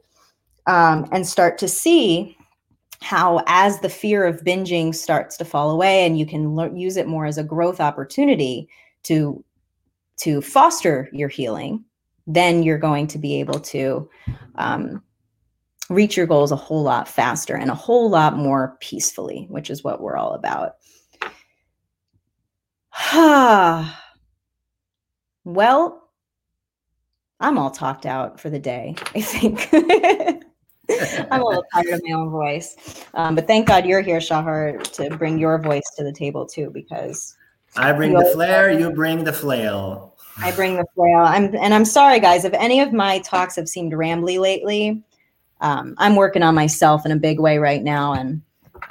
um, 0.66 1.08
and 1.12 1.26
start 1.26 1.58
to 1.58 1.68
see 1.68 2.36
how 3.00 3.42
as 3.46 3.80
the 3.80 3.88
fear 3.88 4.24
of 4.24 4.42
binging 4.44 4.94
starts 4.94 5.36
to 5.36 5.44
fall 5.44 5.70
away 5.70 6.04
and 6.04 6.18
you 6.18 6.26
can 6.26 6.54
le- 6.54 6.74
use 6.74 6.96
it 6.96 7.06
more 7.06 7.26
as 7.26 7.38
a 7.38 7.44
growth 7.44 7.80
opportunity 7.80 8.68
to 9.04 9.42
to 10.16 10.40
foster 10.40 11.08
your 11.12 11.28
healing 11.28 11.84
then 12.26 12.62
you're 12.62 12.78
going 12.78 13.06
to 13.06 13.18
be 13.18 13.40
able 13.40 13.58
to 13.58 14.08
um, 14.56 15.02
reach 15.88 16.16
your 16.16 16.26
goals 16.26 16.52
a 16.52 16.56
whole 16.56 16.82
lot 16.82 17.08
faster 17.08 17.56
and 17.56 17.70
a 17.70 17.74
whole 17.74 18.10
lot 18.10 18.36
more 18.36 18.76
peacefully 18.80 19.46
which 19.48 19.70
is 19.70 19.82
what 19.84 20.00
we're 20.00 20.16
all 20.16 20.32
about 20.32 20.76
well 25.44 26.10
i'm 27.40 27.58
all 27.58 27.70
talked 27.70 28.06
out 28.06 28.40
for 28.40 28.50
the 28.50 28.58
day 28.58 28.94
i 29.14 29.20
think 29.20 29.68
I'm 31.30 31.42
a 31.42 31.44
little 31.44 31.64
tired 31.72 31.94
of 31.94 32.02
my 32.04 32.14
own 32.14 32.30
voice. 32.30 33.04
Um, 33.14 33.34
but 33.34 33.46
thank 33.46 33.66
God 33.66 33.84
you're 33.84 34.00
here, 34.00 34.20
Shahar, 34.20 34.78
to 34.94 35.10
bring 35.16 35.38
your 35.38 35.60
voice 35.60 35.84
to 35.96 36.04
the 36.04 36.12
table 36.12 36.46
too, 36.46 36.70
because 36.72 37.36
I 37.76 37.92
bring 37.92 38.14
the 38.14 38.24
flair, 38.32 38.70
you 38.70 38.90
bring 38.90 39.24
the 39.24 39.32
flail. 39.32 40.16
I 40.38 40.52
bring 40.52 40.76
the 40.76 40.86
flail. 40.94 41.18
I'm 41.18 41.54
and 41.56 41.74
I'm 41.74 41.84
sorry, 41.84 42.20
guys, 42.20 42.44
if 42.44 42.52
any 42.54 42.80
of 42.80 42.92
my 42.92 43.18
talks 43.20 43.56
have 43.56 43.68
seemed 43.68 43.92
rambly 43.92 44.38
lately. 44.38 45.02
Um, 45.60 45.94
I'm 45.98 46.16
working 46.16 46.42
on 46.42 46.54
myself 46.54 47.04
in 47.04 47.12
a 47.12 47.16
big 47.16 47.40
way 47.40 47.58
right 47.58 47.82
now, 47.82 48.12
and 48.12 48.42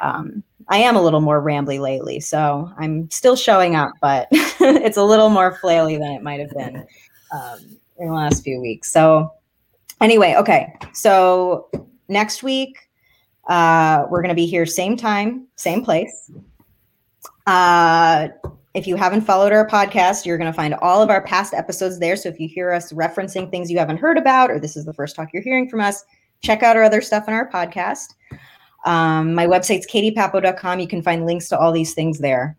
um, 0.02 0.44
I 0.70 0.80
am 0.80 0.96
a 0.96 1.02
little 1.02 1.22
more 1.22 1.42
rambly 1.42 1.80
lately. 1.80 2.20
So 2.20 2.72
I'm 2.78 3.10
still 3.10 3.36
showing 3.36 3.76
up, 3.76 3.94
but 4.02 4.28
it's 4.32 4.98
a 4.98 5.04
little 5.04 5.30
more 5.30 5.58
flaily 5.58 5.98
than 5.98 6.12
it 6.12 6.24
might 6.24 6.40
have 6.40 6.52
been 6.52 6.86
um, 7.32 7.60
in 7.98 8.08
the 8.08 8.14
last 8.14 8.44
few 8.44 8.60
weeks. 8.60 8.92
So 8.92 9.32
anyway, 10.02 10.36
okay. 10.38 10.74
So 10.94 11.70
next 12.10 12.44
week, 12.44 12.78
uh, 13.48 14.06
we're 14.10 14.22
going 14.22 14.30
to 14.30 14.36
be 14.36 14.46
here 14.46 14.66
same 14.66 14.98
time, 14.98 15.48
same 15.56 15.84
place. 15.84 16.32
Uh, 17.46 18.28
if 18.74 18.86
you 18.86 18.96
haven't 18.96 19.22
followed 19.22 19.54
our 19.54 19.68
podcast, 19.68 20.26
you're 20.26 20.38
going 20.38 20.52
to 20.52 20.56
find 20.56 20.76
all 20.76 21.02
of 21.02 21.10
our 21.10 21.24
past 21.24 21.54
episodes 21.54 21.98
there. 21.98 22.16
So 22.16 22.30
if 22.30 22.40
you 22.40 22.48
hear 22.48 22.72
us 22.72 22.92
referencing 22.92 23.50
things 23.50 23.72
you 23.72 23.80
haven't 23.80 23.98
heard 23.98 24.18
about, 24.18 24.52
or 24.52 24.60
this 24.60 24.76
is 24.76 24.86
the 24.86 24.94
first 24.94 25.16
talk 25.16 25.30
you're 25.34 25.42
hearing 25.42 25.70
from 25.70 25.80
us, 25.80 26.04
check 26.42 26.64
out 26.64 26.76
our 26.76 26.84
other 26.84 27.02
stuff 27.02 27.28
in 27.28 27.34
our 27.34 27.50
podcast. 27.50 28.14
Um, 28.86 29.34
my 29.34 29.46
website's 29.46 29.88
katiepapo.com. 29.88 30.80
You 30.80 30.88
can 30.88 31.02
find 31.02 31.26
links 31.26 31.50
to 31.50 31.58
all 31.58 31.72
these 31.72 31.94
things 31.94 32.20
there. 32.20 32.58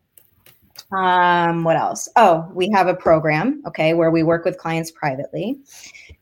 Um, 0.92 1.64
what 1.64 1.76
else? 1.76 2.08
Oh, 2.16 2.48
we 2.54 2.70
have 2.70 2.86
a 2.86 2.94
program, 2.94 3.62
okay, 3.66 3.94
where 3.94 4.10
we 4.10 4.22
work 4.22 4.44
with 4.44 4.58
clients 4.58 4.90
privately. 4.90 5.58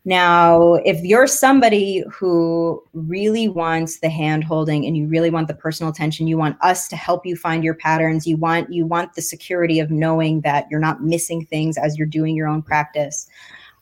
Now, 0.05 0.75
if 0.75 1.03
you're 1.03 1.27
somebody 1.27 2.05
who 2.11 2.83
really 2.93 3.49
wants 3.49 3.99
the 3.99 4.09
hand 4.09 4.45
holding 4.45 4.87
and 4.87 4.97
you 4.97 5.09
really 5.09 5.31
want 5.31 5.49
the 5.49 5.55
personal 5.55 5.93
attention, 5.93 6.29
you 6.29 6.39
want 6.39 6.57
us 6.63 6.89
to 6.89 6.97
help 6.97 7.27
you 7.27 7.37
find 7.37 7.65
your 7.65 7.75
patterns, 7.75 8.27
you 8.27 8.37
want 8.37 8.73
you 8.73 8.87
want 8.87 9.15
the 9.15 9.23
security 9.23 9.81
of 9.81 9.91
knowing 9.91 10.41
that 10.43 10.67
you're 10.71 10.81
not 10.81 11.03
missing 11.03 11.45
things 11.45 11.77
as 11.77 11.99
you're 11.99 12.07
doing 12.07 12.37
your 12.37 12.47
own 12.47 12.63
practice. 12.63 13.29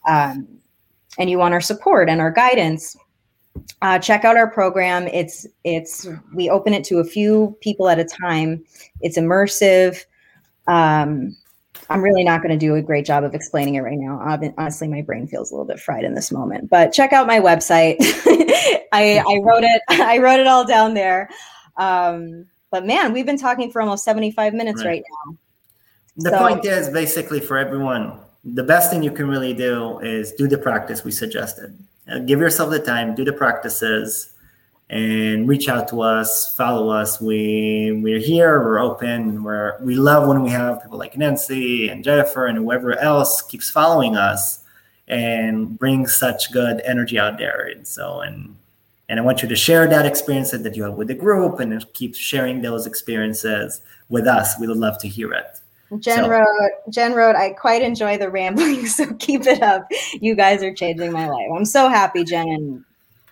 Um, 0.07 0.49
and 1.19 1.31
you 1.31 1.39
want 1.39 1.55
our 1.55 1.61
support 1.61 2.09
and 2.09 2.21
our 2.21 2.31
guidance, 2.31 2.97
uh, 3.83 3.99
check 3.99 4.25
out 4.25 4.37
our 4.37 4.51
program. 4.51 5.07
It's 5.09 5.47
it's 5.65 6.07
we 6.35 6.51
open 6.51 6.75
it 6.75 6.85
to 6.85 6.99
a 6.99 7.05
few 7.05 7.57
people 7.61 7.89
at 7.89 7.99
a 7.99 8.05
time. 8.05 8.65
It's 9.01 9.19
immersive. 9.19 10.05
Um, 10.67 11.37
I'm 11.91 12.03
really 12.03 12.25
not 12.25 12.43
going 12.43 12.59
to 12.59 12.59
do 12.59 12.75
a 12.75 12.83
great 12.83 13.05
job 13.05 13.25
of 13.25 13.35
explaining 13.35 13.75
it 13.75 13.81
right 13.81 13.99
now. 13.99 14.19
Honestly, 14.57 14.89
my 14.89 15.03
brain 15.03 15.27
feels 15.27 15.51
a 15.51 15.55
little 15.55 15.67
bit 15.67 15.79
fried 15.79 16.05
in 16.05 16.15
this 16.15 16.33
moment. 16.33 16.71
But 16.71 16.93
check 16.93 17.13
out 17.13 17.27
my 17.27 17.41
website. 17.41 17.97
I, 18.93 19.23
I 19.27 19.41
wrote 19.43 19.65
it. 19.65 19.83
I 19.89 20.19
wrote 20.19 20.41
it 20.41 20.47
all 20.47 20.67
down 20.67 20.95
there. 20.95 21.29
Um, 21.77 22.47
but 22.71 22.87
man, 22.87 23.13
we've 23.13 23.27
been 23.27 23.39
talking 23.39 23.71
for 23.71 23.83
almost 23.83 24.05
75 24.05 24.55
minutes 24.55 24.83
right, 24.83 24.91
right 24.91 25.03
now. 25.27 25.37
The 26.17 26.31
so, 26.31 26.39
point 26.39 26.65
is 26.65 26.89
basically 26.89 27.41
for 27.41 27.59
everyone, 27.59 28.19
the 28.45 28.63
best 28.63 28.91
thing 28.91 29.03
you 29.03 29.11
can 29.11 29.29
really 29.29 29.53
do 29.53 29.99
is 29.99 30.33
do 30.33 30.49
the 30.49 30.59
practice 30.59 31.05
we 31.05 31.11
suggested. 31.11 31.77
Uh, 32.11 32.19
give 32.21 32.39
yourself 32.39 32.71
the 32.71 32.79
time, 32.79 33.15
do 33.15 33.25
the 33.25 33.33
practices 33.33 34.35
and 34.91 35.49
reach 35.49 35.69
out 35.69 35.89
to 35.89 36.03
us, 36.03 36.55
follow 36.55 36.91
us. 36.91 37.21
We 37.21 38.01
we're 38.03 38.19
here, 38.19 38.63
we're 38.63 38.79
open, 38.79 39.43
we're 39.43 39.79
we 39.83 39.97
love 39.97 40.29
when 40.29 40.43
we 40.43 40.51
have 40.51 40.83
people 40.83 40.99
like 40.99 41.17
Nancy 41.17 41.89
and 41.89 42.05
Jennifer 42.05 42.47
and 42.47 42.59
whoever 42.59 42.99
else 42.99 43.43
keeps 43.43 43.71
following 43.71 44.17
us 44.17 44.61
and 45.09 45.79
brings 45.79 46.15
such 46.15 46.53
good 46.53 46.81
energy 46.85 47.19
out 47.19 47.39
there. 47.39 47.69
And 47.75 47.87
so 47.87 48.21
and 48.21 48.57
and 49.09 49.19
I 49.19 49.23
want 49.23 49.43
you 49.43 49.49
to 49.49 49.57
share 49.57 49.87
that 49.87 50.07
experience 50.07 50.51
that 50.51 50.77
you 50.77 50.83
have 50.85 50.95
with 50.95 51.09
the 51.09 51.15
group 51.15 51.61
and 51.61 51.85
keep 51.93 52.15
sharing 52.15 52.63
those 52.63 52.87
experiences 52.87 53.81
with 54.09 54.27
us. 54.27 54.59
We 54.59 54.67
would 54.67 54.79
love 54.79 54.99
to 54.99 55.09
hear 55.09 55.33
it. 55.33 55.61
Jen 55.99 56.25
so. 56.25 56.29
wrote, 56.29 56.71
Jen 56.91 57.13
wrote, 57.13 57.37
I 57.37 57.51
quite 57.51 57.83
enjoy 57.83 58.19
the 58.19 58.31
rambling, 58.31 58.87
so 58.87 59.13
keep 59.15 59.47
it 59.47 59.63
up. 59.63 59.87
You 60.21 60.35
guys 60.35 60.63
are 60.63 60.75
changing 60.75 61.13
my 61.13 61.29
life. 61.29 61.49
I'm 61.55 61.65
so 61.65 61.89
happy, 61.89 62.25
Jen, 62.25 62.49
and 62.49 62.85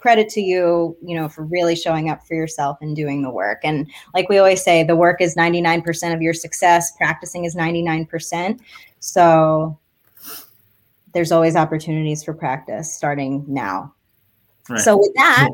credit 0.03 0.29
to 0.29 0.41
you, 0.41 0.97
you 1.01 1.16
know, 1.16 1.29
for 1.29 1.45
really 1.45 1.77
showing 1.77 2.11
up 2.11 2.27
for 2.27 2.35
yourself 2.35 2.77
and 2.81 2.97
doing 2.97 3.23
the 3.23 3.31
work. 3.31 3.61
And 3.62 3.89
like 4.15 4.29
we 4.29 4.39
always 4.39 4.62
say, 4.62 4.83
the 4.83 4.97
work 4.97 5.20
is 5.20 5.37
99% 5.37 6.12
of 6.12 6.20
your 6.20 6.35
success, 6.35 6.93
practicing 6.97 7.45
is 7.45 7.55
99%. 7.55 8.59
So 8.99 9.79
there's 11.15 11.31
always 11.31 11.55
opportunities 11.55 12.24
for 12.24 12.35
practice 12.35 12.93
starting 12.93 13.45
now. 13.47 13.95
Right. 14.69 14.81
So 14.81 14.97
with 14.97 15.12
that, 15.15 15.49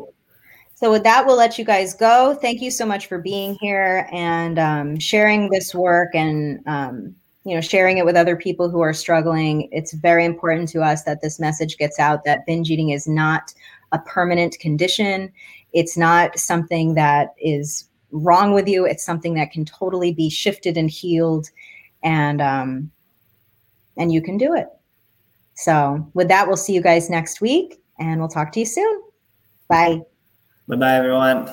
so 0.80 0.92
with 0.92 1.02
that, 1.02 1.26
we'll 1.26 1.36
let 1.36 1.58
you 1.58 1.64
guys 1.64 1.92
go. 1.92 2.38
Thank 2.40 2.62
you 2.62 2.70
so 2.70 2.86
much 2.86 3.08
for 3.08 3.18
being 3.18 3.58
here 3.60 4.08
and 4.12 4.60
um, 4.60 4.98
sharing 5.00 5.50
this 5.50 5.74
work 5.74 6.14
and 6.14 6.64
um, 6.68 7.16
you 7.42 7.56
know 7.56 7.60
sharing 7.60 7.98
it 7.98 8.04
with 8.04 8.14
other 8.14 8.36
people 8.36 8.70
who 8.70 8.78
are 8.78 8.92
struggling. 8.92 9.68
It's 9.72 9.92
very 9.92 10.24
important 10.24 10.68
to 10.68 10.82
us 10.82 11.02
that 11.02 11.20
this 11.20 11.40
message 11.40 11.78
gets 11.78 11.98
out 11.98 12.24
that 12.26 12.46
binge 12.46 12.70
eating 12.70 12.90
is 12.90 13.08
not 13.08 13.52
a 13.90 13.98
permanent 13.98 14.56
condition. 14.60 15.32
It's 15.72 15.96
not 15.96 16.38
something 16.38 16.94
that 16.94 17.34
is 17.40 17.88
wrong 18.12 18.54
with 18.54 18.68
you. 18.68 18.86
It's 18.86 19.04
something 19.04 19.34
that 19.34 19.50
can 19.50 19.64
totally 19.64 20.12
be 20.12 20.30
shifted 20.30 20.76
and 20.76 20.88
healed, 20.88 21.50
and 22.04 22.40
um, 22.40 22.88
and 23.96 24.12
you 24.12 24.22
can 24.22 24.38
do 24.38 24.54
it. 24.54 24.68
So 25.56 26.08
with 26.14 26.28
that, 26.28 26.46
we'll 26.46 26.56
see 26.56 26.72
you 26.72 26.82
guys 26.82 27.10
next 27.10 27.40
week, 27.40 27.80
and 27.98 28.20
we'll 28.20 28.28
talk 28.28 28.52
to 28.52 28.60
you 28.60 28.66
soon. 28.66 29.02
Bye. 29.68 30.02
Bye 30.68 30.76
bye, 30.76 30.96
everyone. 30.96 31.50